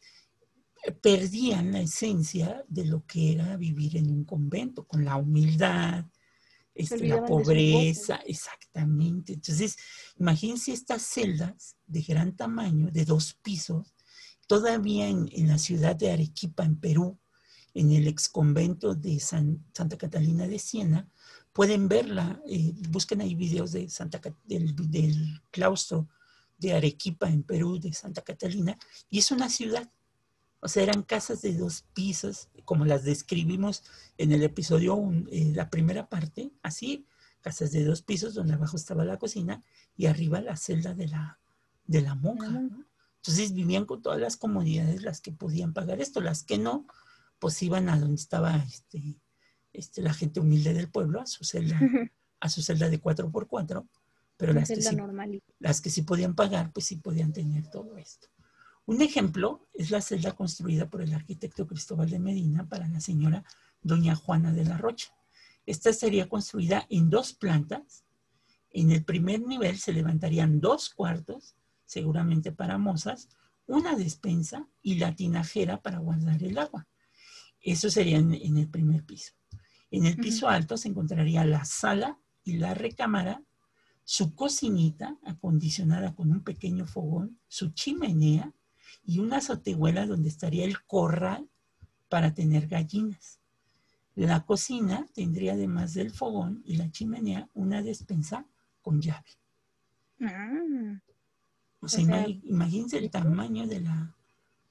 perdían 1.01 1.71
la 1.71 1.81
esencia 1.81 2.63
de 2.67 2.85
lo 2.85 3.05
que 3.05 3.33
era 3.33 3.57
vivir 3.57 3.97
en 3.97 4.09
un 4.09 4.23
convento, 4.23 4.85
con 4.85 5.03
la 5.03 5.17
humildad, 5.17 6.05
este, 6.73 6.95
la 7.07 7.15
pobreza, 7.25 8.15
exactamente. 8.25 9.33
Entonces, 9.33 9.75
imagínense 10.17 10.71
estas 10.71 11.01
celdas 11.01 11.75
de 11.85 12.01
gran 12.01 12.35
tamaño, 12.35 12.89
de 12.91 13.05
dos 13.05 13.33
pisos, 13.33 13.93
todavía 14.47 15.07
en, 15.07 15.29
en 15.33 15.47
la 15.47 15.57
ciudad 15.57 15.95
de 15.95 16.11
Arequipa, 16.11 16.63
en 16.63 16.77
Perú, 16.77 17.19
en 17.73 17.91
el 17.91 18.07
ex 18.07 18.29
convento 18.29 18.95
de 18.95 19.19
San- 19.19 19.63
Santa 19.73 19.97
Catalina 19.97 20.47
de 20.47 20.57
Siena, 20.57 21.09
pueden 21.53 21.87
verla, 21.87 22.41
eh, 22.47 22.73
busquen 22.89 23.21
ahí 23.21 23.35
videos 23.35 23.71
de 23.73 23.89
Santa, 23.89 24.21
del, 24.45 24.75
del 24.89 25.41
claustro 25.51 26.07
de 26.57 26.73
Arequipa 26.73 27.29
en 27.29 27.43
Perú, 27.43 27.79
de 27.79 27.93
Santa 27.93 28.21
Catalina, 28.21 28.77
y 29.09 29.19
es 29.19 29.31
una 29.31 29.49
ciudad. 29.49 29.91
O 30.61 30.67
sea, 30.67 30.83
eran 30.83 31.03
casas 31.03 31.41
de 31.41 31.53
dos 31.55 31.85
pisos, 31.93 32.49
como 32.65 32.85
las 32.85 33.03
describimos 33.03 33.83
en 34.17 34.31
el 34.31 34.43
episodio, 34.43 34.95
un- 34.95 35.27
eh, 35.31 35.51
la 35.55 35.69
primera 35.69 36.09
parte, 36.09 36.51
así, 36.61 37.05
casas 37.41 37.71
de 37.71 37.85
dos 37.85 38.01
pisos, 38.01 38.33
donde 38.33 38.53
abajo 38.55 38.75
estaba 38.75 39.05
la 39.05 39.17
cocina 39.17 39.63
y 39.95 40.07
arriba 40.07 40.41
la 40.41 40.57
celda 40.57 40.93
de 40.93 41.07
la, 41.07 41.39
de 41.85 42.01
la 42.01 42.15
monja. 42.15 42.61
Entonces 43.17 43.53
vivían 43.53 43.85
con 43.85 44.01
todas 44.01 44.19
las 44.19 44.37
comunidades 44.37 45.01
las 45.03 45.21
que 45.21 45.31
podían 45.31 45.73
pagar 45.73 46.01
esto, 46.01 46.19
las 46.21 46.43
que 46.43 46.57
no, 46.57 46.85
pues 47.39 47.61
iban 47.63 47.87
a 47.89 47.97
donde 47.97 48.15
estaba 48.15 48.57
este, 48.57 49.21
este, 49.71 50.01
la 50.01 50.13
gente 50.13 50.39
humilde 50.41 50.73
del 50.73 50.89
pueblo, 50.89 51.21
a 51.21 51.25
su 51.25 51.43
celda, 51.45 51.79
a 52.41 52.49
su 52.49 52.61
celda 52.61 52.89
de 52.89 53.01
4x4, 53.01 53.87
pero 54.37 54.53
las 54.53 54.69
que, 54.75 54.81
sí, 54.91 54.95
las 55.59 55.79
que 55.81 55.89
sí 55.89 56.01
podían 56.01 56.35
pagar, 56.35 56.71
pues 56.73 56.85
sí 56.85 56.97
podían 56.97 57.31
tener 57.33 57.67
todo 57.69 57.97
esto. 57.97 58.27
Un 58.89 59.03
ejemplo 59.03 59.67
es 59.75 59.91
la 59.91 60.01
celda 60.01 60.31
construida 60.31 60.89
por 60.89 61.03
el 61.03 61.13
arquitecto 61.13 61.67
Cristóbal 61.67 62.09
de 62.09 62.17
Medina 62.17 62.67
para 62.67 62.87
la 62.87 62.99
señora 62.99 63.43
doña 63.83 64.15
Juana 64.15 64.51
de 64.51 64.65
la 64.65 64.79
Rocha. 64.79 65.13
Esta 65.67 65.93
sería 65.93 66.27
construida 66.27 66.87
en 66.89 67.11
dos 67.11 67.33
plantas. 67.33 68.03
En 68.71 68.89
el 68.89 69.05
primer 69.05 69.41
nivel 69.41 69.77
se 69.77 69.93
levantarían 69.93 70.59
dos 70.59 70.89
cuartos, 70.89 71.55
seguramente 71.85 72.51
para 72.51 72.79
mozas, 72.79 73.29
una 73.67 73.95
despensa 73.95 74.67
y 74.81 74.95
la 74.95 75.15
tinajera 75.15 75.83
para 75.83 75.99
guardar 75.99 76.41
el 76.41 76.57
agua. 76.57 76.87
Eso 77.61 77.91
sería 77.91 78.17
en, 78.17 78.33
en 78.33 78.57
el 78.57 78.69
primer 78.69 79.05
piso. 79.05 79.33
En 79.91 80.07
el 80.07 80.17
piso 80.17 80.49
alto 80.49 80.77
se 80.77 80.87
encontraría 80.87 81.45
la 81.45 81.63
sala 81.63 82.17
y 82.43 82.57
la 82.57 82.73
recámara, 82.73 83.43
su 84.03 84.33
cocinita 84.33 85.19
acondicionada 85.23 86.15
con 86.15 86.31
un 86.31 86.43
pequeño 86.43 86.87
fogón, 86.87 87.39
su 87.47 87.69
chimenea 87.69 88.51
y 89.09 89.17
una 89.17 89.37
azotehuela 89.37 90.05
donde 90.05 90.29
estaría 90.29 90.65
el 90.65 90.83
corral 90.83 91.49
para 92.09 92.35
tener 92.35 92.67
gallinas. 92.67 93.39
La 94.13 94.45
cocina 94.45 95.07
tendría 95.15 95.53
además 95.53 95.95
del 95.95 96.11
fogón 96.11 96.61
y 96.63 96.75
la 96.75 96.91
chimenea 96.91 97.49
una 97.55 97.81
despensa 97.81 98.45
con 98.83 99.01
llave. 99.01 99.31
Ah, 100.21 101.01
O 101.79 101.87
sea, 101.87 102.27
imagínense 102.43 102.99
el 102.99 103.09
tamaño 103.09 103.65
de 103.65 103.79
la, 103.79 104.15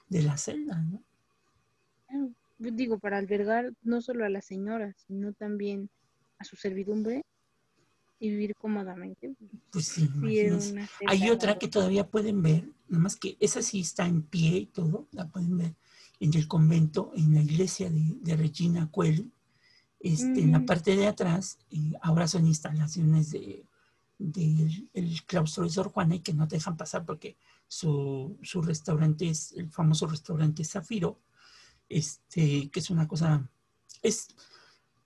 de 0.09 0.22
la 0.22 0.36
celda, 0.36 0.80
¿no? 0.82 1.03
Yo 2.61 2.70
digo, 2.70 3.01
para 3.01 3.18
albergar 3.18 3.72
no 3.82 4.01
solo 4.01 4.24
a 4.24 4.28
las 4.28 4.45
señoras, 4.45 4.95
sino 5.09 5.32
también 5.32 5.91
a 6.39 6.45
su 6.45 6.55
servidumbre 6.55 7.24
y 8.19 8.31
vivir 8.31 8.55
cómodamente. 8.57 9.35
Pues 9.71 9.87
sí, 9.87 10.09
Hay 11.07 11.31
otra 11.31 11.59
que 11.59 11.69
todavía 11.69 12.09
pueden 12.09 12.43
ver, 12.43 12.64
nada 12.89 13.03
más 13.03 13.16
que 13.16 13.37
esa 13.41 13.62
sí 13.62 13.81
está 13.81 14.07
en 14.07 14.23
pie 14.23 14.59
y 14.59 14.66
todo, 14.66 15.07
la 15.12 15.29
pueden 15.29 15.57
ver 15.57 15.75
en 16.21 16.35
el 16.35 16.49
convento, 16.49 17.12
en 17.14 17.35
la 17.35 17.43
iglesia 17.43 17.91
de, 17.91 18.16
de 18.21 18.37
Regina 18.37 18.91
Coeli. 18.91 19.31
Este, 20.01 20.41
En 20.41 20.53
la 20.53 20.64
parte 20.64 20.97
de 20.97 21.09
atrás, 21.09 21.59
eh, 21.71 21.93
ahora 22.03 22.29
son 22.29 22.47
instalaciones 22.47 23.31
de, 23.31 23.66
del 24.19 24.89
el 24.95 25.25
claustro 25.25 25.64
de 25.64 25.71
Sor 25.71 25.91
Juana 25.91 26.16
y 26.16 26.21
que 26.21 26.33
no 26.33 26.47
te 26.47 26.57
dejan 26.57 26.77
pasar 26.77 27.05
porque 27.05 27.37
su, 27.66 28.39
su 28.43 28.62
restaurante 28.62 29.29
es 29.29 29.53
el 29.53 29.71
famoso 29.71 30.07
restaurante 30.07 30.64
Zafiro, 30.64 31.21
este, 31.89 32.71
que 32.71 32.81
es 32.81 32.91
una 32.91 33.09
cosa, 33.09 33.49
es, 34.03 34.29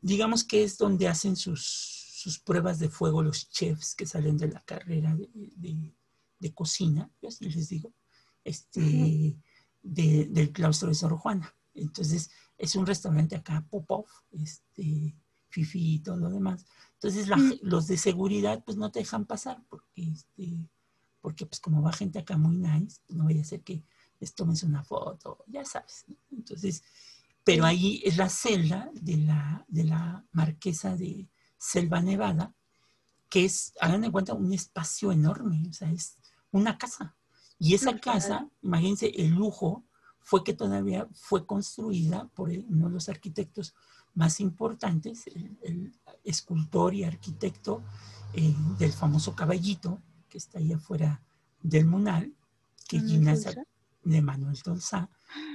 digamos 0.01 0.45
que 0.45 0.63
es 0.65 0.77
donde 0.77 1.09
hacen 1.09 1.37
sus, 1.37 2.02
sus 2.23 2.39
pruebas 2.39 2.79
de 2.79 2.89
fuego 2.89 3.23
los 3.23 3.49
chefs 3.51 3.95
que 3.97 4.07
salen 4.07 4.37
de 4.39 4.49
la 4.49 4.61
carrera 4.61 5.15
de, 5.17 5.29
de- 5.57 5.97
de 6.39 6.55
cocina, 6.55 7.11
yo 7.21 7.29
así 7.29 7.49
les 7.49 7.69
digo, 7.69 7.93
este, 8.45 8.81
Ujú. 8.81 9.41
de- 9.83 10.27
del 10.31 10.53
claustro 10.53 10.89
de 10.89 10.95
Sor 10.95 11.17
Juana. 11.17 11.53
Entonces, 11.75 12.31
es 12.59 12.75
un 12.77 12.87
restaurante 12.87 13.35
acá, 13.37 13.65
Popov, 13.71 14.07
este, 14.33 15.17
Fifi 15.49 15.95
y 15.95 15.99
todo 16.01 16.17
lo 16.17 16.31
demás. 16.31 16.65
Entonces, 16.95 17.29
la 17.29 17.37
Mm. 17.37 17.49
ge- 17.49 17.61
los 17.63 17.87
de 17.87 17.97
seguridad, 17.97 18.63
pues 18.65 18.77
no 18.77 18.91
te 18.93 19.01
dejan 19.01 19.25
pasar, 19.27 19.63
porque, 19.69 20.03
este, 20.13 20.69
porque 21.21 21.47
pues 21.47 21.61
como 21.61 21.83
va 21.83 21.93
gente 21.93 22.19
acá 22.21 22.37
muy 22.37 22.57
nice, 22.57 23.01
pues, 23.07 23.17
no 23.19 23.25
vaya 23.25 23.43
a 23.43 23.45
ser 23.53 23.63
que 23.63 23.85
les 24.21 24.35
tomes 24.35 24.63
una 24.63 24.83
foto, 24.85 25.45
ya 25.49 25.65
sabes. 25.65 26.05
¿no? 26.09 26.17
Entonces, 26.39 26.83
pero 27.45 27.65
ahí 27.65 28.01
es 28.05 28.17
la 28.17 28.29
celda 28.29 28.91
de 28.95 29.17
la, 29.19 29.65
de 29.69 29.85
la 29.85 30.25
marquesa 30.33 30.97
de 30.97 31.29
Selva 31.63 32.03
Nevada, 32.03 32.53
que 33.29 33.45
es, 33.45 33.73
hagan 33.81 34.01
de 34.01 34.11
cuenta, 34.11 34.35
un 34.35 34.53
espacio 34.53 35.13
enorme, 35.13 35.65
o 35.71 35.73
sea, 35.73 35.91
es 35.93 36.19
una 36.51 36.77
casa. 36.77 37.17
Y 37.57 37.75
esa 37.75 37.97
casa, 38.01 38.49
imagínense, 38.63 39.07
el 39.17 39.31
lujo 39.31 39.85
fue 40.19 40.43
que 40.43 40.55
todavía 40.55 41.09
fue 41.15 41.47
construida 41.47 42.29
por 42.35 42.49
uno 42.49 42.89
de 42.89 42.93
los 42.93 43.09
arquitectos 43.09 43.75
más 44.15 44.41
importantes, 44.41 45.29
el, 45.29 45.57
el 45.63 45.95
escultor 46.25 46.95
y 46.95 47.05
arquitecto 47.05 47.85
eh, 48.35 48.55
del 48.79 48.93
famoso 48.93 49.37
caballito, 49.37 50.03
que 50.29 50.39
está 50.39 50.59
ahí 50.59 50.73
afuera 50.73 51.23
del 51.63 51.87
Munal, 51.87 52.35
que 52.89 52.99
Gina 53.01 53.37
de 54.03 54.21
Manuel 54.21 54.61
Tolsá, 54.61 55.09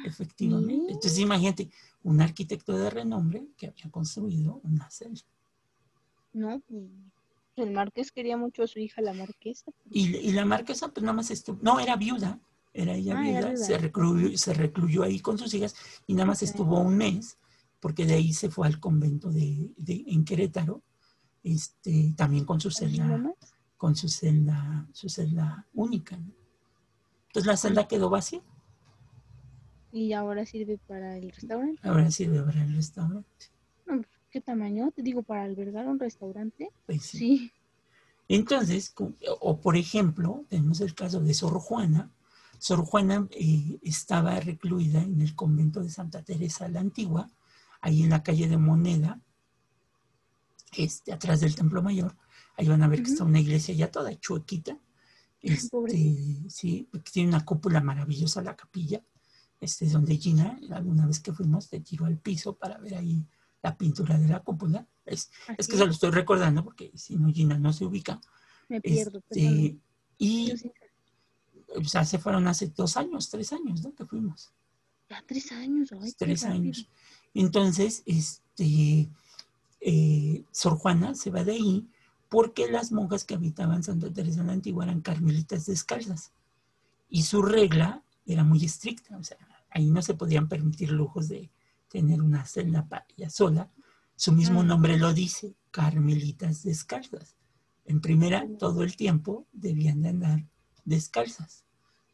efectivamente. 0.06 0.94
Entonces 0.94 1.20
imagínate, 1.20 1.70
un 2.04 2.22
arquitecto 2.22 2.78
de 2.78 2.90
renombre 2.90 3.50
que 3.58 3.68
había 3.68 3.92
construido 3.92 4.62
una 4.64 4.90
celda. 4.90 5.26
No, 6.38 6.62
el 7.56 7.72
marqués 7.72 8.12
quería 8.12 8.38
mucho 8.38 8.62
a 8.64 8.68
su 8.68 8.80
hija, 8.80 9.02
la 9.02 9.14
marquesa. 9.14 9.72
Y, 9.90 10.16
y 10.16 10.32
la 10.32 10.46
marquesa, 10.46 10.90
pues 10.90 11.04
nada 11.04 11.14
más 11.16 11.32
estuvo, 11.32 11.58
no, 11.64 11.80
era 11.80 11.96
viuda, 11.96 12.40
era 12.74 12.94
ella 12.94 13.16
Ah, 13.18 13.24
viuda. 13.24 13.56
Se, 13.58 13.78
recluyó, 13.78 14.38
se 14.38 14.54
recluyó 14.54 15.04
ahí 15.04 15.20
con 15.20 15.38
sus 15.38 15.54
hijas 15.56 15.74
y 16.06 16.14
nada 16.14 16.26
más 16.28 16.44
estuvo 16.44 16.80
un 16.80 16.96
mes, 16.96 17.38
porque 17.80 18.06
de 18.06 18.14
ahí 18.14 18.34
se 18.34 18.50
fue 18.50 18.68
al 18.68 18.80
convento 18.80 19.32
de, 19.32 19.72
de- 19.78 20.04
en 20.08 20.24
Querétaro, 20.26 20.84
este, 21.44 22.14
también 22.16 22.46
con 22.46 22.60
su 22.62 22.68
¿Así 22.68 22.80
celda, 22.80 23.34
con 23.78 23.96
su 23.96 24.08
celda, 24.10 24.88
su 24.94 25.10
celda 25.10 25.66
única. 25.74 26.18
¿no? 26.18 26.32
Entonces 27.28 27.48
la 27.48 27.58
celda 27.58 27.88
quedó 27.88 28.10
vacía, 28.10 28.42
Y 29.92 30.14
ahora 30.14 30.46
sirve 30.46 30.78
para 30.88 31.18
el 31.18 31.32
restaurante. 31.32 31.82
ahora 31.84 32.12
sirve 32.12 32.44
para 32.44 32.64
el 32.64 32.76
restaurante. 32.76 33.46
No, 34.38 34.44
pues, 34.44 34.46
¿Qué 34.46 34.52
tamaño? 34.52 34.92
Te 34.92 35.02
digo, 35.02 35.24
para 35.24 35.44
albergar 35.44 35.88
un 35.88 36.00
restaurante. 36.00 36.70
Pues 36.86 37.04
sí. 37.04 37.18
Sí. 37.18 37.52
Entonces, 38.30 38.94
o 39.40 39.62
por 39.62 39.78
ejemplo, 39.78 40.46
tenemos 40.50 40.82
el 40.82 40.94
caso 40.94 41.22
de 41.22 41.34
Sor 41.34 41.60
Juana. 41.60 42.12
Sor 42.60 42.86
Juana 42.86 43.28
eh, 43.32 43.80
estaba 43.84 44.40
recluida 44.40 45.02
en 45.02 45.22
el 45.22 45.34
convento 45.34 45.82
de 45.82 45.90
Santa 45.90 46.24
Teresa 46.24 46.68
la 46.68 46.82
Antigua, 46.82 47.30
ahí 47.80 48.04
en 48.04 48.10
la 48.10 48.24
calle 48.24 48.48
de 48.50 48.58
Moneda, 48.58 49.22
este, 50.76 51.14
atrás 51.14 51.40
del 51.40 51.56
Templo 51.56 51.82
Mayor. 51.82 52.16
Ahí 52.58 52.68
van 52.68 52.84
a 52.84 52.88
ver 52.88 53.04
que 53.04 53.12
está 53.12 53.24
una 53.24 53.40
iglesia 53.40 53.74
ya 53.74 53.92
toda 53.92 54.20
chuequita. 54.20 54.78
Este, 55.42 56.50
sí, 56.50 56.88
porque 56.92 57.12
tiene 57.12 57.30
una 57.30 57.46
cúpula 57.46 57.80
maravillosa 57.80 58.42
la 58.42 58.56
capilla. 58.56 59.02
Este 59.62 59.86
es 59.86 59.94
donde 59.94 60.18
Gina, 60.18 60.60
alguna 60.72 61.08
vez 61.08 61.20
que 61.20 61.32
fuimos, 61.32 61.70
te 61.70 61.80
tiró 61.80 62.06
al 62.06 62.18
piso 62.18 62.58
para 62.58 62.78
ver 62.80 62.96
ahí 62.96 63.26
la 63.62 63.78
pintura 63.78 64.18
de 64.18 64.28
la 64.28 64.40
cúpula. 64.42 64.86
Es, 65.06 65.32
es 65.58 65.68
que 65.68 65.78
se 65.78 65.86
lo 65.86 65.92
estoy 65.92 66.12
recordando 66.12 66.64
porque 66.64 66.92
si 66.96 67.16
no 67.16 67.32
Gina 67.32 67.58
no 67.58 67.74
se 67.74 67.86
ubica. 67.86 68.20
Me 68.68 68.82
pierdo, 68.82 69.22
perdón. 69.22 69.46
Este, 69.46 69.78
y, 70.18 70.54
o 71.76 71.84
sea, 71.86 72.06
se 72.06 72.20
fueron 72.20 72.48
hace 72.48 72.68
dos 72.76 72.98
años, 72.98 73.30
tres 73.30 73.54
años, 73.54 73.82
¿no? 73.84 73.94
Que 73.94 74.06
fuimos. 74.06 74.52
Ya 75.10 75.24
tres 75.26 75.52
años, 75.52 75.90
ay, 75.94 76.14
tres 76.18 76.42
rápido. 76.42 76.62
años. 76.62 76.90
Entonces, 77.34 78.04
este, 78.06 79.10
eh, 79.80 80.44
Sor 80.52 80.78
Juana 80.78 81.16
se 81.16 81.30
va 81.30 81.44
de 81.44 81.54
ahí 81.54 81.88
porque 82.30 82.70
las 82.70 82.92
monjas 82.92 83.24
que 83.24 83.36
habitaban 83.36 83.84
Santa 83.84 84.12
Teresa 84.12 84.42
de 84.42 84.48
la 84.48 84.54
Antigua 84.54 84.84
eran 84.84 85.02
carmelitas 85.02 85.66
descalzas 85.66 86.32
y 87.10 87.24
su 87.24 87.42
regla 87.42 88.04
era 88.26 88.44
muy 88.44 88.64
estricta, 88.66 89.18
o 89.18 89.24
sea, 89.24 89.38
ahí 89.70 89.90
no 89.90 90.02
se 90.02 90.14
podían 90.14 90.50
permitir 90.50 90.92
lujos 90.92 91.30
de 91.30 91.50
tener 91.90 92.22
una 92.22 92.46
celda 92.46 92.86
para 92.88 93.06
ella 93.16 93.30
sola. 93.30 93.70
Su 94.16 94.32
mismo 94.32 94.64
nombre 94.64 94.98
lo 94.98 95.14
dice, 95.14 95.56
carmelitas 95.72 96.64
descalzas. 96.64 97.36
En 97.86 98.02
primera, 98.02 98.46
todo 98.60 98.84
el 98.84 98.96
tiempo 98.96 99.46
debían 99.54 100.02
de 100.02 100.10
andar 100.10 100.46
descalzas. 100.86 101.64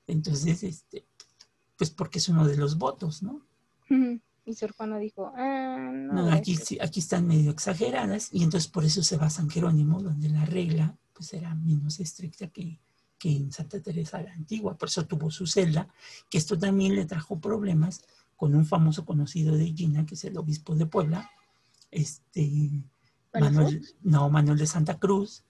Entonces, 0.07 0.63
este, 0.63 1.05
pues 1.77 1.89
porque 1.89 2.19
es 2.19 2.29
uno 2.29 2.45
de 2.45 2.57
los 2.57 2.77
votos, 2.77 3.23
¿no? 3.23 3.41
Y 4.45 4.53
Sor 4.55 4.73
Juana 4.73 4.97
dijo, 4.97 5.31
ah, 5.35 5.77
no. 5.93 6.13
No, 6.13 6.31
aquí, 6.31 6.51
gracias". 6.55 6.67
sí- 6.67 6.77
aquí 6.81 6.99
están 6.99 7.25
medio 7.27 7.51
exageradas 7.51 8.29
y 8.33 8.43
entonces 8.43 8.69
por 8.69 8.83
eso 8.83 9.01
se 9.03 9.17
va 9.17 9.27
a 9.27 9.29
San 9.29 9.49
Jerónimo, 9.49 10.01
donde 10.01 10.29
la 10.29 10.45
regla 10.45 10.97
pues 11.13 11.33
era 11.33 11.53
menos 11.55 11.99
estricta 11.99 12.47
que, 12.47 12.79
que 13.17 13.31
en 13.35 13.51
Santa 13.51 13.79
Teresa 13.81 14.21
la 14.21 14.33
Antigua. 14.33 14.75
Por 14.77 14.89
eso 14.89 15.05
tuvo 15.05 15.31
su 15.31 15.47
celda, 15.47 15.87
que 16.29 16.37
esto 16.39 16.57
también 16.59 16.95
le 16.95 17.05
trajo 17.05 17.39
problemas 17.39 18.01
con 18.35 18.55
un 18.55 18.65
famoso 18.65 19.05
conocido 19.05 19.55
de 19.55 19.73
Gina, 19.73 20.05
que 20.05 20.15
es 20.15 20.23
el 20.25 20.37
obispo 20.37 20.75
de 20.75 20.85
Puebla, 20.85 21.29
este. 21.91 22.83
Manuel, 23.33 23.83
no, 24.03 24.29
Manuel 24.29 24.59
de 24.59 24.67
Santa 24.67 24.99
Cruz, 24.99 25.43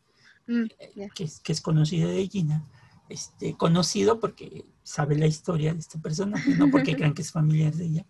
Mm, 0.48 0.66
ya. 0.96 1.10
que 1.10 1.24
es, 1.24 1.40
que 1.40 1.54
es 1.54 1.62
conocido 1.62 2.10
de 2.10 2.28
Gina, 2.28 2.68
este, 3.10 3.56
conocido 3.56 4.20
porque 4.20 4.66
sabe 4.84 5.18
la 5.18 5.28
historia 5.28 5.74
de 5.74 5.80
este 5.80 6.00
personaje, 6.00 6.56
no 6.58 6.70
porque 6.70 6.96
crean 6.98 7.14
que 7.14 7.22
es 7.22 7.32
familiar 7.32 7.74
de 7.74 7.86
ella, 7.86 8.02
no. 8.04 8.10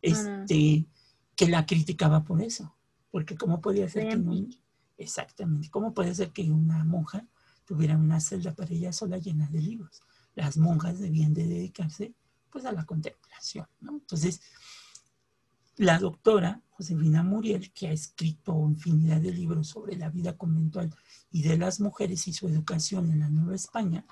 este, 0.00 0.86
que 1.34 1.48
la 1.48 1.66
criticaba 1.66 2.24
por 2.24 2.40
eso, 2.40 2.74
porque 3.10 3.36
cómo 3.36 3.60
podía 3.60 3.88
ser 3.88 4.08
que 4.08 4.48
exactamente, 4.96 5.68
cómo 5.70 5.92
puede 5.92 6.14
ser 6.14 6.32
que 6.32 6.50
una 6.50 6.82
monja 6.84 7.28
tuviera 7.66 7.96
una 7.96 8.20
celda 8.20 8.54
para 8.54 8.72
ella 8.72 8.92
sola 8.92 9.18
llena 9.18 9.48
de 9.48 9.60
libros. 9.60 10.00
Las 10.34 10.56
monjas 10.56 10.98
debían 10.98 11.34
de 11.34 11.46
dedicarse 11.46 12.14
pues 12.56 12.64
a 12.64 12.72
la 12.72 12.86
contemplación, 12.86 13.66
¿no? 13.82 13.92
Entonces, 13.92 14.40
la 15.76 15.98
doctora 15.98 16.62
Josefina 16.70 17.22
Muriel, 17.22 17.70
que 17.70 17.88
ha 17.88 17.92
escrito 17.92 18.66
infinidad 18.66 19.20
de 19.20 19.30
libros 19.30 19.68
sobre 19.68 19.94
la 19.94 20.08
vida 20.08 20.38
conventual 20.38 20.88
y 21.30 21.42
de 21.42 21.58
las 21.58 21.80
mujeres 21.80 22.26
y 22.28 22.32
su 22.32 22.48
educación 22.48 23.12
en 23.12 23.20
la 23.20 23.28
Nueva 23.28 23.54
España, 23.54 24.06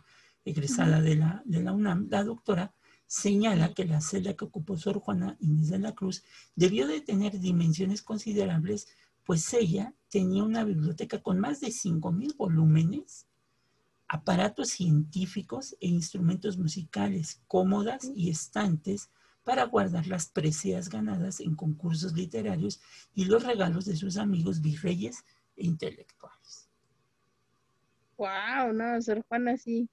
egresada 0.45 1.01
de, 1.01 1.17
la, 1.17 1.41
de 1.47 1.63
la 1.63 1.73
UNAM, 1.73 2.09
la 2.11 2.23
doctora 2.23 2.75
señala 3.07 3.73
que 3.73 3.87
la 3.87 4.03
celda 4.03 4.35
que 4.35 4.45
ocupó 4.45 4.77
Sor 4.77 4.99
Juana 4.99 5.39
Inés 5.41 5.71
de 5.71 5.79
la 5.79 5.95
Cruz 5.95 6.23
debió 6.55 6.87
de 6.87 7.01
tener 7.01 7.41
dimensiones 7.41 8.03
considerables, 8.03 8.89
pues 9.25 9.55
ella 9.55 9.95
tenía 10.11 10.45
una 10.45 10.65
biblioteca 10.65 11.23
con 11.23 11.41
más 11.41 11.63
de 11.63 11.69
5.000 11.69 12.37
volúmenes, 12.37 13.27
aparatos 14.15 14.69
científicos 14.69 15.77
e 15.81 15.89
instrumentos 15.89 16.57
musicales, 16.57 17.43
cómodas 17.49 18.13
y 18.15 18.31
estantes 18.31 19.11
para 19.43 19.65
guardar 19.65 20.07
las 20.07 20.27
preseas 20.27 20.89
ganadas 20.89 21.41
en 21.41 21.57
concursos 21.57 22.13
literarios 22.13 22.81
y 23.13 23.25
los 23.25 23.43
regalos 23.43 23.87
de 23.87 23.97
sus 23.97 24.17
amigos 24.17 24.61
virreyes 24.61 25.25
e 25.57 25.67
intelectuales. 25.67 26.69
Wow, 28.17 28.73
no, 28.73 29.03
Sor 29.03 29.25
Juana 29.29 29.57
sí. 29.57 29.89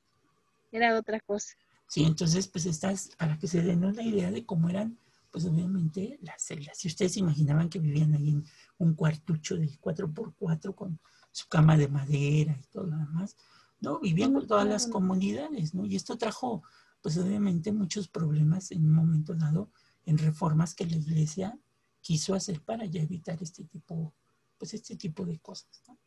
Era 0.72 0.98
otra 0.98 1.20
cosa. 1.20 1.56
Sí, 1.88 2.04
entonces, 2.04 2.48
pues 2.48 2.68
estas, 2.68 3.10
para 3.18 3.40
que 3.40 3.48
se 3.48 3.64
den 3.64 3.84
una 3.84 4.04
idea 4.04 4.30
de 4.30 4.46
cómo 4.46 4.70
eran, 4.70 5.00
pues 5.32 5.46
obviamente 5.46 6.20
las 6.22 6.44
celdas. 6.44 6.78
Si 6.78 6.88
ustedes 6.88 7.14
se 7.14 7.20
imaginaban 7.20 7.70
que 7.70 7.80
vivían 7.80 8.14
ahí 8.14 8.30
en 8.30 8.46
un 8.78 8.94
cuartucho 8.94 9.58
de 9.58 9.68
4x4 9.68 10.76
con 10.76 11.00
su 11.32 11.48
cama 11.50 11.76
de 11.76 11.88
madera 11.88 12.56
y 12.58 12.68
todo 12.68 12.86
lo 12.86 12.98
demás, 12.98 13.36
no, 13.82 14.00
vivían 14.00 14.34
con 14.34 14.48
todas 14.48 14.68
las 14.68 14.88
comunidades, 14.88 15.74
¿no? 15.74 15.86
Y 15.86 15.96
esto 15.96 16.18
trajo, 16.18 16.64
pues 17.02 17.18
obviamente, 17.18 17.72
muchos 17.72 18.08
problemas 18.08 18.72
en 18.72 18.86
un 18.86 18.94
momento 18.94 19.34
dado 19.34 19.72
en 20.06 20.18
reformas 20.18 20.76
que 20.76 20.86
la 20.86 20.98
iglesia 20.98 21.60
quiso 22.00 22.36
hacer 22.36 22.62
para 22.62 22.86
ya 22.86 23.02
evitar 23.02 23.42
este 23.42 23.64
tipo, 23.66 24.14
pues 24.58 24.74
este 24.76 24.96
tipo 24.96 25.26
de 25.26 25.40
cosas, 25.40 25.84
¿no? 25.88 25.98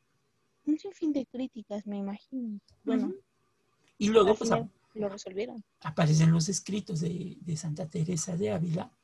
Un 0.66 0.79
sinfín 0.79 1.12
de 1.12 1.27
críticas, 1.27 1.87
me 1.87 1.99
imagino. 1.99 2.59
Bueno. 2.85 3.12
Y 3.99 4.09
luego, 4.09 4.35
pues, 4.35 4.51
lo 4.95 5.09
resolvieron. 5.09 5.62
aparecen 5.81 6.31
los 6.31 6.49
escritos 6.49 7.01
de, 7.01 7.37
de 7.41 7.57
Santa 7.57 7.89
Teresa 7.89 8.37
de 8.37 8.51
Ávila, 8.51 8.97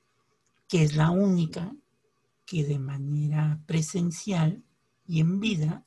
que 0.69 0.85
es 0.85 0.95
la 0.95 1.11
única 1.11 1.75
que 2.47 2.65
de 2.65 2.79
manera 2.79 3.61
presencial 3.67 4.63
y 5.07 5.21
en 5.21 5.41
vida, 5.41 5.85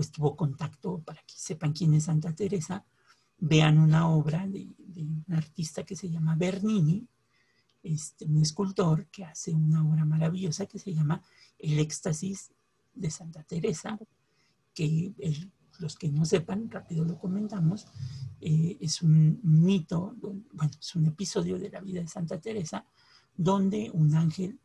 pues 0.00 0.12
tuvo 0.12 0.34
contacto, 0.34 1.02
para 1.02 1.20
que 1.20 1.34
sepan 1.36 1.74
quién 1.74 1.92
es 1.92 2.04
Santa 2.04 2.34
Teresa, 2.34 2.86
vean 3.36 3.78
una 3.78 4.08
obra 4.08 4.46
de, 4.46 4.66
un 4.96 5.26
artista 5.28 5.84
que 5.84 5.94
se 5.94 6.08
llama 6.08 6.36
Bernini, 6.36 7.06
este, 7.82 8.24
un 8.24 8.38
escultor 8.38 9.08
que 9.08 9.26
hace 9.26 9.52
una 9.52 9.86
obra 9.86 10.06
maravillosa 10.06 10.64
que 10.64 10.78
se 10.78 10.94
llama 10.94 11.22
El 11.58 11.78
éxtasis 11.78 12.50
de 12.94 13.10
Santa 13.10 13.42
Teresa, 13.42 13.98
que 14.72 15.12
los 15.80 15.96
que 15.96 16.08
no 16.08 16.24
sepan, 16.24 16.70
rápido 16.70 17.04
lo 17.04 17.18
comentamos, 17.18 17.86
eh, 18.40 18.78
es 18.80 19.02
un 19.02 19.38
mito, 19.42 20.16
bueno, 20.54 20.72
es 20.80 20.96
un 20.96 21.04
episodio 21.04 21.58
de 21.58 21.68
la 21.68 21.82
vida 21.82 22.00
de 22.00 22.08
Santa 22.08 22.40
Teresa, 22.40 22.86
donde 23.36 23.90
un 23.92 24.14
ángel 24.14 24.58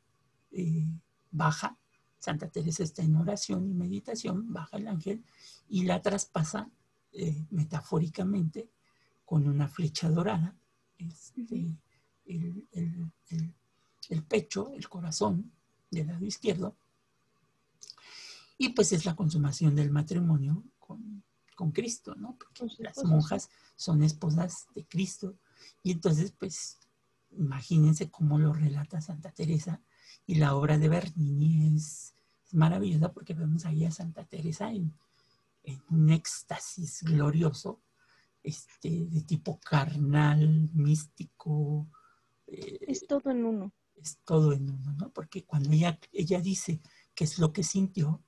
eh, 0.53 0.88
baja, 1.29 1.77
Santa 2.26 2.47
Teresa 2.49 2.84
está 2.84 3.01
en 3.03 3.15
oración 3.15 3.61
y 3.69 3.73
meditación, 3.73 4.51
baja 4.51 4.78
el 4.78 4.88
ángel 4.88 5.23
y 5.69 5.84
la 5.86 6.01
traspasa 6.01 6.69
eh, 7.13 7.45
metafóricamente 7.51 8.69
con 9.26 9.47
una 9.47 9.67
flecha 9.67 10.09
dorada, 10.09 10.55
este, 10.97 11.43
el, 12.26 12.67
el- 12.71 13.11
el- 13.30 13.53
el 14.09 14.23
pecho, 14.23 14.71
el 14.76 14.88
corazón 14.89 15.51
del 15.91 16.07
lado 16.07 16.26
izquierdo, 16.26 16.76
y 18.57 18.69
pues 18.69 18.91
es 18.91 19.05
la 19.05 19.15
consumación 19.15 19.76
del 19.76 19.91
matrimonio 19.91 20.63
con, 20.80 21.23
con 21.55 21.71
Cristo, 21.71 22.15
¿no? 22.15 22.38
Porque 22.38 22.65
las 22.80 23.03
monjas 23.03 23.49
son 23.76 24.01
esposas 24.03 24.67
de 24.76 24.86
Cristo. 24.86 25.36
Y 25.84 25.91
entonces, 25.91 26.32
pues, 26.32 26.78
imagínense 27.32 28.09
cómo 28.09 28.39
lo 28.39 28.53
relata 28.53 29.01
Santa 29.01 29.32
Teresa. 29.32 29.82
Y 30.26 30.36
la 30.36 30.55
obra 30.55 30.78
de 30.78 30.88
Bernini 30.89 31.76
es, 31.76 32.13
es 32.46 32.54
maravillosa 32.54 33.12
porque 33.14 33.34
vemos 33.34 33.66
ahí 33.66 33.86
a 33.86 33.91
Santa 33.91 34.24
Teresa 34.26 34.72
en, 34.72 34.93
en 35.64 35.82
un 35.89 36.10
éxtasis 36.12 37.04
glorioso, 37.04 37.82
este, 38.43 39.08
de 39.08 39.22
tipo 39.22 39.60
carnal, 39.60 40.70
místico. 40.74 41.88
eh, 42.48 42.80
Es 42.88 43.08
todo 43.08 43.32
en 43.32 43.46
uno. 43.46 43.74
es 43.96 44.20
todo 44.26 44.54
en 44.54 44.70
uno, 44.70 44.93
¿no? 45.00 45.10
Porque 45.12 45.46
cuando 45.46 45.72
ella, 45.72 46.00
ella 46.12 46.39
dice 46.41 46.82
qué 47.16 47.24
es 47.24 47.39
lo 47.39 47.54
que 47.54 47.64
sintió, 47.64 48.24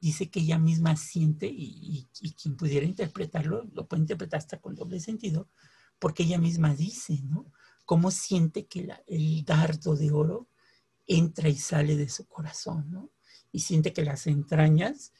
dice 0.00 0.30
que 0.30 0.40
ella 0.40 0.58
misma 0.58 0.96
siente 0.96 1.46
y, 1.46 1.64
y- 1.66 2.08
y 2.20 2.32
quien 2.34 2.56
pudiera 2.56 2.86
interpretarlo 2.86 3.64
lo 3.72 3.86
puede 3.86 4.02
interpretar 4.02 4.38
hasta 4.38 4.60
con 4.60 4.74
doble 4.74 5.00
sentido, 5.00 5.48
porque 5.98 6.24
ella 6.24 6.38
misma 6.38 6.74
dice, 6.74 7.20
¿no? 7.24 7.46
Cómo 7.84 8.10
siente 8.10 8.66
que 8.66 8.84
la- 8.84 9.02
el 9.06 9.44
dardo 9.44 9.96
de 9.96 10.10
oro 10.10 10.48
entra 11.06 11.48
y 11.48 11.56
sale 11.56 11.96
de 11.96 12.08
su 12.08 12.26
corazón, 12.28 12.90
¿no? 12.90 13.10
Y 13.52 13.60
siente 13.60 13.92
que 13.92 14.02
las 14.02 14.26
entrañas, 14.26 15.12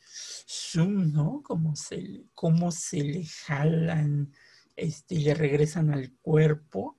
zoom, 0.48 1.12
¿no? 1.12 1.42
Como 1.42 1.76
se, 1.76 2.24
cómo 2.34 2.72
se 2.72 3.02
le 3.02 3.26
jalan 3.26 4.32
este, 4.74 5.16
y 5.16 5.24
le 5.24 5.34
regresan 5.34 5.92
al 5.92 6.12
cuerpo 6.22 6.98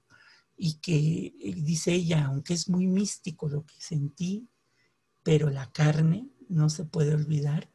y 0.55 0.75
que 0.75 1.34
dice 1.57 1.93
ella, 1.93 2.25
aunque 2.25 2.53
es 2.53 2.69
muy 2.69 2.88
místico 2.88 3.49
lo 3.49 3.65
que 3.65 3.75
sentí, 3.79 4.47
pero 5.23 5.49
la 5.49 5.71
carne 5.71 6.29
no 6.49 6.69
se 6.69 6.86
puede 6.86 7.13
olvidar 7.13 7.69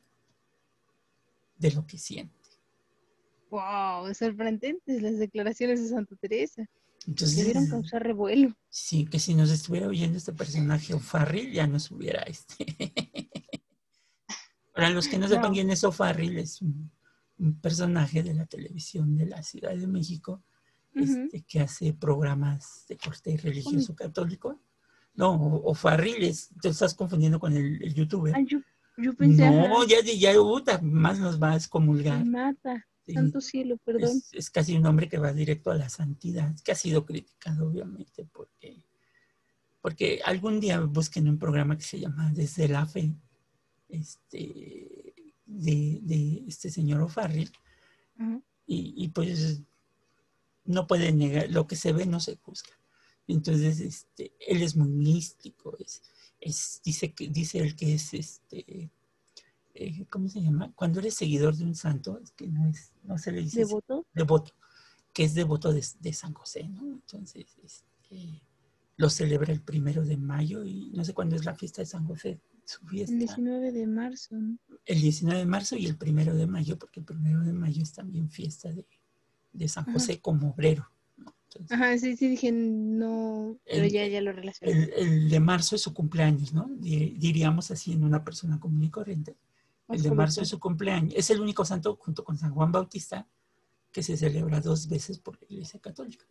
de 1.56 1.72
lo 1.72 1.86
que 1.86 1.98
siente. 1.98 2.34
Wow, 3.50 4.14
sorprendentes 4.14 5.02
las 5.02 5.18
declaraciones 5.18 5.82
de 5.82 5.88
Santa 5.88 6.14
Teresa. 6.16 6.68
Entonces, 7.06 7.36
Debieron 7.38 7.66
causar 7.68 8.02
revuelo. 8.02 8.54
sí, 8.68 9.06
que 9.06 9.18
si 9.18 9.34
nos 9.34 9.50
estuviera 9.50 9.86
oyendo 9.86 10.18
este 10.18 10.32
personaje 10.32 10.94
O'Farrill, 10.94 11.52
ya 11.52 11.66
nos 11.66 11.90
hubiera 11.90 12.22
este. 12.22 12.66
Para 14.78 14.90
los 14.90 15.08
que 15.08 15.18
no 15.18 15.26
sepan 15.26 15.52
quién 15.52 15.70
es 15.70 15.82
O'Farrill, 15.82 16.38
es 16.38 16.62
un, 16.62 16.88
un 17.38 17.60
personaje 17.60 18.22
de 18.22 18.32
la 18.32 18.46
televisión 18.46 19.16
de 19.16 19.26
la 19.26 19.42
Ciudad 19.42 19.74
de 19.74 19.88
México 19.88 20.40
este, 20.94 21.42
que 21.42 21.58
hace 21.58 21.94
programas 21.94 22.84
de 22.88 22.96
corte 22.96 23.36
religioso 23.38 23.96
católico. 23.96 24.60
No, 25.14 25.34
O'Farrill 25.34 26.22
es, 26.22 26.50
te 26.62 26.68
estás 26.68 26.94
confundiendo 26.94 27.40
con 27.40 27.56
el, 27.56 27.82
el 27.82 27.92
youtuber. 27.92 28.32
Ay, 28.36 28.46
yo, 28.46 28.60
yo 28.96 29.16
pensé, 29.16 29.50
No, 29.50 29.84
ya, 29.84 29.96
ya, 30.00 30.32
puta, 30.34 30.80
más 30.80 31.18
nos 31.18 31.42
va 31.42 31.54
a 31.54 31.56
excomulgar. 31.56 32.24
me 32.24 32.30
mata. 32.30 32.86
Santo 33.12 33.40
cielo, 33.40 33.78
perdón. 33.78 34.10
es, 34.16 34.32
es 34.32 34.48
casi 34.48 34.76
un 34.76 34.86
hombre 34.86 35.08
que 35.08 35.18
va 35.18 35.32
directo 35.32 35.72
a 35.72 35.74
la 35.74 35.88
santidad, 35.88 36.54
que 36.62 36.70
ha 36.70 36.76
sido 36.76 37.04
criticado 37.04 37.66
obviamente 37.66 38.24
porque, 38.32 38.84
porque 39.80 40.20
algún 40.24 40.60
día 40.60 40.78
busquen 40.78 41.28
un 41.28 41.36
programa 41.36 41.76
que 41.76 41.82
se 41.82 41.98
llama 41.98 42.30
Desde 42.32 42.68
la 42.68 42.86
Fe, 42.86 43.12
este, 43.88 45.14
de, 45.46 45.98
de 46.02 46.44
este 46.46 46.70
señor 46.70 47.00
O'Farrill, 47.02 47.50
Ajá. 48.18 48.40
y, 48.66 48.94
y, 48.96 49.08
pues 49.08 49.62
no 50.64 50.86
puede 50.86 51.12
negar, 51.12 51.50
lo 51.50 51.66
que 51.66 51.76
se 51.76 51.92
ve 51.92 52.06
no 52.06 52.20
se 52.20 52.36
juzga. 52.36 52.78
Entonces, 53.26 53.80
este, 53.80 54.32
él 54.46 54.62
es 54.62 54.76
muy 54.76 54.88
místico, 54.88 55.76
es, 55.78 56.02
es, 56.40 56.80
dice, 56.84 57.12
que, 57.12 57.28
dice 57.28 57.58
él 57.58 57.76
que 57.76 57.94
es, 57.94 58.14
este, 58.14 58.90
eh, 59.74 60.06
¿cómo 60.10 60.28
se 60.28 60.40
llama? 60.40 60.72
Cuando 60.74 61.00
eres 61.00 61.14
seguidor 61.14 61.54
de 61.56 61.64
un 61.64 61.74
santo, 61.74 62.18
es 62.22 62.32
que 62.32 62.46
no, 62.46 62.68
es, 62.68 62.92
no 63.04 63.18
se 63.18 63.32
le 63.32 63.42
dice 63.42 63.62
así, 63.62 63.68
¿Devoto? 63.68 64.06
devoto, 64.12 64.52
que 65.12 65.24
es 65.24 65.34
devoto 65.34 65.72
de, 65.72 65.84
de 66.00 66.12
San 66.12 66.32
José, 66.34 66.68
¿no? 66.68 66.82
Entonces, 66.82 67.46
este, 67.62 68.42
lo 68.96 69.08
celebra 69.10 69.52
el 69.52 69.62
primero 69.62 70.04
de 70.04 70.16
mayo 70.16 70.64
y 70.64 70.90
no 70.90 71.04
sé 71.04 71.14
cuándo 71.14 71.36
es 71.36 71.44
la 71.44 71.54
fiesta 71.54 71.82
de 71.82 71.86
San 71.86 72.06
José, 72.06 72.40
su 72.68 72.86
fiesta 72.86 73.12
El 73.12 73.18
19 73.20 73.72
de 73.72 73.86
marzo, 73.86 74.36
¿no? 74.36 74.58
el 74.84 75.00
19 75.00 75.38
de 75.40 75.46
marzo 75.46 75.76
y 75.76 75.86
el 75.86 75.96
primero 75.96 76.34
de 76.34 76.46
mayo, 76.46 76.78
porque 76.78 77.00
el 77.00 77.06
primero 77.06 77.40
de 77.42 77.52
mayo 77.52 77.82
es 77.82 77.92
también 77.92 78.28
fiesta 78.30 78.70
de, 78.72 78.86
de 79.52 79.68
San 79.68 79.84
Ajá. 79.84 79.92
José 79.94 80.20
como 80.20 80.50
obrero. 80.50 80.90
¿no? 81.16 81.34
Entonces, 81.44 81.72
Ajá, 81.72 81.96
sí, 81.98 82.16
sí, 82.16 82.28
dije 82.28 82.52
no, 82.52 83.56
pero 83.64 83.84
El- 83.84 83.90
ya, 83.90 84.06
ya 84.06 84.20
lo 84.20 84.32
relacioné. 84.32 84.72
el, 84.72 84.92
el 84.96 85.30
de 85.30 85.40
marzo 85.40 85.76
es 85.76 85.82
su 85.82 85.94
cumpleaños, 85.94 86.52
¿no? 86.52 86.68
Di- 86.78 87.14
Diríamos 87.18 87.70
así 87.70 87.92
en 87.92 88.04
una 88.04 88.22
persona 88.22 88.60
común 88.60 88.84
y 88.84 88.90
corriente. 88.90 89.36
El 89.88 90.02
de 90.02 90.10
marzo 90.10 90.42
es 90.42 90.48
su 90.48 90.58
cumpleaños. 90.60 91.14
Es 91.16 91.30
el 91.30 91.40
único 91.40 91.64
santo 91.64 91.96
junto 91.96 92.22
con 92.22 92.36
San 92.36 92.52
Juan 92.52 92.70
Bautista 92.70 93.26
que 93.90 94.02
se 94.02 94.18
celebra 94.18 94.60
dos 94.60 94.86
veces 94.88 95.18
por 95.18 95.40
la 95.40 95.46
Iglesia 95.48 95.80
Católica. 95.80 96.26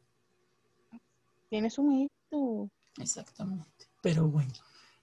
Tiene 1.50 1.70
su 1.72 1.82
mérito. 1.84 2.70
Exactamente. 3.00 3.88
Pero 4.04 4.28
bueno, 4.28 4.54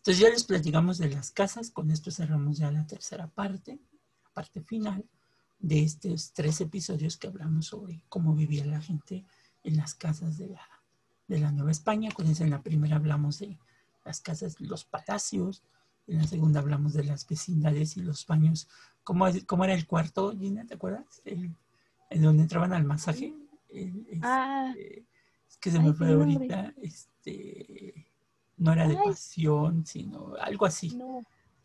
entonces 0.05 0.19
ya 0.23 0.29
les 0.29 0.45
platicamos 0.45 0.99
de 0.99 1.09
las 1.09 1.31
casas. 1.31 1.71
Con 1.71 1.91
esto 1.91 2.11
cerramos 2.11 2.59
ya 2.59 2.71
la 2.71 2.87
tercera 2.87 3.27
parte, 3.27 3.79
la 4.23 4.31
parte 4.35 4.61
final 4.61 5.05
de 5.59 5.83
estos 5.83 6.33
tres 6.35 6.61
episodios 6.61 7.17
que 7.17 7.29
hablamos 7.29 7.67
sobre 7.69 8.03
cómo 8.11 8.35
vivía 8.35 8.67
la 8.67 8.83
gente 8.83 9.25
en 9.63 9.79
las 9.79 9.95
casas 9.95 10.37
de 10.37 10.49
la, 10.49 10.61
de 11.27 11.39
la 11.41 11.53
Nueva 11.53 11.71
España. 11.71 12.11
Acuérdense, 12.13 12.45
en 12.45 12.51
la 12.51 12.63
primera 12.63 12.97
hablamos 12.97 13.39
de 13.39 13.59
las 14.05 14.21
casas, 14.21 14.61
los 14.61 14.85
palacios. 14.85 15.63
En 16.07 16.19
la 16.19 16.27
segunda 16.27 16.61
hablamos 16.61 16.93
de 16.93 17.05
las 17.05 17.27
vecindades 17.27 17.97
y 17.97 18.03
los 18.03 18.27
baños. 18.27 18.69
¿Cómo, 19.05 19.27
es- 19.27 19.45
cómo 19.45 19.65
era 19.65 19.73
el 19.73 19.87
cuarto, 19.87 20.37
Gina? 20.37 20.67
¿Te 20.67 20.75
acuerdas? 20.75 21.23
El, 21.25 21.57
en 22.11 22.23
donde 22.23 22.43
entraban 22.43 22.75
al 22.75 22.85
masaje. 22.85 23.35
El- 23.71 24.07
este, 24.11 24.21
Ah, 24.23 24.75
es 25.49 25.57
que 25.57 25.71
se 25.71 25.79
Ay, 25.79 25.85
me 25.85 25.95
fue 25.95 26.09
nombre. 26.09 26.35
ahorita. 26.35 26.75
Este, 26.83 28.07
no 28.57 28.73
era 28.73 28.87
de 28.89 28.97
Ay. 28.97 29.05
pasión, 29.07 29.85
sino 29.87 30.35
algo 30.41 30.67
así. 30.67 30.91
no. 30.97 31.23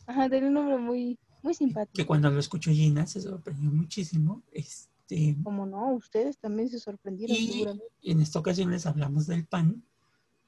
Ajá, 0.08 0.28
tiene 0.30 0.48
un 0.48 0.54
nombre 0.56 0.78
muy, 0.78 1.20
muy 1.44 1.54
Que 1.54 1.58
simpático. 1.58 2.08
cuando 2.08 2.32
lo 2.32 2.40
escuchó 2.40 2.72
Gina 2.72 3.06
se 3.06 3.22
sorprendió 3.22 3.70
muchísimo. 3.72 4.42
Este, 4.52 5.38
Como 5.44 5.68
no, 5.68 5.94
ustedes 5.94 6.38
también 6.40 6.68
se 6.70 6.80
sorprendieron 6.80 7.36
y 7.36 7.48
seguramente. 7.52 7.86
en 8.04 8.22
esta 8.22 8.40
ocasión 8.40 8.72
les 8.72 8.88
hablamos 8.88 9.28
del 9.28 9.46
pan 9.46 9.84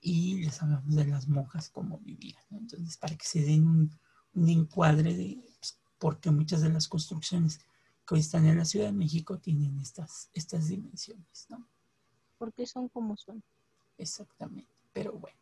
y 0.01 0.43
les 0.43 0.59
hablamos 0.63 0.95
de 0.95 1.05
las 1.05 1.27
monjas, 1.27 1.69
cómo 1.69 1.99
vivían. 1.99 2.41
¿no? 2.49 2.57
Entonces, 2.57 2.97
para 2.97 3.15
que 3.15 3.25
se 3.25 3.41
den 3.43 3.67
un, 3.67 3.91
un 4.33 4.49
encuadre 4.49 5.13
de 5.15 5.37
pues, 5.59 5.79
por 5.99 6.19
qué 6.19 6.31
muchas 6.31 6.61
de 6.61 6.69
las 6.69 6.87
construcciones 6.87 7.59
que 8.07 8.15
hoy 8.15 8.21
están 8.21 8.47
en 8.47 8.57
la 8.57 8.65
Ciudad 8.65 8.87
de 8.87 8.93
México 8.93 9.37
tienen 9.37 9.79
estas, 9.79 10.31
estas 10.33 10.67
dimensiones, 10.69 11.45
¿no? 11.49 11.67
Porque 12.39 12.65
son 12.65 12.89
como 12.89 13.15
son. 13.15 13.43
Exactamente. 13.99 14.71
Pero 14.91 15.13
bueno. 15.13 15.37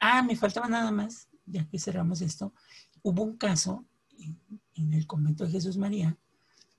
Ah, 0.00 0.22
me 0.22 0.36
faltaba 0.36 0.68
nada 0.68 0.90
más, 0.90 1.28
ya 1.46 1.64
que 1.68 1.78
cerramos 1.78 2.20
esto. 2.20 2.52
Hubo 3.02 3.22
un 3.22 3.36
caso 3.36 3.84
en, 4.18 4.38
en 4.74 4.92
el 4.94 5.06
convento 5.06 5.44
de 5.44 5.52
Jesús 5.52 5.76
María 5.76 6.16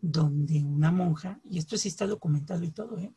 donde 0.03 0.63
una 0.63 0.91
monja, 0.91 1.39
y 1.49 1.59
esto 1.59 1.77
sí 1.77 1.87
está 1.87 2.07
documentado 2.07 2.63
y 2.63 2.71
todo, 2.71 2.97
¿eh? 2.97 3.13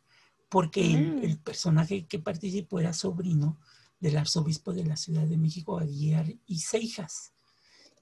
porque 0.49 0.93
el, 0.93 1.15
Mm. 1.15 1.23
el 1.23 1.37
personaje 1.39 2.05
que 2.05 2.19
participó 2.19 2.79
era 2.79 2.93
sobrino 2.93 3.57
del 3.99 4.17
arzobispo 4.17 4.71
de 4.71 4.85
la 4.85 4.95
Ciudad 4.95 5.25
de 5.25 5.37
México, 5.37 5.79
Aguiar 5.79 6.35
y 6.45 6.59
Seijas. 6.59 7.33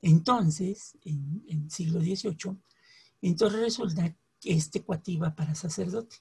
Entonces, 0.02 0.98
en, 1.06 1.44
en 1.48 1.70
siglo 1.72 2.02
XVIII, 2.02 2.58
entonces 3.22 3.60
resulta 3.62 4.14
que 4.42 4.54
este 4.54 4.82
cuate 4.84 5.14
iba 5.14 5.34
para 5.34 5.56
sacerdote 5.56 6.18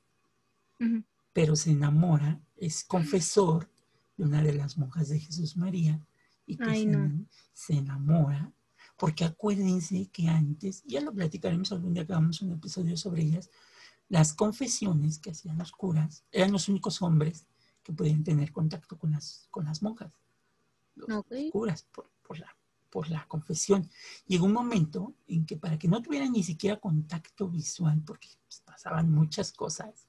pero 1.32 1.56
se 1.56 1.70
enamora, 1.70 2.40
es 2.56 2.84
confesor 2.84 3.70
de 4.22 4.28
una 4.28 4.42
de 4.42 4.52
las 4.54 4.78
monjas 4.78 5.08
de 5.08 5.18
Jesús 5.18 5.56
María 5.56 6.00
y 6.46 6.56
que 6.56 6.70
Ay, 6.70 6.84
se, 6.84 6.90
no. 6.90 7.26
se 7.52 7.72
enamora, 7.74 8.52
porque 8.96 9.24
acuérdense 9.24 10.08
que 10.12 10.28
antes, 10.28 10.84
ya 10.84 11.00
lo 11.00 11.12
platicaremos 11.12 11.72
algún 11.72 11.92
día 11.92 12.06
que 12.06 12.12
hagamos 12.12 12.40
un 12.40 12.52
episodio 12.52 12.96
sobre 12.96 13.22
ellas, 13.22 13.50
las 14.08 14.32
confesiones 14.32 15.18
que 15.18 15.30
hacían 15.30 15.58
los 15.58 15.72
curas 15.72 16.24
eran 16.30 16.52
los 16.52 16.68
únicos 16.68 17.02
hombres 17.02 17.46
que 17.82 17.92
podían 17.92 18.22
tener 18.22 18.52
contacto 18.52 18.96
con 18.96 19.10
las, 19.10 19.48
con 19.50 19.64
las 19.64 19.82
monjas, 19.82 20.12
los 20.94 21.08
Ok. 21.12 21.32
curas, 21.50 21.82
por, 21.92 22.08
por 22.22 22.38
la, 22.38 22.56
por 22.90 23.10
la 23.10 23.26
confesión. 23.26 23.90
Llegó 24.26 24.46
un 24.46 24.52
momento 24.52 25.14
en 25.26 25.46
que 25.46 25.56
para 25.56 25.78
que 25.78 25.88
no 25.88 26.00
tuvieran 26.00 26.30
ni 26.30 26.44
siquiera 26.44 26.78
contacto 26.78 27.48
visual, 27.48 28.00
porque 28.06 28.28
pues, 28.46 28.60
pasaban 28.60 29.10
muchas 29.10 29.50
cosas, 29.52 30.06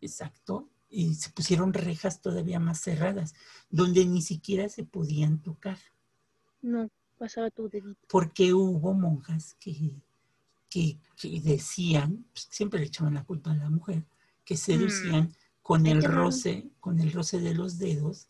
exacto, 0.00 0.70
y 0.92 1.14
se 1.14 1.30
pusieron 1.30 1.72
rejas 1.72 2.20
todavía 2.20 2.60
más 2.60 2.80
cerradas, 2.80 3.34
donde 3.70 4.04
ni 4.04 4.20
siquiera 4.22 4.68
se 4.68 4.84
podían 4.84 5.40
tocar, 5.42 5.78
No, 6.60 6.88
pasaba 7.18 7.50
tu 7.50 7.68
dedito. 7.68 7.98
porque 8.08 8.52
hubo 8.52 8.92
monjas 8.94 9.56
que, 9.58 9.74
que, 10.68 10.98
que 11.16 11.40
decían, 11.40 12.24
pues, 12.32 12.46
siempre 12.50 12.78
le 12.80 12.86
echaban 12.86 13.14
la 13.14 13.24
culpa 13.24 13.52
a 13.52 13.56
la 13.56 13.70
mujer, 13.70 14.04
que 14.44 14.56
seducían 14.56 15.32
con 15.62 15.86
Ay, 15.86 15.92
el 15.92 16.02
roce, 16.04 16.70
con 16.80 17.00
el 17.00 17.12
roce 17.12 17.40
de 17.40 17.54
los 17.54 17.78
dedos 17.78 18.26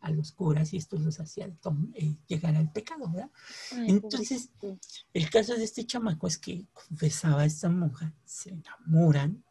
a 0.00 0.10
los 0.10 0.30
curas 0.32 0.72
y 0.72 0.76
esto 0.76 0.96
los 0.98 1.18
hacía 1.18 1.46
eh, 1.94 2.16
llegar 2.28 2.54
al 2.54 2.70
pecado, 2.70 3.10
¿verdad? 3.10 3.30
Ay, 3.72 3.86
Entonces, 3.90 4.48
pobrecito. 4.60 4.78
El 5.12 5.28
caso 5.30 5.54
de 5.54 5.64
este 5.64 5.84
chamaco 5.84 6.28
es 6.28 6.38
que 6.38 6.64
confesaba 6.72 7.42
a 7.42 7.46
esta 7.46 7.68
monja, 7.68 8.12
se 8.24 8.50
enamoran 8.50 9.42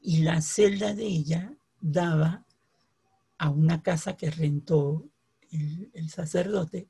y 0.00 0.22
la 0.22 0.42
celda 0.42 0.94
de 0.94 1.04
ella 1.06 1.52
daba 1.80 2.44
a 3.38 3.50
una 3.50 3.82
casa 3.82 4.16
que 4.16 4.30
rentó 4.30 5.08
el, 5.50 5.90
el 5.94 6.10
sacerdote, 6.10 6.88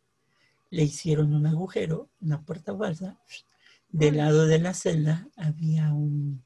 le 0.70 0.82
hicieron 0.82 1.34
un 1.34 1.46
agujero, 1.46 2.10
una 2.20 2.42
puerta 2.42 2.76
falsa, 2.76 3.18
del 3.90 4.18
lado 4.18 4.46
de 4.46 4.58
la 4.58 4.74
celda 4.74 5.28
había 5.36 5.92
un, 5.92 6.42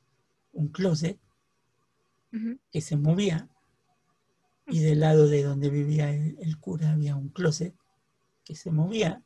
un 0.53 0.69
closet 0.69 1.19
que 2.71 2.81
se 2.81 2.97
movía 2.97 3.49
y 4.67 4.81
del 4.81 5.01
lado 5.01 5.29
de 5.29 5.43
donde 5.43 5.69
vivía 5.69 6.11
el, 6.11 6.39
el 6.41 6.59
cura 6.59 6.93
había 6.93 7.15
un 7.15 7.29
closet 7.29 7.75
que 8.45 8.55
se 8.55 8.71
movía. 8.71 9.23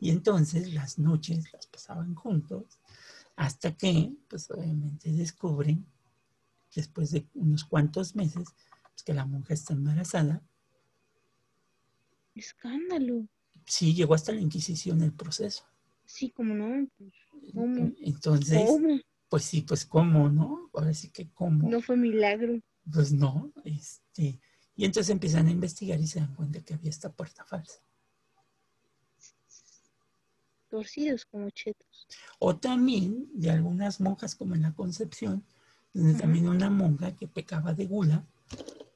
Y 0.00 0.10
entonces 0.10 0.72
las 0.72 0.98
noches 0.98 1.52
las 1.52 1.66
pasaban 1.66 2.14
juntos 2.14 2.78
hasta 3.36 3.76
que 3.76 4.12
pues 4.28 4.50
obviamente 4.50 5.12
descubren 5.12 5.86
después 6.80 7.10
de 7.10 7.26
unos 7.34 7.64
cuantos 7.64 8.14
meses 8.16 8.48
pues, 8.90 9.02
que 9.04 9.14
la 9.14 9.26
monja 9.26 9.54
está 9.54 9.72
embarazada 9.74 10.42
Escándalo. 12.34 13.26
sí 13.66 13.94
llegó 13.94 14.14
hasta 14.14 14.32
la 14.32 14.40
inquisición 14.40 15.02
el 15.02 15.12
proceso 15.12 15.64
Sí, 16.04 16.30
como 16.30 16.54
no. 16.54 16.86
pues, 16.98 17.12
¿Cómo? 17.54 17.92
entonces 18.00 18.62
¿Cómo? 18.66 19.00
pues 19.28 19.44
sí 19.44 19.62
pues 19.62 19.84
cómo 19.86 20.28
no 20.28 20.70
ahora 20.74 20.92
sí 20.94 21.10
que 21.10 21.30
cómo 21.30 21.68
No 21.70 21.80
fue 21.80 21.96
milagro. 21.96 22.60
Pues 22.92 23.12
no, 23.12 23.52
este, 23.64 24.40
y 24.74 24.84
entonces 24.84 25.10
empiezan 25.10 25.46
a 25.46 25.50
investigar 25.52 26.00
y 26.00 26.06
se 26.08 26.18
dan 26.18 26.34
cuenta 26.34 26.60
que 26.64 26.74
había 26.74 26.90
esta 26.90 27.12
puerta 27.12 27.44
falsa. 27.44 27.80
Torcidos 30.68 31.24
como 31.26 31.48
chetos. 31.50 32.06
O 32.40 32.56
también 32.56 33.28
de 33.34 33.50
algunas 33.50 34.00
monjas 34.00 34.34
como 34.34 34.54
en 34.56 34.62
la 34.62 34.72
Concepción. 34.74 35.44
También 36.18 36.48
una 36.48 36.70
monja 36.70 37.14
que 37.16 37.28
pecaba 37.28 37.74
de 37.74 37.86
gula, 37.86 38.24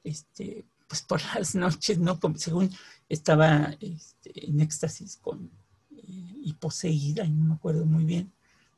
este, 0.03 0.65
pues 0.87 1.01
por 1.01 1.21
las 1.35 1.55
noches, 1.55 1.99
¿no? 1.99 2.19
Como 2.19 2.37
según 2.37 2.69
estaba 3.09 3.75
este, 3.79 4.49
en 4.49 4.59
éxtasis 4.59 5.17
con, 5.17 5.51
eh, 5.91 6.01
y 6.05 6.53
poseída, 6.53 7.23
y 7.23 7.31
no 7.31 7.45
me 7.45 7.53
acuerdo 7.55 7.85
muy 7.85 8.05
bien 8.05 8.31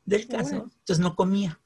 del 0.09 0.27
caso, 0.27 0.55
entonces 0.55 0.99
no 0.99 1.15
comía. 1.15 1.59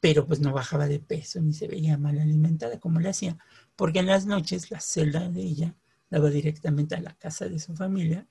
Pero 0.00 0.26
pues 0.26 0.40
no 0.40 0.52
bajaba 0.52 0.86
de 0.86 1.00
peso 1.00 1.40
ni 1.40 1.52
se 1.52 1.66
veía 1.66 1.98
mal 1.98 2.18
alimentada 2.18 2.78
como 2.78 3.00
le 3.00 3.08
hacía, 3.08 3.36
porque 3.74 3.98
en 3.98 4.06
las 4.06 4.26
noches 4.26 4.70
la 4.70 4.80
celda 4.80 5.28
de 5.28 5.42
ella 5.42 5.74
daba 6.08 6.30
directamente 6.30 6.94
a 6.94 7.00
la 7.00 7.14
casa 7.14 7.48
de 7.48 7.58
su 7.58 7.74
familia. 7.74 8.26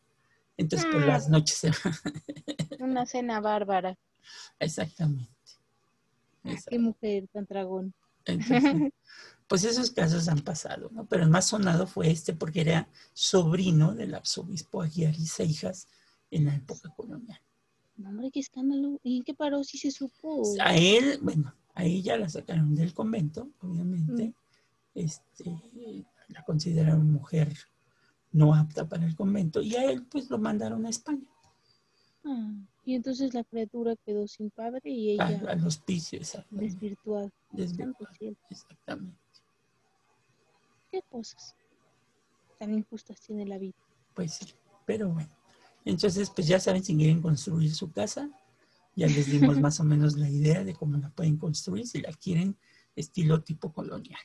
Entonces 0.56 0.88
por 0.90 1.06
las 1.06 1.30
noches 1.30 1.58
se 1.58 1.72
Una 2.80 3.06
cena 3.06 3.42
bárbara. 3.42 3.98
Exactamente. 4.60 5.30
Qué 6.70 6.80
mujer 6.80 7.28
tan 7.32 7.46
dragón. 7.46 7.94
Entonces, 8.26 8.64
pues 9.48 9.64
esos 9.64 9.92
casos 9.92 10.28
han 10.28 10.40
pasado, 10.40 10.90
¿no? 10.92 11.06
Pero 11.06 11.24
el 11.24 11.30
más 11.30 11.46
sonado 11.46 11.88
fue 11.88 12.12
este 12.12 12.34
porque 12.34 12.62
era 12.62 12.90
sobrino 13.14 13.94
del 13.96 14.16
arzobispo 14.16 14.82
Aguiar 14.82 15.16
y 15.16 15.26
Seijas 15.26 15.88
en 16.32 16.46
la 16.46 16.56
época 16.56 16.90
colonial. 16.96 17.40
Hombre, 18.06 18.30
qué 18.32 18.42
escándalo. 18.42 19.00
¿Y 19.04 19.18
en 19.18 19.24
qué 19.24 19.34
paró? 19.34 19.64
Sí 19.64 19.78
se 19.78 19.92
supo. 19.92 20.44
A 20.62 20.76
él, 20.76 21.20
bueno, 21.22 21.56
a 21.74 21.84
ella 21.84 22.18
la 22.18 22.30
sacaron 22.30 22.76
del 22.76 22.94
convento, 22.94 23.50
obviamente. 23.62 24.34
Este, 24.94 25.56
la 26.30 26.44
consideraron 26.44 27.12
mujer 27.12 27.56
no 28.32 28.54
apta 28.54 28.88
para 28.88 29.06
el 29.06 29.16
convento 29.16 29.62
y 29.62 29.76
a 29.76 29.90
él 29.90 30.06
pues 30.06 30.30
lo 30.30 30.38
mandaron 30.38 30.86
a 30.86 30.90
España, 30.90 31.26
Ah, 32.26 32.52
y 32.88 32.96
entonces 32.96 33.34
la 33.34 33.44
criatura 33.44 33.98
quedó 33.98 34.26
sin 34.30 34.50
padre 34.50 34.90
y 34.90 35.12
ella 35.12 35.42
al 35.50 35.68
hospicio, 35.68 36.20
exacto. 36.20 36.56
desvirtuada. 36.56 37.30
Cielo. 37.54 38.38
Exactamente. 38.50 39.20
¿Qué 40.90 41.02
cosas 41.12 41.54
tan 42.58 42.74
injustas 42.74 43.20
tiene 43.20 43.46
la 43.46 43.58
vida? 43.58 43.76
Pues 44.14 44.36
sí, 44.36 44.54
pero 44.86 45.10
bueno. 45.10 45.30
Entonces, 45.84 46.30
pues 46.30 46.48
ya 46.48 46.62
saben, 46.62 46.82
si 46.82 46.96
quieren 46.96 47.22
construir 47.22 47.76
su 47.76 47.92
casa, 47.92 48.30
ya 48.96 49.08
les 49.08 49.30
dimos 49.30 49.60
más 49.60 49.82
o 49.82 49.84
menos 49.84 50.16
la 50.16 50.30
idea 50.30 50.64
de 50.64 50.74
cómo 50.74 50.96
la 50.96 51.10
pueden 51.10 51.36
construir, 51.36 51.86
si 51.86 52.00
la 52.00 52.14
quieren 52.14 52.58
estilo 52.96 53.44
tipo 53.44 53.74
colonial. 53.74 54.22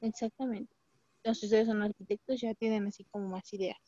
Exactamente. 0.00 0.74
Entonces 1.18 1.44
ustedes 1.44 1.68
son 1.68 1.82
arquitectos, 1.82 2.40
ya 2.40 2.52
tienen 2.54 2.88
así 2.88 3.04
como 3.04 3.28
más 3.28 3.52
ideas. 3.52 3.78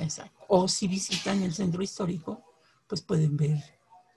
Exacto. 0.00 0.36
O 0.48 0.66
si 0.66 0.88
visitan 0.88 1.44
el 1.44 1.54
centro 1.54 1.80
histórico, 1.80 2.55
pues 2.88 3.02
pueden 3.02 3.36
ver 3.36 3.58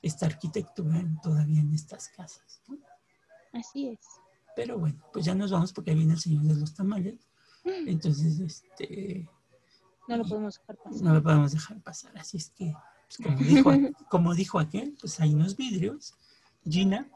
esta 0.02 0.26
arquitectura 0.28 0.98
en- 1.00 1.20
todavía 1.22 1.60
en 1.62 1.74
estas 1.74 2.08
casas. 2.10 2.62
¿no? 2.68 2.78
Así 3.54 3.90
es. 3.90 4.00
Pero 4.56 4.78
bueno, 4.78 5.02
pues 5.14 5.26
ya 5.26 5.36
nos 5.36 5.52
vamos 5.52 5.74
porque 5.74 5.92
ahí 5.92 5.98
viene 5.98 6.14
el 6.14 6.20
señor 6.20 6.44
de 6.44 6.56
los 6.56 6.74
tamales. 6.74 7.28
Entonces, 7.64 8.40
este, 8.40 9.30
No 10.08 10.18
lo 10.18 10.24
podemos 10.26 10.58
dejar 10.60 10.78
pasar. 10.78 11.02
no 11.02 11.14
lo 11.14 11.24
podemos 11.24 11.52
dejar 11.52 11.82
pasar. 11.82 12.18
Así 12.18 12.38
es 12.38 12.50
que, 12.52 12.74
pues, 13.08 13.18
como, 13.28 13.38
dijo, 13.40 13.72
como 14.10 14.34
dijo 14.34 14.60
aquel, 14.60 14.98
pues 15.00 15.20
hay 15.20 15.34
unos 15.34 15.56
vidrios. 15.56 16.14
Gina, 16.64 17.08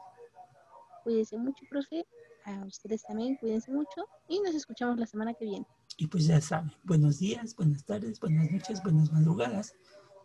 Cuídense 1.02 1.36
mucho, 1.36 1.64
profe. 1.68 2.06
A 2.46 2.64
ustedes 2.64 3.02
también, 3.04 3.36
cuídense 3.36 3.70
mucho. 3.72 4.06
Y 4.28 4.40
nos 4.40 4.54
escuchamos 4.54 4.98
la 4.98 5.06
semana 5.06 5.34
que 5.34 5.44
viene. 5.46 5.66
y 5.96 6.06
pues 6.06 6.26
ya 6.26 6.40
saben, 6.40 6.72
buenos 6.82 7.18
días, 7.18 7.54
buenas 7.56 7.84
tardes, 7.84 8.18
buenas 8.20 8.50
noches, 8.50 8.82
buenas 8.82 9.12
madrugadas, 9.12 9.74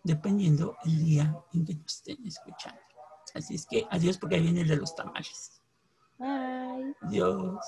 dependiendo 0.09 0.75
el 0.85 1.05
día 1.05 1.35
en 1.53 1.65
que 1.65 1.75
nos 1.75 1.95
estén 1.95 2.25
escuchando. 2.25 2.81
Así 3.35 3.55
es 3.55 3.67
que 3.67 3.85
adiós 3.91 4.17
porque 4.17 4.35
ahí 4.35 4.41
viene 4.41 4.61
el 4.61 4.67
de 4.67 4.77
los 4.77 4.95
tamales. 4.95 5.61
Bye. 6.17 6.95
Adiós. 7.01 7.59